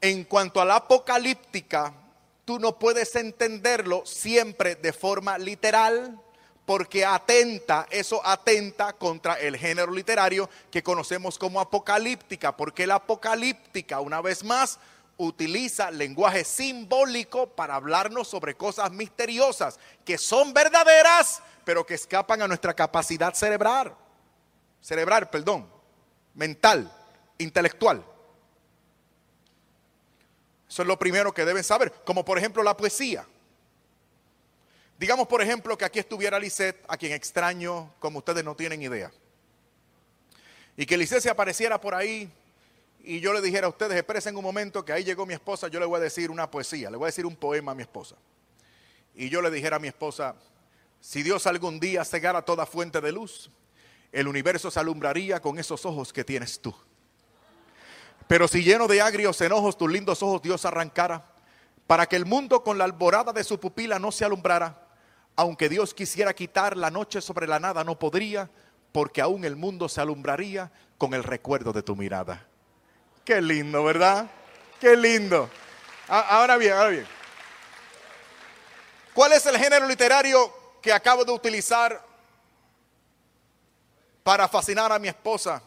En 0.00 0.24
cuanto 0.24 0.60
a 0.60 0.64
la 0.64 0.76
apocalíptica, 0.76 1.92
tú 2.44 2.58
no 2.58 2.78
puedes 2.78 3.14
entenderlo 3.16 4.06
siempre 4.06 4.76
de 4.76 4.92
forma 4.92 5.36
literal 5.36 6.18
porque 6.64 7.04
atenta, 7.04 7.86
eso 7.90 8.20
atenta 8.26 8.92
contra 8.92 9.40
el 9.40 9.56
género 9.56 9.90
literario 9.90 10.50
que 10.70 10.82
conocemos 10.82 11.38
como 11.38 11.60
apocalíptica, 11.60 12.56
porque 12.56 12.86
la 12.86 12.96
apocalíptica, 12.96 14.00
una 14.00 14.20
vez 14.20 14.44
más, 14.44 14.78
utiliza 15.18 15.90
lenguaje 15.90 16.44
simbólico 16.44 17.48
para 17.48 17.74
hablarnos 17.74 18.28
sobre 18.28 18.54
cosas 18.54 18.90
misteriosas 18.92 19.78
que 20.04 20.16
son 20.16 20.54
verdaderas, 20.54 21.42
pero 21.64 21.84
que 21.84 21.94
escapan 21.94 22.40
a 22.40 22.48
nuestra 22.48 22.74
capacidad 22.74 23.34
cerebral, 23.34 23.94
cerebral, 24.80 25.28
perdón, 25.28 25.68
mental, 26.34 26.90
intelectual. 27.36 28.04
Eso 30.68 30.82
es 30.82 30.88
lo 30.88 30.98
primero 30.98 31.32
que 31.32 31.44
deben 31.44 31.64
saber, 31.64 31.92
como 32.04 32.24
por 32.24 32.38
ejemplo 32.38 32.62
la 32.62 32.76
poesía. 32.76 33.26
Digamos, 34.98 35.26
por 35.28 35.42
ejemplo, 35.42 35.76
que 35.78 35.84
aquí 35.84 35.98
estuviera 35.98 36.38
Lisette, 36.38 36.84
a 36.88 36.96
quien 36.96 37.12
extraño 37.12 37.94
como 37.98 38.18
ustedes 38.18 38.44
no 38.44 38.54
tienen 38.54 38.82
idea. 38.82 39.12
Y 40.76 40.86
que 40.86 40.96
Lisette 40.96 41.22
se 41.22 41.30
apareciera 41.30 41.80
por 41.80 41.94
ahí 41.94 42.30
y 43.08 43.20
yo 43.20 43.32
le 43.32 43.40
dijera 43.40 43.66
a 43.66 43.70
ustedes, 43.70 43.96
espérense 43.96 44.30
un 44.30 44.44
momento 44.44 44.84
que 44.84 44.92
ahí 44.92 45.02
llegó 45.02 45.24
mi 45.24 45.32
esposa, 45.32 45.68
yo 45.68 45.80
le 45.80 45.86
voy 45.86 45.96
a 45.96 46.02
decir 46.02 46.30
una 46.30 46.50
poesía, 46.50 46.90
le 46.90 46.98
voy 46.98 47.06
a 47.06 47.08
decir 47.08 47.24
un 47.24 47.36
poema 47.36 47.72
a 47.72 47.74
mi 47.74 47.80
esposa. 47.80 48.16
Y 49.14 49.30
yo 49.30 49.40
le 49.40 49.50
dijera 49.50 49.76
a 49.76 49.78
mi 49.78 49.88
esposa, 49.88 50.34
si 51.00 51.22
Dios 51.22 51.46
algún 51.46 51.80
día 51.80 52.04
cegara 52.04 52.42
toda 52.42 52.66
fuente 52.66 53.00
de 53.00 53.10
luz, 53.10 53.50
el 54.12 54.28
universo 54.28 54.70
se 54.70 54.78
alumbraría 54.78 55.40
con 55.40 55.58
esos 55.58 55.86
ojos 55.86 56.12
que 56.12 56.22
tienes 56.22 56.60
tú. 56.60 56.74
Pero 58.26 58.46
si 58.46 58.62
lleno 58.62 58.86
de 58.86 59.00
agrios 59.00 59.40
enojos 59.40 59.78
tus 59.78 59.90
lindos 59.90 60.22
ojos 60.22 60.42
Dios 60.42 60.66
arrancara, 60.66 61.32
para 61.86 62.04
que 62.04 62.16
el 62.16 62.26
mundo 62.26 62.62
con 62.62 62.76
la 62.76 62.84
alborada 62.84 63.32
de 63.32 63.42
su 63.42 63.58
pupila 63.58 63.98
no 63.98 64.12
se 64.12 64.26
alumbrara, 64.26 64.86
aunque 65.34 65.70
Dios 65.70 65.94
quisiera 65.94 66.34
quitar 66.34 66.76
la 66.76 66.90
noche 66.90 67.22
sobre 67.22 67.46
la 67.46 67.58
nada, 67.58 67.84
no 67.84 67.98
podría, 67.98 68.50
porque 68.92 69.22
aún 69.22 69.46
el 69.46 69.56
mundo 69.56 69.88
se 69.88 70.02
alumbraría 70.02 70.70
con 70.98 71.14
el 71.14 71.24
recuerdo 71.24 71.72
de 71.72 71.82
tu 71.82 71.96
mirada. 71.96 72.46
Qué 73.28 73.42
lindo, 73.42 73.84
¿verdad? 73.84 74.26
Qué 74.80 74.96
lindo. 74.96 75.50
Ahora 76.08 76.56
bien, 76.56 76.72
ahora 76.72 76.88
bien. 76.88 77.06
¿Cuál 79.12 79.34
es 79.34 79.44
el 79.44 79.58
género 79.58 79.86
literario 79.86 80.50
que 80.80 80.90
acabo 80.90 81.26
de 81.26 81.32
utilizar 81.32 82.02
para 84.22 84.48
fascinar 84.48 84.90
a 84.90 84.98
mi 84.98 85.08
esposa 85.08 85.62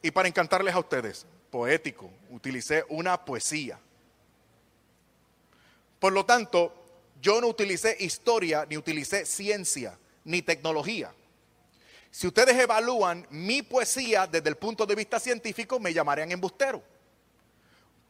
y 0.00 0.12
para 0.12 0.28
encantarles 0.28 0.72
a 0.72 0.78
ustedes? 0.78 1.26
Poético. 1.50 2.08
Utilicé 2.30 2.84
una 2.88 3.24
poesía. 3.24 3.80
Por 5.98 6.12
lo 6.12 6.24
tanto, 6.24 6.72
yo 7.20 7.40
no 7.40 7.48
utilicé 7.48 7.96
historia, 7.98 8.66
ni 8.70 8.76
utilicé 8.76 9.26
ciencia, 9.26 9.98
ni 10.22 10.42
tecnología. 10.42 11.12
Si 12.12 12.26
ustedes 12.26 12.54
evalúan 12.58 13.26
mi 13.30 13.62
poesía 13.62 14.26
desde 14.26 14.50
el 14.50 14.56
punto 14.56 14.84
de 14.84 14.94
vista 14.94 15.18
científico, 15.18 15.80
me 15.80 15.94
llamarían 15.94 16.30
embustero. 16.30 16.82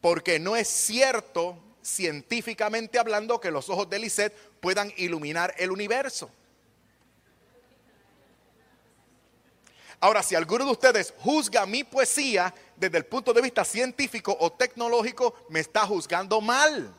Porque 0.00 0.40
no 0.40 0.56
es 0.56 0.66
cierto, 0.66 1.56
científicamente 1.80 2.98
hablando, 2.98 3.40
que 3.40 3.52
los 3.52 3.70
ojos 3.70 3.88
de 3.88 4.00
Lisette 4.00 4.36
puedan 4.60 4.92
iluminar 4.96 5.54
el 5.56 5.70
universo. 5.70 6.28
Ahora, 10.00 10.24
si 10.24 10.34
alguno 10.34 10.64
de 10.64 10.72
ustedes 10.72 11.14
juzga 11.18 11.64
mi 11.64 11.84
poesía 11.84 12.52
desde 12.74 12.98
el 12.98 13.06
punto 13.06 13.32
de 13.32 13.40
vista 13.40 13.64
científico 13.64 14.36
o 14.40 14.50
tecnológico, 14.50 15.46
me 15.48 15.60
está 15.60 15.86
juzgando 15.86 16.40
mal 16.40 16.92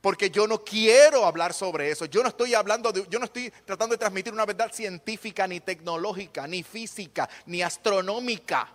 porque 0.00 0.30
yo 0.30 0.46
no 0.46 0.64
quiero 0.64 1.24
hablar 1.24 1.52
sobre 1.52 1.90
eso. 1.90 2.04
Yo 2.06 2.22
no 2.22 2.28
estoy 2.28 2.54
hablando 2.54 2.92
de, 2.92 3.06
yo 3.10 3.18
no 3.18 3.24
estoy 3.24 3.52
tratando 3.64 3.94
de 3.94 3.98
transmitir 3.98 4.32
una 4.32 4.46
verdad 4.46 4.72
científica, 4.72 5.46
ni 5.46 5.60
tecnológica, 5.60 6.46
ni 6.46 6.62
física, 6.62 7.28
ni 7.46 7.62
astronómica. 7.62 8.68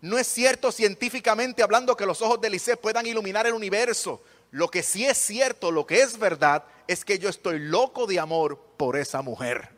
No 0.00 0.18
es 0.18 0.26
cierto 0.26 0.72
científicamente 0.72 1.62
hablando 1.62 1.96
que 1.96 2.06
los 2.06 2.22
ojos 2.22 2.40
de 2.40 2.48
Eliseo 2.48 2.80
puedan 2.80 3.06
iluminar 3.06 3.46
el 3.46 3.52
universo. 3.52 4.22
Lo 4.50 4.68
que 4.68 4.82
sí 4.82 5.04
es 5.04 5.18
cierto, 5.18 5.70
lo 5.70 5.86
que 5.86 6.00
es 6.00 6.18
verdad, 6.18 6.64
es 6.88 7.04
que 7.04 7.18
yo 7.18 7.28
estoy 7.28 7.58
loco 7.58 8.06
de 8.06 8.18
amor 8.18 8.58
por 8.78 8.96
esa 8.96 9.20
mujer. 9.20 9.68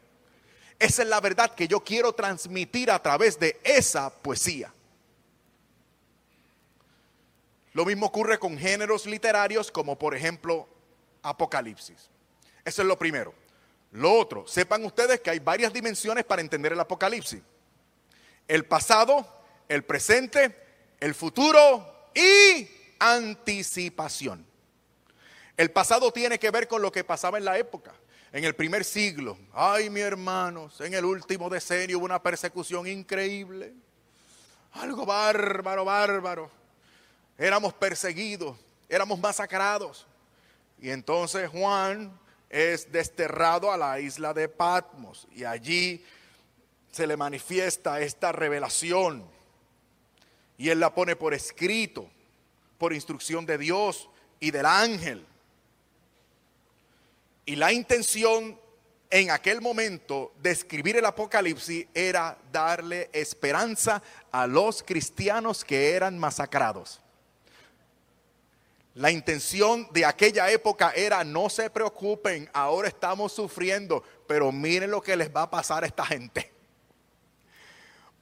Esa 0.79 1.03
es 1.03 1.09
la 1.09 1.21
verdad 1.21 1.55
que 1.55 1.69
yo 1.69 1.81
quiero 1.81 2.13
transmitir 2.13 2.91
a 2.91 3.03
través 3.03 3.39
de 3.39 3.61
esa 3.65 4.11
poesía. 4.11 4.73
Lo 7.73 7.85
mismo 7.87 8.07
ocurre 8.07 8.39
con 8.39 8.59
géneros 8.59 9.07
literarios 9.07 9.71
como 9.71 9.99
por 9.99 10.15
ejemplo 10.15 10.69
Apocalipsis. 11.23 12.11
Eso 12.65 12.83
es 12.83 12.89
lo 12.89 12.99
primero. 12.99 13.35
Lo 13.93 14.13
otro, 14.13 14.47
sepan 14.47 14.85
ustedes 14.85 15.21
que 15.21 15.31
hay 15.31 15.39
varias 15.39 15.73
dimensiones 15.73 16.25
para 16.25 16.43
entender 16.43 16.73
el 16.73 16.81
Apocalipsis. 16.81 17.41
El 18.47 18.65
pasado, 18.67 19.27
el 19.69 19.85
presente, 19.85 20.57
el 21.01 21.15
futuro 21.15 22.11
y 22.15 22.69
anticipación. 22.99 24.47
El 25.57 25.71
pasado 25.71 26.13
tiene 26.13 26.39
que 26.39 26.51
ver 26.51 26.69
con 26.69 26.83
lo 26.83 26.93
que 26.93 27.05
pasaba 27.05 27.39
en 27.39 27.45
la 27.45 27.59
época, 27.59 27.93
en 28.33 28.45
el 28.45 28.55
primer 28.55 28.85
siglo. 28.85 29.39
Ay, 29.53 29.91
mi 29.91 30.01
hermanos, 30.01 30.81
en 30.81 30.95
el 30.95 31.05
último 31.05 31.49
decenio 31.49 31.99
hubo 31.99 32.05
una 32.05 32.23
persecución 32.23 32.87
increíble. 32.87 33.75
Algo 34.73 35.05
bárbaro, 35.05 35.85
bárbaro 35.85 36.62
éramos 37.39 37.73
perseguidos, 37.75 38.57
éramos 38.89 39.19
masacrados. 39.19 40.07
Y 40.81 40.91
entonces 40.91 41.49
Juan 41.49 42.19
es 42.51 42.91
desterrado 42.91 43.73
a 43.73 43.77
la 43.77 44.01
isla 44.01 44.35
de 44.35 44.49
Patmos 44.49 45.27
y 45.33 45.45
allí 45.45 46.05
se 46.91 47.07
le 47.07 47.17
manifiesta 47.17 48.01
esta 48.01 48.33
revelación 48.33 49.25
y 50.63 50.69
él 50.69 50.79
la 50.79 50.95
pone 50.95 51.17
por 51.17 51.35
escrito, 51.35 52.09
por 52.79 52.93
instrucción 52.93 53.45
de 53.47 53.59
Dios 53.59 54.09
y 54.39 54.53
del 54.53 54.67
ángel. 54.67 55.27
Y 57.45 57.57
la 57.57 57.73
intención 57.73 58.57
en 59.11 59.31
aquel 59.31 59.61
momento 59.61 60.33
de 60.41 60.53
escribir 60.53 60.97
el 60.97 61.05
Apocalipsis 61.05 61.87
era 61.93 62.39
darle 62.51 63.11
esperanza 63.13 64.03
a 64.31 64.47
los 64.47 64.83
cristianos 64.83 65.65
que 65.65 65.91
eran 65.91 66.19
masacrados. 66.19 67.02
La 68.95 69.11
intención 69.11 69.89
de 69.93 70.05
aquella 70.05 70.51
época 70.51 70.93
era 70.95 71.25
no 71.25 71.49
se 71.49 71.71
preocupen, 71.71 72.51
ahora 72.53 72.89
estamos 72.89 73.33
sufriendo, 73.33 74.03
pero 74.27 74.53
miren 74.53 74.91
lo 74.91 75.01
que 75.01 75.17
les 75.17 75.35
va 75.35 75.43
a 75.43 75.51
pasar 75.51 75.83
a 75.83 75.87
esta 75.87 76.05
gente. 76.05 76.53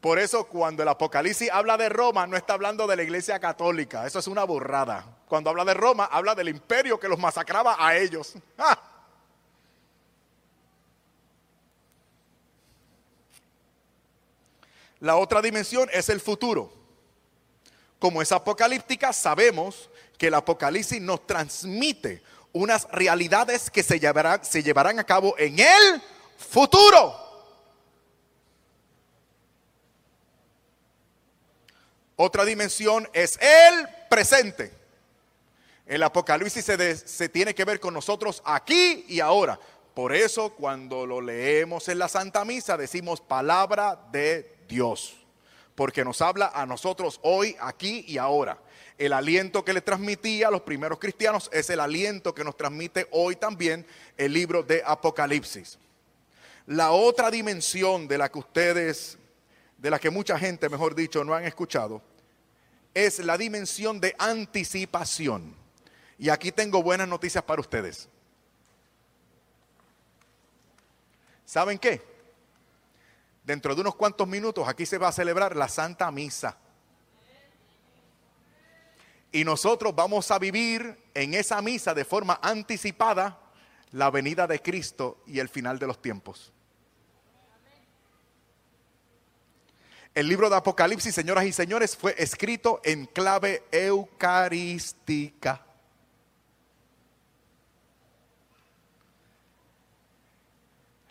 Por 0.00 0.18
eso 0.18 0.44
cuando 0.44 0.82
el 0.82 0.88
Apocalipsis 0.88 1.50
habla 1.50 1.76
de 1.76 1.88
Roma, 1.88 2.26
no 2.26 2.36
está 2.36 2.54
hablando 2.54 2.86
de 2.86 2.96
la 2.96 3.02
iglesia 3.02 3.38
católica, 3.40 4.06
eso 4.06 4.20
es 4.20 4.28
una 4.28 4.44
burrada. 4.44 5.04
Cuando 5.26 5.50
habla 5.50 5.64
de 5.64 5.74
Roma, 5.74 6.04
habla 6.04 6.34
del 6.36 6.48
imperio 6.48 6.98
que 7.00 7.08
los 7.08 7.18
masacraba 7.18 7.76
a 7.78 7.96
ellos. 7.96 8.34
¡Ah! 8.56 8.80
La 15.00 15.16
otra 15.16 15.42
dimensión 15.42 15.88
es 15.92 16.08
el 16.08 16.20
futuro. 16.20 16.72
Como 17.98 18.22
es 18.22 18.32
apocalíptica, 18.32 19.12
sabemos 19.12 19.89
que 20.20 20.26
el 20.26 20.34
Apocalipsis 20.34 21.00
nos 21.00 21.26
transmite 21.26 22.22
unas 22.52 22.86
realidades 22.92 23.70
que 23.70 23.82
se 23.82 23.98
llevarán, 23.98 24.44
se 24.44 24.62
llevarán 24.62 24.98
a 24.98 25.04
cabo 25.04 25.34
en 25.38 25.58
el 25.58 26.02
futuro. 26.36 27.14
Otra 32.16 32.44
dimensión 32.44 33.08
es 33.14 33.38
el 33.40 33.88
presente. 34.10 34.70
El 35.86 36.02
Apocalipsis 36.02 36.66
se, 36.66 36.96
se, 36.98 37.28
tiene 37.30 37.54
que 37.54 37.64
ver 37.64 37.80
con 37.80 37.94
nosotros 37.94 38.42
aquí 38.44 39.06
y 39.08 39.20
ahora. 39.20 39.58
Por 39.94 40.14
eso 40.14 40.50
cuando 40.50 41.06
lo 41.06 41.22
leemos 41.22 41.88
en 41.88 41.98
la 41.98 42.08
Santa 42.08 42.44
Misa 42.44 42.76
decimos 42.76 43.22
palabra 43.22 43.98
de 44.12 44.58
Dios. 44.68 45.16
Porque 45.74 46.04
nos 46.04 46.20
habla 46.20 46.52
a 46.54 46.66
nosotros 46.66 47.20
hoy, 47.22 47.56
aquí 47.58 48.04
y 48.06 48.18
ahora. 48.18 48.58
El 49.01 49.14
aliento 49.14 49.64
que 49.64 49.72
le 49.72 49.80
transmitía 49.80 50.48
a 50.48 50.51
los 50.51 50.61
primeros 50.61 50.98
cristianos 50.98 51.48
es 51.55 51.70
el 51.70 51.80
aliento 51.80 52.34
que 52.34 52.44
nos 52.44 52.55
transmite 52.55 53.09
hoy 53.12 53.34
también 53.34 53.86
el 54.18 54.30
libro 54.30 54.62
de 54.62 54.82
Apocalipsis. 54.84 55.78
La 56.66 56.90
otra 56.90 57.30
dimensión 57.30 58.07
de 58.07 58.18
la 58.18 58.30
que 58.30 58.38
ustedes, 58.38 59.16
de 59.78 59.88
la 59.88 59.98
que 59.98 60.11
mucha 60.11 60.38
gente, 60.38 60.68
mejor 60.68 60.94
dicho, 60.94 61.24
no 61.24 61.32
han 61.32 61.46
escuchado, 61.46 62.03
es 62.92 63.20
la 63.20 63.38
dimensión 63.38 64.03
de 64.03 64.14
anticipación. 64.18 65.57
Y 66.18 66.28
aquí 66.28 66.53
tengo 66.53 66.82
buenas 66.82 67.09
noticias 67.09 67.42
para 67.42 67.62
ustedes. 67.62 68.07
¿Saben 71.46 71.78
qué? 71.78 72.03
Dentro 73.44 73.74
de 73.74 73.80
unos 73.80 73.94
cuantos 73.94 74.28
minutos 74.28 74.68
aquí 74.68 74.84
se 74.84 74.98
va 74.98 75.09
a 75.09 75.12
celebrar 75.12 75.57
la 75.57 75.68
Santa 75.68 76.11
Misa. 76.11 76.59
Y 79.33 79.45
nosotros 79.45 79.95
vamos 79.95 80.31
a 80.31 80.39
vivir 80.39 80.99
en 81.14 81.35
esa 81.35 81.62
misa 81.62 81.95
de 81.95 82.05
forma 82.05 82.41
anticipada 82.43 83.39
la 83.93 84.11
venida 84.11 84.47
de 84.47 84.61
Cristo 84.61 85.22
y 85.26 85.39
el 85.39 85.49
final 85.49 85.78
de 85.78 85.87
los 85.87 86.03
tiempos. 86.03 86.53
El 90.12 90.28
libro 90.28 90.51
de 90.51 90.57
Apocalipsis, 90.57 91.14
señoras 91.14 91.45
y 91.45 91.53
señores, 91.53 91.97
fue 91.97 92.16
escrito 92.18 92.81
en 92.83 93.07
clave 93.07 93.62
eucarística. 93.70 95.64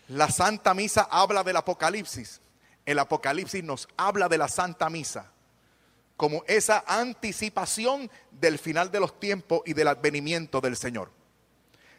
La 0.10 0.30
Santa 0.30 0.74
Misa 0.74 1.08
habla 1.10 1.44
del 1.44 1.56
Apocalipsis. 1.56 2.42
El 2.86 3.00
Apocalipsis 3.00 3.64
nos 3.64 3.88
habla 3.96 4.28
de 4.28 4.38
la 4.38 4.50
Santa 4.50 4.90
Misa 4.90 5.32
como 6.20 6.44
esa 6.48 6.84
anticipación 6.86 8.12
del 8.30 8.60
final 8.60 8.92
de 8.92 9.00
los 9.00 9.18
tiempos 9.22 9.62
y 9.66 9.72
del 9.72 9.88
advenimiento 9.88 10.60
del 10.60 10.76
Señor. 10.76 11.10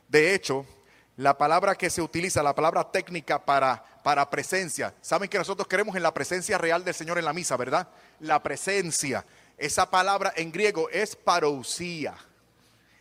De 0.09 0.35
hecho, 0.35 0.67
la 1.17 1.39
palabra 1.39 1.75
que 1.75 1.89
se 1.89 2.03
utiliza, 2.03 2.43
la 2.43 2.55
palabra 2.55 2.93
técnica 2.93 3.43
para, 3.43 3.83
para 4.03 4.29
presencia, 4.29 4.93
saben 5.01 5.31
que 5.31 5.39
nosotros 5.39 5.67
creemos 5.67 5.97
en 5.97 6.03
la 6.03 6.13
presencia 6.13 6.59
real 6.59 6.85
del 6.85 6.93
Señor 6.93 7.17
en 7.17 7.25
la 7.25 7.33
misa, 7.33 7.57
¿verdad? 7.57 7.89
La 8.19 8.43
presencia. 8.43 9.25
Esa 9.57 9.89
palabra 9.89 10.35
en 10.37 10.53
griego 10.53 10.91
es 10.91 11.17
parousia. 11.17 12.15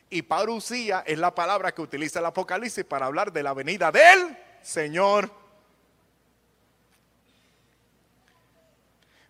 Y 0.09 0.21
parousia 0.21 1.03
es 1.05 1.19
la 1.19 1.35
palabra 1.35 1.73
que 1.73 1.81
utiliza 1.81 2.19
el 2.19 2.27
Apocalipsis 2.27 2.85
para 2.85 3.07
hablar 3.07 3.33
de 3.33 3.43
la 3.43 3.53
venida 3.53 3.91
del 3.91 4.37
Señor. 4.61 5.29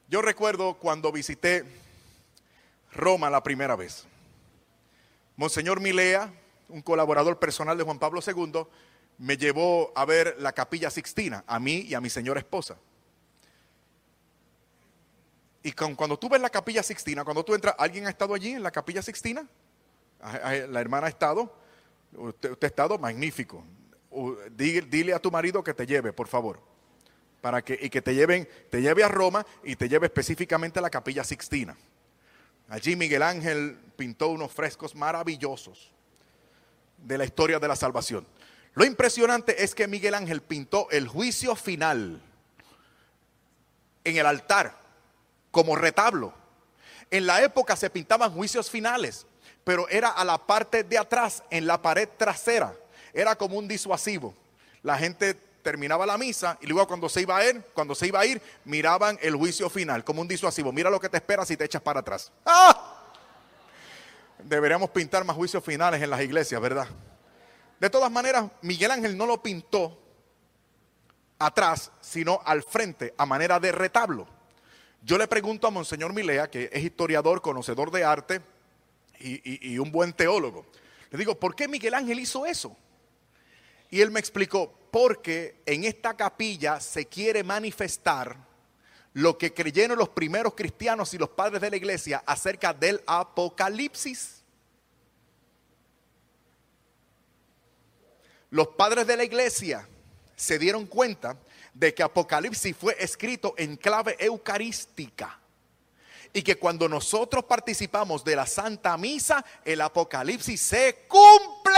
Yo 0.10 0.24
recuerdo 0.24 0.74
cuando 0.74 1.12
visité 1.12 1.64
Roma 2.92 3.30
la 3.30 3.44
primera 3.44 3.76
vez. 3.76 4.06
Monseñor 5.36 5.80
Milea, 5.80 6.34
un 6.68 6.82
colaborador 6.82 7.38
personal 7.38 7.78
de 7.78 7.84
Juan 7.84 8.00
Pablo 8.00 8.20
II, 8.26 8.66
me 9.20 9.38
llevó 9.38 9.92
a 9.96 10.06
ver 10.06 10.36
la 10.40 10.52
capilla 10.52 10.90
Sixtina, 10.90 11.44
a 11.46 11.60
mí 11.60 11.86
y 11.88 11.94
a 11.94 12.02
mi 12.02 12.10
señora 12.10 12.40
esposa. 12.40 12.78
Y 15.62 15.74
cuando 15.74 16.18
tú 16.18 16.28
ves 16.28 16.42
la 16.42 16.50
capilla 16.50 16.82
Sixtina, 16.82 17.24
cuando 17.24 17.46
tú 17.46 17.54
entras, 17.54 17.76
¿alguien 17.78 18.08
ha 18.08 18.10
estado 18.10 18.34
allí 18.34 18.54
en 18.54 18.64
la 18.64 18.72
capilla 18.72 19.04
Sixtina? 19.04 19.48
Ah, 20.22 20.40
ah, 20.44 20.54
la 20.54 20.82
hermana 20.82 21.06
ha 21.06 21.10
estado. 21.10 21.54
Usted, 22.14 22.58
ha 22.60 22.66
estado 22.66 22.98
magnífico. 22.98 23.64
Dile, 24.52 25.14
a 25.14 25.20
tu 25.20 25.30
marido 25.30 25.64
que 25.64 25.74
te 25.76 25.86
lleve, 25.86 26.12
por 26.14 26.28
favor. 26.28 26.60
Para 27.42 27.62
que, 27.62 27.78
y 27.82 27.90
que 27.90 28.02
te 28.02 28.14
lleven, 28.14 28.48
te 28.70 28.82
lleve 28.82 29.04
a 29.04 29.08
Roma 29.08 29.46
y 29.64 29.76
te 29.76 29.88
lleve 29.88 30.08
específicamente 30.08 30.80
a 30.80 30.82
la 30.82 30.90
capilla 30.90 31.24
Sixtina. 31.24 31.78
Allí 32.68 32.96
Miguel 32.96 33.24
Ángel 33.24 33.78
pintó 33.96 34.28
unos 34.30 34.52
frescos 34.52 34.94
maravillosos 34.94 35.92
de 36.98 37.18
la 37.18 37.26
historia 37.26 37.60
de 37.60 37.68
la 37.68 37.76
salvación. 37.76 38.28
Lo 38.74 38.86
impresionante 38.86 39.64
es 39.64 39.74
que 39.74 39.88
Miguel 39.88 40.14
Ángel 40.14 40.42
pintó 40.42 40.88
el 40.92 41.08
juicio 41.08 41.56
final 41.56 42.22
en 44.04 44.18
el 44.18 44.26
altar 44.26 44.78
como 45.52 45.76
retablo. 45.76 46.34
En 47.12 47.26
la 47.26 47.42
época 47.42 47.76
se 47.76 47.90
pintaban 47.90 48.32
juicios 48.32 48.70
finales, 48.70 49.26
pero 49.64 49.90
era 49.90 50.10
a 50.10 50.24
la 50.24 50.38
parte 50.38 50.84
de 50.84 50.98
atrás, 50.98 51.44
en 51.50 51.66
la 51.66 51.82
pared 51.82 52.08
trasera. 52.18 52.76
Era 53.14 53.36
como 53.36 53.58
un 53.58 53.68
disuasivo. 53.68 54.36
La 54.84 54.98
gente 54.98 55.36
terminaba 55.70 56.04
la 56.04 56.18
misa 56.18 56.58
y 56.62 56.66
luego 56.66 56.88
cuando 56.88 57.08
se 57.08 57.22
iba 57.22 57.38
a 57.38 57.48
ir, 57.48 57.64
cuando 57.76 57.94
se 57.94 58.08
iba 58.08 58.20
a 58.20 58.26
ir, 58.26 58.42
miraban 58.66 59.20
el 59.22 59.36
juicio 59.36 59.70
final 59.70 60.04
como 60.04 60.20
un 60.20 60.28
disuasivo. 60.28 60.72
Mira 60.72 60.90
lo 60.90 61.00
que 61.00 61.10
te 61.10 61.18
espera 61.18 61.46
si 61.46 61.56
te 61.56 61.64
echas 61.64 61.80
para 61.80 62.00
atrás. 62.00 62.32
¡Ah! 62.44 63.06
Deberíamos 64.40 64.90
pintar 64.90 65.24
más 65.24 65.36
juicios 65.36 65.64
finales 65.64 66.02
en 66.02 66.10
las 66.10 66.22
iglesias, 66.22 66.60
¿verdad? 66.60 66.88
De 67.80 67.88
todas 67.88 68.10
maneras, 68.10 68.46
Miguel 68.64 68.90
Ángel 68.90 69.16
no 69.16 69.28
lo 69.28 69.44
pintó 69.44 69.96
atrás, 71.38 71.92
sino 72.02 72.42
al 72.44 72.64
frente, 72.64 73.14
a 73.16 73.28
manera 73.28 73.60
de 73.60 73.72
retablo. 73.72 74.28
Yo 75.04 75.20
le 75.20 75.28
pregunto 75.28 75.68
a 75.68 75.70
Monseñor 75.70 76.14
Milea, 76.14 76.50
que 76.50 76.72
es 76.74 76.84
historiador, 76.84 77.44
conocedor 77.44 77.92
de 77.92 78.04
arte 78.04 78.42
y, 79.20 79.74
y 79.74 79.78
un 79.78 79.92
buen 79.92 80.14
teólogo. 80.14 80.66
Le 81.12 81.20
digo, 81.20 81.40
¿por 81.40 81.56
qué 81.56 81.68
Miguel 81.68 81.94
Ángel 81.94 82.18
hizo 82.18 82.48
eso? 82.48 82.76
Y 83.92 84.02
él 84.02 84.10
me 84.10 84.20
explicó, 84.20 84.79
porque 84.92 85.62
en 85.66 85.84
esta 85.84 86.16
capilla 86.16 86.80
se 86.80 87.06
quiere 87.06 87.44
manifestar 87.44 88.38
lo 89.14 89.38
que 89.38 89.54
creyeron 89.54 89.98
los 89.98 90.10
primeros 90.10 90.54
cristianos 90.56 91.14
y 91.14 91.18
los 91.18 91.30
padres 91.30 91.62
de 91.62 91.70
la 91.70 91.78
iglesia 91.78 92.24
acerca 92.26 92.74
del 92.74 93.02
Apocalipsis. 93.06 94.44
Los 98.52 98.70
padres 98.70 99.06
de 99.06 99.18
la 99.18 99.24
iglesia 99.24 99.88
se 100.36 100.58
dieron 100.58 100.86
cuenta 100.86 101.38
de 101.74 101.94
que 101.94 102.04
Apocalipsis 102.04 102.76
fue 102.76 102.96
escrito 103.00 103.54
en 103.58 103.78
clave 103.78 104.16
eucarística 104.20 105.40
y 106.34 106.42
que 106.42 106.58
cuando 106.58 106.88
nosotros 106.88 107.44
participamos 107.46 108.24
de 108.24 108.36
la 108.36 108.46
Santa 108.46 108.98
Misa, 108.98 109.44
el 109.66 109.82
Apocalipsis 109.82 110.62
se 110.62 111.06
cumple. 111.08 111.72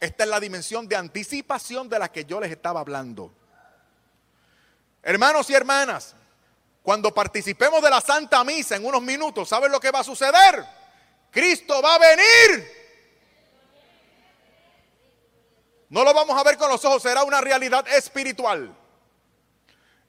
Esta 0.00 0.24
es 0.24 0.30
la 0.30 0.40
dimensión 0.40 0.86
de 0.88 0.96
anticipación 0.96 1.88
de 1.88 1.98
la 1.98 2.10
que 2.10 2.24
yo 2.24 2.40
les 2.40 2.50
estaba 2.50 2.80
hablando. 2.80 3.32
Hermanos 5.02 5.48
y 5.50 5.54
hermanas, 5.54 6.14
cuando 6.82 7.14
participemos 7.14 7.82
de 7.82 7.90
la 7.90 8.00
Santa 8.00 8.44
Misa 8.44 8.76
en 8.76 8.84
unos 8.84 9.02
minutos, 9.02 9.48
¿saben 9.48 9.72
lo 9.72 9.80
que 9.80 9.90
va 9.90 10.00
a 10.00 10.04
suceder? 10.04 10.66
Cristo 11.30 11.80
va 11.82 11.94
a 11.94 11.98
venir. 11.98 12.86
No 15.88 16.04
lo 16.04 16.12
vamos 16.12 16.38
a 16.38 16.42
ver 16.42 16.56
con 16.56 16.68
los 16.70 16.84
ojos, 16.84 17.02
será 17.02 17.22
una 17.22 17.40
realidad 17.40 17.86
espiritual. 17.88 18.76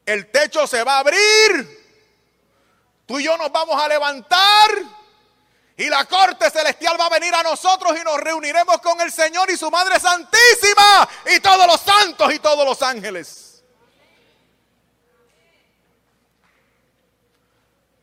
El 0.05 0.31
techo 0.31 0.65
se 0.65 0.83
va 0.83 0.95
a 0.95 0.99
abrir. 0.99 1.85
Tú 3.05 3.19
y 3.19 3.23
yo 3.23 3.37
nos 3.37 3.51
vamos 3.51 3.81
a 3.81 3.87
levantar 3.87 4.69
y 5.77 5.89
la 5.89 6.05
corte 6.05 6.49
celestial 6.49 6.99
va 6.99 7.05
a 7.05 7.09
venir 7.09 7.33
a 7.35 7.43
nosotros 7.43 7.95
y 7.99 8.03
nos 8.03 8.19
reuniremos 8.19 8.79
con 8.79 8.99
el 8.99 9.11
Señor 9.11 9.49
y 9.51 9.57
su 9.57 9.69
Madre 9.69 9.99
Santísima 9.99 11.07
y 11.35 11.39
todos 11.39 11.67
los 11.67 11.79
santos 11.79 12.33
y 12.33 12.39
todos 12.39 12.65
los 12.65 12.81
ángeles. 12.81 13.63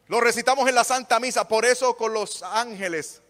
Lo 0.07 0.21
recitamos 0.21 0.69
en 0.69 0.77
la 0.77 0.85
Santa 0.85 1.19
Misa, 1.19 1.49
por 1.49 1.65
eso 1.65 1.97
con 1.97 2.13
los 2.13 2.45
ángeles 2.45 3.21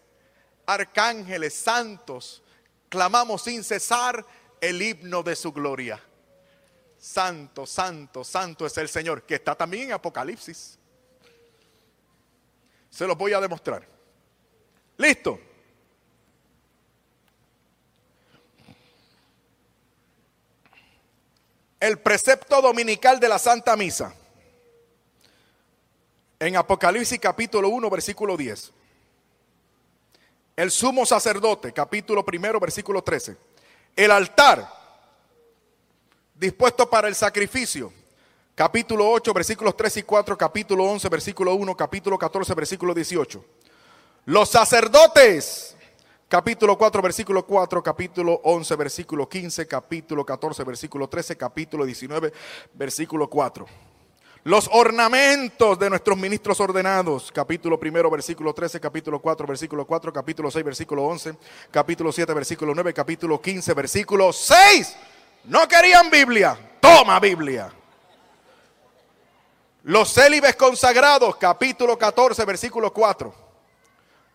arcángeles, 0.65 1.53
santos, 1.53 2.43
clamamos 2.89 3.43
sin 3.43 3.63
cesar 3.63 4.25
el 4.61 4.81
himno 4.81 5.23
de 5.23 5.35
su 5.35 5.51
gloria. 5.51 5.99
Santo, 6.97 7.65
santo, 7.65 8.23
santo 8.23 8.65
es 8.65 8.77
el 8.77 8.89
Señor, 8.89 9.23
que 9.23 9.35
está 9.35 9.55
también 9.55 9.85
en 9.85 9.93
Apocalipsis. 9.93 10.77
Se 12.89 13.05
los 13.05 13.17
voy 13.17 13.33
a 13.33 13.41
demostrar. 13.41 13.94
Listo. 14.97 15.39
El 21.79 21.99
precepto 21.99 22.61
dominical 22.61 23.19
de 23.19 23.29
la 23.29 23.37
Santa 23.37 23.75
Misa. 23.75 24.13
En 26.39 26.55
Apocalipsis 26.55 27.19
capítulo 27.19 27.69
1, 27.69 27.89
versículo 27.89 28.37
10. 28.37 28.71
El 30.55 30.71
sumo 30.71 31.05
sacerdote, 31.05 31.73
capítulo 31.73 32.23
primero, 32.23 32.59
versículo 32.59 33.03
13. 33.03 33.37
El 33.95 34.11
altar 34.11 34.67
dispuesto 36.33 36.89
para 36.89 37.07
el 37.07 37.15
sacrificio, 37.15 37.91
capítulo 38.55 39.09
8, 39.09 39.33
versículos 39.33 39.75
3 39.75 39.97
y 39.97 40.03
4, 40.03 40.37
capítulo 40.37 40.85
11, 40.85 41.09
versículo 41.09 41.53
1, 41.55 41.75
capítulo 41.75 42.17
14, 42.17 42.53
versículo 42.53 42.93
18. 42.93 43.45
Los 44.27 44.49
sacerdotes, 44.49 45.75
capítulo 46.27 46.75
4, 46.79 46.99
versículo 46.99 47.45
4, 47.45 47.83
capítulo 47.83 48.41
11, 48.43 48.75
versículo 48.75 49.29
15, 49.29 49.67
capítulo 49.67 50.25
14, 50.25 50.63
versículo 50.63 51.07
13, 51.07 51.37
capítulo 51.37 51.85
19, 51.85 52.33
versículo 52.73 53.29
4. 53.29 53.67
Los 54.45 54.67
ornamentos 54.73 55.77
de 55.77 55.91
nuestros 55.91 56.17
ministros 56.17 56.59
ordenados, 56.59 57.31
capítulo 57.31 57.79
primero, 57.79 58.09
versículo 58.09 58.51
13, 58.51 58.79
capítulo 58.79 59.19
4, 59.19 59.45
versículo 59.45 59.85
4, 59.85 60.11
capítulo 60.11 60.49
6, 60.49 60.65
versículo 60.65 61.03
11, 61.03 61.37
capítulo 61.69 62.11
7, 62.11 62.33
versículo 62.33 62.73
9, 62.73 62.93
capítulo 62.95 63.39
15, 63.39 63.73
versículo 63.75 64.33
6. 64.33 64.95
No 65.43 65.67
querían 65.67 66.09
Biblia, 66.09 66.57
toma 66.79 67.19
Biblia. 67.19 67.71
Los 69.83 70.11
célibes 70.11 70.55
consagrados, 70.55 71.35
capítulo 71.35 71.95
14, 71.95 72.43
versículo 72.43 72.91
4. 72.91 73.44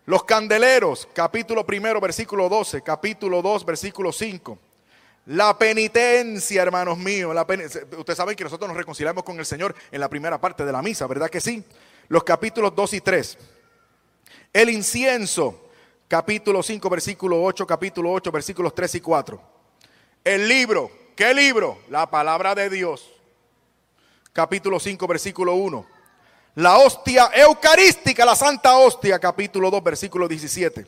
Los 0.05 0.23
candeleros, 0.23 1.07
capítulo 1.13 1.65
primero, 1.65 2.01
versículo 2.01 2.49
12, 2.49 2.81
capítulo 2.81 3.41
2, 3.41 3.65
versículo 3.65 4.11
5. 4.11 4.57
La 5.27 5.55
penitencia, 5.57 6.63
hermanos 6.63 6.97
míos. 6.97 7.35
Ustedes 7.97 8.17
saben 8.17 8.35
que 8.35 8.43
nosotros 8.43 8.67
nos 8.67 8.75
reconciliamos 8.75 9.23
con 9.23 9.37
el 9.37 9.45
Señor 9.45 9.75
en 9.91 9.99
la 9.99 10.09
primera 10.09 10.41
parte 10.41 10.65
de 10.65 10.71
la 10.71 10.81
misa, 10.81 11.05
¿verdad 11.05 11.29
que 11.29 11.39
sí? 11.39 11.63
Los 12.07 12.23
capítulos 12.23 12.75
2 12.75 12.93
y 12.95 13.01
3. 13.01 13.37
El 14.53 14.69
incienso, 14.71 15.69
capítulo 16.07 16.63
5, 16.63 16.89
versículo 16.89 17.43
8, 17.43 17.67
capítulo 17.67 18.11
8, 18.11 18.31
versículos 18.31 18.73
3 18.73 18.95
y 18.95 19.01
4. 19.01 19.41
El 20.23 20.47
libro, 20.47 20.89
¿qué 21.15 21.31
libro? 21.35 21.77
La 21.89 22.09
palabra 22.09 22.55
de 22.55 22.71
Dios. 22.71 23.13
Capítulo 24.33 24.79
5, 24.79 25.07
versículo 25.07 25.53
1. 25.53 26.00
La 26.55 26.77
hostia 26.77 27.31
eucarística, 27.33 28.25
la 28.25 28.35
santa 28.35 28.75
hostia, 28.75 29.17
capítulo 29.19 29.71
2, 29.71 29.83
versículo 29.83 30.27
17. 30.27 30.85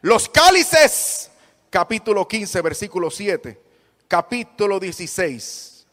Los 0.00 0.28
cálices, 0.30 1.30
capítulo 1.68 2.26
15, 2.26 2.62
versículo 2.62 3.10
7, 3.10 3.60
capítulo 4.06 4.80
16 4.80 5.86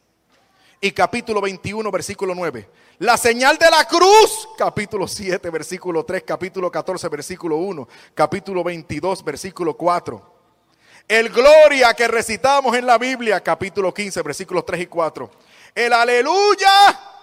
y 0.79 0.91
capítulo 0.91 1.41
21, 1.41 1.91
versículo 1.91 2.33
9. 2.33 2.69
La 2.99 3.17
señal 3.17 3.57
de 3.57 3.69
la 3.69 3.85
cruz, 3.85 4.47
capítulo 4.57 5.09
7, 5.09 5.49
versículo 5.49 6.05
3, 6.05 6.23
capítulo 6.23 6.71
14, 6.71 7.09
versículo 7.09 7.57
1, 7.57 7.89
capítulo 8.13 8.63
22, 8.63 9.25
versículo 9.25 9.75
4. 9.75 10.35
El 11.05 11.29
gloria 11.29 11.93
que 11.93 12.07
recitamos 12.07 12.73
en 12.77 12.85
la 12.85 12.97
Biblia, 12.97 13.41
capítulo 13.41 13.93
15, 13.93 14.21
versículos 14.21 14.65
3 14.65 14.81
y 14.81 14.85
4. 14.87 15.29
El 15.75 15.91
aleluya, 15.91 17.14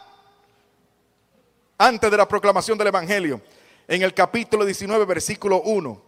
antes 1.82 2.12
de 2.12 2.16
la 2.16 2.28
proclamación 2.28 2.78
del 2.78 2.86
Evangelio, 2.86 3.40
en 3.88 4.02
el 4.02 4.14
capítulo 4.14 4.64
19, 4.64 5.04
versículo 5.04 5.62
1, 5.62 6.02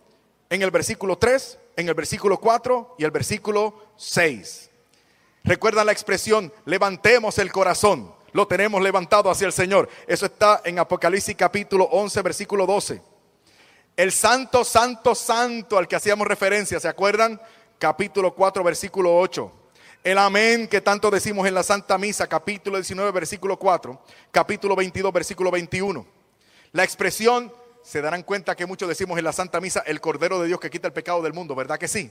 en 0.50 0.62
el 0.62 0.70
versículo 0.70 1.18
3, 1.18 1.58
en 1.76 1.88
el 1.88 1.94
versículo 1.94 2.38
4 2.38 2.94
y 2.96 3.04
el 3.04 3.10
versículo 3.10 3.74
6. 3.96 4.70
Recuerdan 5.42 5.86
la 5.86 5.92
expresión, 5.92 6.52
levantemos 6.64 7.38
el 7.38 7.50
corazón. 7.50 8.14
Lo 8.30 8.46
tenemos 8.46 8.80
levantado 8.82 9.28
hacia 9.30 9.48
el 9.48 9.52
Señor. 9.52 9.88
Eso 10.06 10.26
está 10.26 10.62
en 10.64 10.78
Apocalipsis 10.78 11.34
capítulo 11.34 11.86
11, 11.86 12.22
versículo 12.22 12.66
12. 12.66 13.02
El 13.96 14.12
santo, 14.12 14.64
santo, 14.64 15.12
santo 15.16 15.76
al 15.76 15.88
que 15.88 15.96
hacíamos 15.96 16.28
referencia, 16.28 16.78
¿se 16.78 16.88
acuerdan? 16.88 17.40
Capítulo 17.80 18.32
4, 18.32 18.62
versículo 18.62 19.16
8. 19.18 19.52
El 20.04 20.18
amén 20.18 20.68
que 20.68 20.82
tanto 20.82 21.10
decimos 21.10 21.48
en 21.48 21.54
la 21.54 21.62
Santa 21.62 21.96
Misa, 21.96 22.26
capítulo 22.26 22.76
19, 22.76 23.10
versículo 23.10 23.58
4. 23.58 23.98
Capítulo 24.30 24.76
22, 24.76 25.10
versículo 25.10 25.50
21. 25.50 26.04
La 26.72 26.84
expresión 26.84 27.50
se 27.82 28.02
darán 28.02 28.22
cuenta 28.22 28.54
que 28.54 28.66
muchos 28.66 28.86
decimos 28.86 29.16
en 29.16 29.24
la 29.24 29.32
Santa 29.32 29.62
Misa 29.62 29.82
el 29.86 30.02
Cordero 30.02 30.38
de 30.42 30.48
Dios 30.48 30.60
que 30.60 30.68
quita 30.68 30.88
el 30.88 30.92
pecado 30.92 31.22
del 31.22 31.32
mundo, 31.32 31.54
¿verdad 31.54 31.78
que 31.78 31.88
sí? 31.88 32.10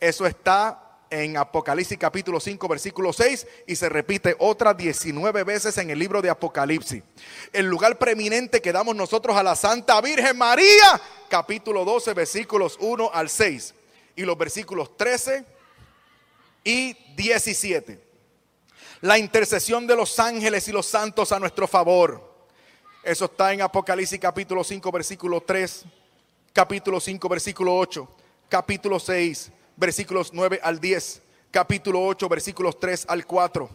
Eso 0.00 0.26
está 0.26 0.98
en 1.10 1.36
Apocalipsis 1.36 1.96
capítulo 1.96 2.40
5 2.40 2.66
versículo 2.66 3.12
6 3.12 3.46
y 3.68 3.76
se 3.76 3.88
repite 3.88 4.34
otras 4.40 4.76
19 4.76 5.44
veces 5.44 5.78
en 5.78 5.90
el 5.90 6.00
libro 6.00 6.22
de 6.22 6.30
Apocalipsis. 6.30 7.04
El 7.52 7.66
lugar 7.66 7.98
preeminente 7.98 8.60
que 8.60 8.72
damos 8.72 8.96
nosotros 8.96 9.36
a 9.36 9.44
la 9.44 9.54
Santa 9.54 10.00
Virgen 10.00 10.36
María, 10.36 11.00
capítulo 11.28 11.84
12 11.84 12.14
versículos 12.14 12.76
1 12.80 13.12
al 13.14 13.28
6 13.28 13.74
y 14.16 14.22
los 14.22 14.36
versículos 14.36 14.96
13 14.96 15.51
y 16.64 16.94
17. 17.16 18.00
La 19.00 19.18
intercesión 19.18 19.86
de 19.86 19.96
los 19.96 20.18
ángeles 20.18 20.68
y 20.68 20.72
los 20.72 20.86
santos 20.86 21.32
a 21.32 21.40
nuestro 21.40 21.66
favor. 21.66 22.32
Eso 23.02 23.24
está 23.24 23.52
en 23.52 23.62
Apocalipsis 23.62 24.20
capítulo 24.20 24.62
5, 24.62 24.92
versículo 24.92 25.40
3, 25.40 25.84
capítulo 26.52 27.00
5, 27.00 27.28
versículo 27.28 27.76
8, 27.76 28.08
capítulo 28.48 29.00
6, 29.00 29.50
versículos 29.76 30.30
9 30.32 30.60
al 30.62 30.78
10, 30.78 31.22
capítulo 31.50 32.04
8, 32.06 32.28
versículos 32.28 32.78
3 32.78 33.06
al 33.08 33.26
4. 33.26 33.68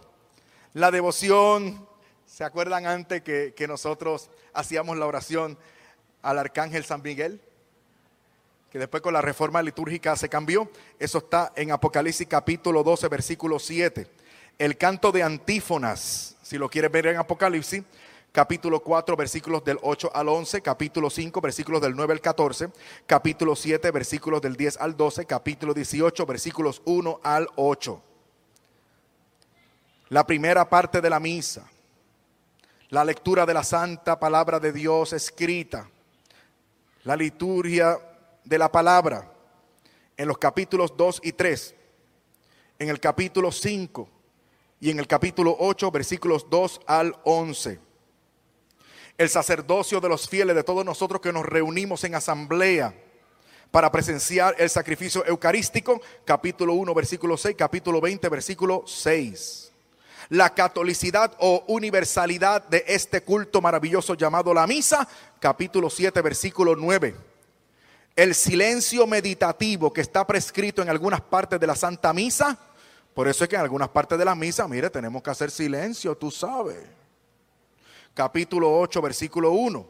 La 0.73 0.91
devoción, 0.91 1.87
¿se 2.25 2.45
acuerdan 2.45 2.85
antes 2.85 3.21
que, 3.21 3.53
que 3.53 3.67
nosotros 3.67 4.29
hacíamos 4.53 4.95
la 4.97 5.07
oración 5.07 5.57
al 6.21 6.39
arcángel 6.39 6.85
San 6.85 7.01
Miguel? 7.01 7.41
Que 8.71 8.79
después 8.79 9.01
con 9.01 9.13
la 9.13 9.21
reforma 9.21 9.61
litúrgica 9.61 10.15
se 10.15 10.29
cambió. 10.29 10.69
Eso 10.99 11.19
está 11.19 11.53
en 11.55 11.71
Apocalipsis 11.71 12.27
capítulo 12.27 12.83
12, 12.83 13.07
versículo 13.07 13.59
7. 13.59 14.07
El 14.57 14.77
canto 14.77 15.11
de 15.11 15.23
antífonas, 15.23 16.35
si 16.41 16.57
lo 16.57 16.69
quieres 16.69 16.91
ver 16.91 17.07
en 17.07 17.17
Apocalipsis, 17.17 17.83
capítulo 18.31 18.81
4, 18.81 19.15
versículos 19.15 19.63
del 19.63 19.79
8 19.81 20.11
al 20.13 20.29
11, 20.29 20.61
capítulo 20.61 21.09
5, 21.09 21.41
versículos 21.41 21.81
del 21.81 21.95
9 21.95 22.13
al 22.13 22.21
14, 22.21 22.69
capítulo 23.05 23.55
7, 23.55 23.91
versículos 23.91 24.41
del 24.41 24.55
10 24.55 24.77
al 24.77 24.97
12, 24.97 25.25
capítulo 25.25 25.73
18, 25.73 26.25
versículos 26.25 26.81
1 26.85 27.19
al 27.23 27.47
8. 27.55 28.01
La 30.09 30.25
primera 30.25 30.69
parte 30.69 31.01
de 31.01 31.09
la 31.09 31.19
misa, 31.19 31.69
la 32.89 33.03
lectura 33.03 33.45
de 33.45 33.53
la 33.53 33.63
santa 33.63 34.19
palabra 34.19 34.59
de 34.59 34.71
Dios 34.71 35.13
escrita, 35.13 35.89
la 37.03 37.15
liturgia 37.15 37.97
de 38.47 38.57
la 38.57 38.71
palabra, 38.71 39.31
en 40.15 40.27
los 40.27 40.37
capítulos 40.37 40.95
2 40.95 41.21
y 41.23 41.31
3, 41.31 41.75
en 42.79 42.89
el 42.89 42.99
capítulo 42.99 43.51
5 43.51 44.09
y 44.79 44.89
en 44.89 44.99
el 44.99 45.07
capítulo 45.07 45.55
8, 45.59 45.91
versículos 45.91 46.49
2 46.49 46.81
al 46.87 47.15
11 47.23 47.87
el 49.17 49.29
sacerdocio 49.29 49.99
de 49.99 50.09
los 50.09 50.29
fieles, 50.29 50.55
de 50.55 50.63
todos 50.63 50.85
nosotros 50.85 51.21
que 51.21 51.33
nos 51.33 51.45
reunimos 51.45 52.03
en 52.03 52.15
asamblea 52.15 52.93
para 53.71 53.91
presenciar 53.91 54.55
el 54.57 54.69
sacrificio 54.69 55.25
eucarístico, 55.25 55.99
capítulo 56.23 56.73
1, 56.73 56.93
versículo 56.93 57.35
6, 57.35 57.55
capítulo 57.57 57.99
20, 57.99 58.29
versículo 58.29 58.83
6. 58.85 59.71
La 60.29 60.53
catolicidad 60.53 61.35
o 61.39 61.63
universalidad 61.67 62.67
de 62.67 62.83
este 62.87 63.21
culto 63.21 63.61
maravilloso 63.61 64.13
llamado 64.13 64.53
la 64.53 64.67
misa, 64.67 65.07
capítulo 65.39 65.89
7, 65.89 66.21
versículo 66.21 66.75
9. 66.75 67.15
El 68.17 68.35
silencio 68.35 69.07
meditativo 69.07 69.93
que 69.93 70.01
está 70.01 70.27
prescrito 70.27 70.81
en 70.81 70.89
algunas 70.89 71.21
partes 71.21 71.57
de 71.57 71.67
la 71.67 71.75
Santa 71.75 72.11
Misa, 72.11 72.57
por 73.13 73.29
eso 73.29 73.45
es 73.45 73.49
que 73.49 73.55
en 73.55 73.61
algunas 73.61 73.87
partes 73.89 74.19
de 74.19 74.25
la 74.25 74.35
misa, 74.35 74.67
mire, 74.67 74.89
tenemos 74.89 75.23
que 75.23 75.29
hacer 75.29 75.49
silencio, 75.49 76.17
tú 76.17 76.29
sabes 76.29 76.97
capítulo 78.17 78.75
8, 78.79 78.99
versículo 78.99 79.51
1. 79.51 79.85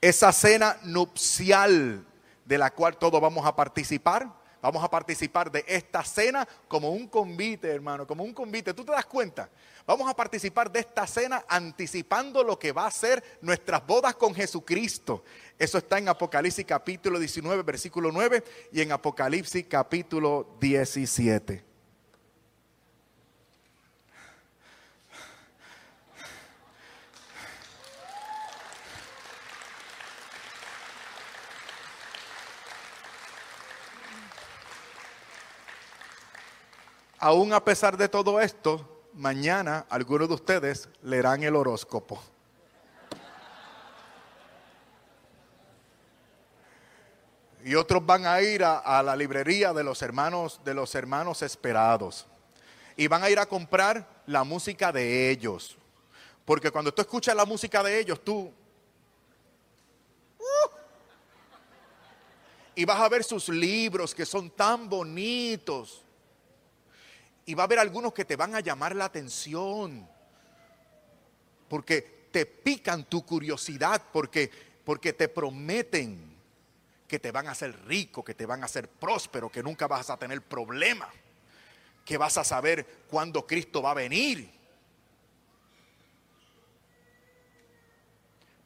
Esa 0.00 0.30
cena 0.30 0.78
nupcial 0.84 2.06
de 2.44 2.58
la 2.58 2.70
cual 2.70 2.96
todos 2.96 3.20
vamos 3.20 3.44
a 3.44 3.56
participar. 3.56 4.32
Vamos 4.62 4.84
a 4.84 4.88
participar 4.88 5.50
de 5.50 5.64
esta 5.66 6.04
cena 6.04 6.46
como 6.68 6.92
un 6.92 7.08
convite, 7.08 7.68
hermano, 7.68 8.06
como 8.06 8.22
un 8.22 8.32
convite. 8.32 8.72
¿Tú 8.72 8.84
te 8.84 8.92
das 8.92 9.06
cuenta? 9.06 9.50
Vamos 9.84 10.08
a 10.08 10.14
participar 10.14 10.70
de 10.70 10.78
esta 10.78 11.04
cena 11.08 11.44
anticipando 11.48 12.44
lo 12.44 12.56
que 12.56 12.70
va 12.70 12.86
a 12.86 12.90
ser 12.92 13.40
nuestras 13.40 13.84
bodas 13.84 14.14
con 14.14 14.32
Jesucristo. 14.32 15.24
Eso 15.58 15.78
está 15.78 15.98
en 15.98 16.08
Apocalipsis 16.08 16.64
capítulo 16.64 17.18
19, 17.18 17.62
versículo 17.62 18.10
9 18.10 18.42
y 18.72 18.80
en 18.80 18.92
Apocalipsis 18.92 19.66
capítulo 19.68 20.56
17. 20.60 21.72
Aún 37.18 37.52
a 37.52 37.64
pesar 37.64 37.96
de 37.96 38.08
todo 38.08 38.40
esto, 38.40 39.04
mañana 39.14 39.86
algunos 39.88 40.26
de 40.26 40.34
ustedes 40.34 40.88
leerán 41.02 41.44
el 41.44 41.54
horóscopo. 41.54 42.31
Y 47.72 47.74
otros 47.74 48.04
van 48.04 48.26
a 48.26 48.42
ir 48.42 48.62
a, 48.64 49.02
la 49.02 49.16
librería 49.16 49.72
de 49.72 49.82
los 49.82 50.02
hermanos 50.02 50.60
de 50.62 50.74
los 50.74 50.94
hermanos 50.94 51.40
esperados. 51.40 52.26
Y 52.98 53.06
van 53.06 53.22
a 53.22 53.30
ir 53.30 53.38
a 53.38 53.46
comprar 53.46 54.22
la 54.26 54.44
música 54.44 54.92
de 54.92 55.30
ellos. 55.30 55.78
Porque 56.44 56.70
cuando 56.70 56.92
tú 56.92 57.00
escuchas 57.00 57.34
la 57.34 57.46
música 57.46 57.82
de 57.82 57.98
ellos, 57.98 58.22
tú 58.22 58.52
uh, 60.38 60.70
y 62.74 62.84
vas 62.84 63.00
a 63.00 63.08
ver 63.08 63.24
sus 63.24 63.48
libros 63.48 64.14
que 64.14 64.26
son 64.26 64.50
tan 64.50 64.86
bonitos 64.86 66.02
y 67.46 67.54
va 67.54 67.62
a 67.62 67.64
haber 67.64 67.78
algunos 67.78 68.12
que 68.12 68.26
te 68.26 68.36
van 68.36 68.54
a 68.54 68.60
llamar 68.60 68.94
la 68.94 69.06
atención. 69.06 70.06
Porque 71.70 72.26
te 72.30 72.44
pican 72.44 73.04
tu 73.04 73.24
curiosidad, 73.24 74.02
porque, 74.12 74.50
porque 74.84 75.14
te 75.14 75.26
prometen 75.26 76.31
que 77.12 77.18
te 77.18 77.30
van 77.30 77.46
a 77.46 77.50
hacer 77.50 77.78
rico, 77.84 78.24
que 78.24 78.32
te 78.32 78.46
van 78.46 78.62
a 78.62 78.64
hacer 78.64 78.88
próspero, 78.88 79.52
que 79.52 79.62
nunca 79.62 79.86
vas 79.86 80.08
a 80.08 80.16
tener 80.16 80.40
problema, 80.40 81.10
que 82.06 82.16
vas 82.16 82.38
a 82.38 82.42
saber 82.42 82.86
cuándo 83.06 83.46
Cristo 83.46 83.82
va 83.82 83.90
a 83.90 83.94
venir. 83.94 84.50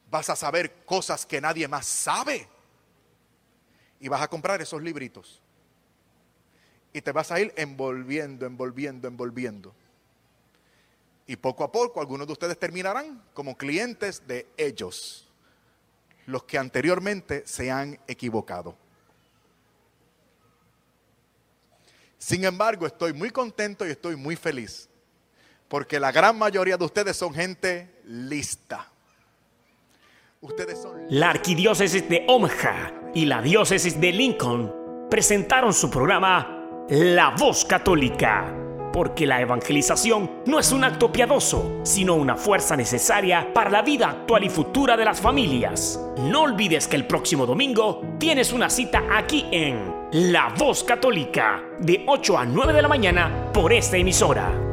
Vas 0.09 0.29
a 0.29 0.37
saber 0.37 0.85
cosas 0.85 1.25
que 1.25 1.41
nadie 1.41 1.67
más 1.67 1.87
sabe. 1.87 2.47
Y 3.99 4.07
vas 4.07 4.21
a 4.21 4.29
comprar 4.29 4.61
esos 4.61 4.81
libritos 4.81 5.41
y 6.93 7.01
te 7.01 7.11
vas 7.11 7.29
a 7.33 7.41
ir 7.41 7.53
envolviendo, 7.57 8.45
envolviendo, 8.45 9.09
envolviendo. 9.09 9.75
Y 11.25 11.35
poco 11.35 11.65
a 11.65 11.71
poco 11.73 11.99
algunos 11.99 12.27
de 12.27 12.31
ustedes 12.31 12.57
terminarán 12.57 13.21
como 13.33 13.57
clientes 13.57 14.25
de 14.25 14.47
ellos, 14.55 15.26
los 16.27 16.43
que 16.43 16.57
anteriormente 16.57 17.43
se 17.47 17.71
han 17.71 17.99
equivocado. 18.07 18.75
Sin 22.17 22.43
embargo, 22.45 22.85
estoy 22.85 23.13
muy 23.13 23.31
contento 23.31 23.87
y 23.87 23.91
estoy 23.91 24.15
muy 24.15 24.35
feliz, 24.35 24.89
porque 25.67 25.99
la 25.99 26.11
gran 26.11 26.37
mayoría 26.37 26.77
de 26.77 26.85
ustedes 26.85 27.15
son 27.15 27.33
gente 27.33 28.01
lista. 28.05 28.87
Ustedes 30.41 30.81
son... 30.81 31.05
La 31.09 31.31
arquidiócesis 31.31 32.07
de 32.07 32.25
Omaha 32.27 33.11
y 33.13 33.25
la 33.25 33.41
diócesis 33.41 33.99
de 33.99 34.11
Lincoln 34.11 35.07
presentaron 35.09 35.73
su 35.73 35.89
programa 35.89 36.85
la 36.89 37.35
voz 37.37 37.65
católica, 37.65 38.53
porque 38.91 39.25
la 39.25 39.41
evangelización 39.41 40.29
no 40.45 40.59
es 40.59 40.71
un 40.71 40.83
acto 40.83 41.11
piadoso, 41.11 41.79
sino 41.83 42.15
una 42.15 42.35
fuerza 42.35 42.75
necesaria 42.75 43.53
para 43.53 43.69
la 43.69 43.81
vida 43.81 44.09
actual 44.09 44.43
y 44.43 44.49
futura 44.49 44.97
de 44.97 45.05
las 45.05 45.21
familias. 45.21 45.99
No 46.17 46.43
olvides 46.43 46.87
que 46.87 46.95
el 46.95 47.07
próximo 47.07 47.45
domingo 47.45 48.01
tienes 48.19 48.51
una 48.53 48.69
cita 48.69 49.03
aquí 49.11 49.45
en 49.51 49.93
La 50.11 50.53
Voz 50.57 50.83
Católica, 50.83 51.61
de 51.79 52.03
8 52.07 52.37
a 52.37 52.45
9 52.45 52.73
de 52.73 52.81
la 52.81 52.87
mañana 52.87 53.51
por 53.53 53.71
esta 53.73 53.97
emisora. 53.97 54.66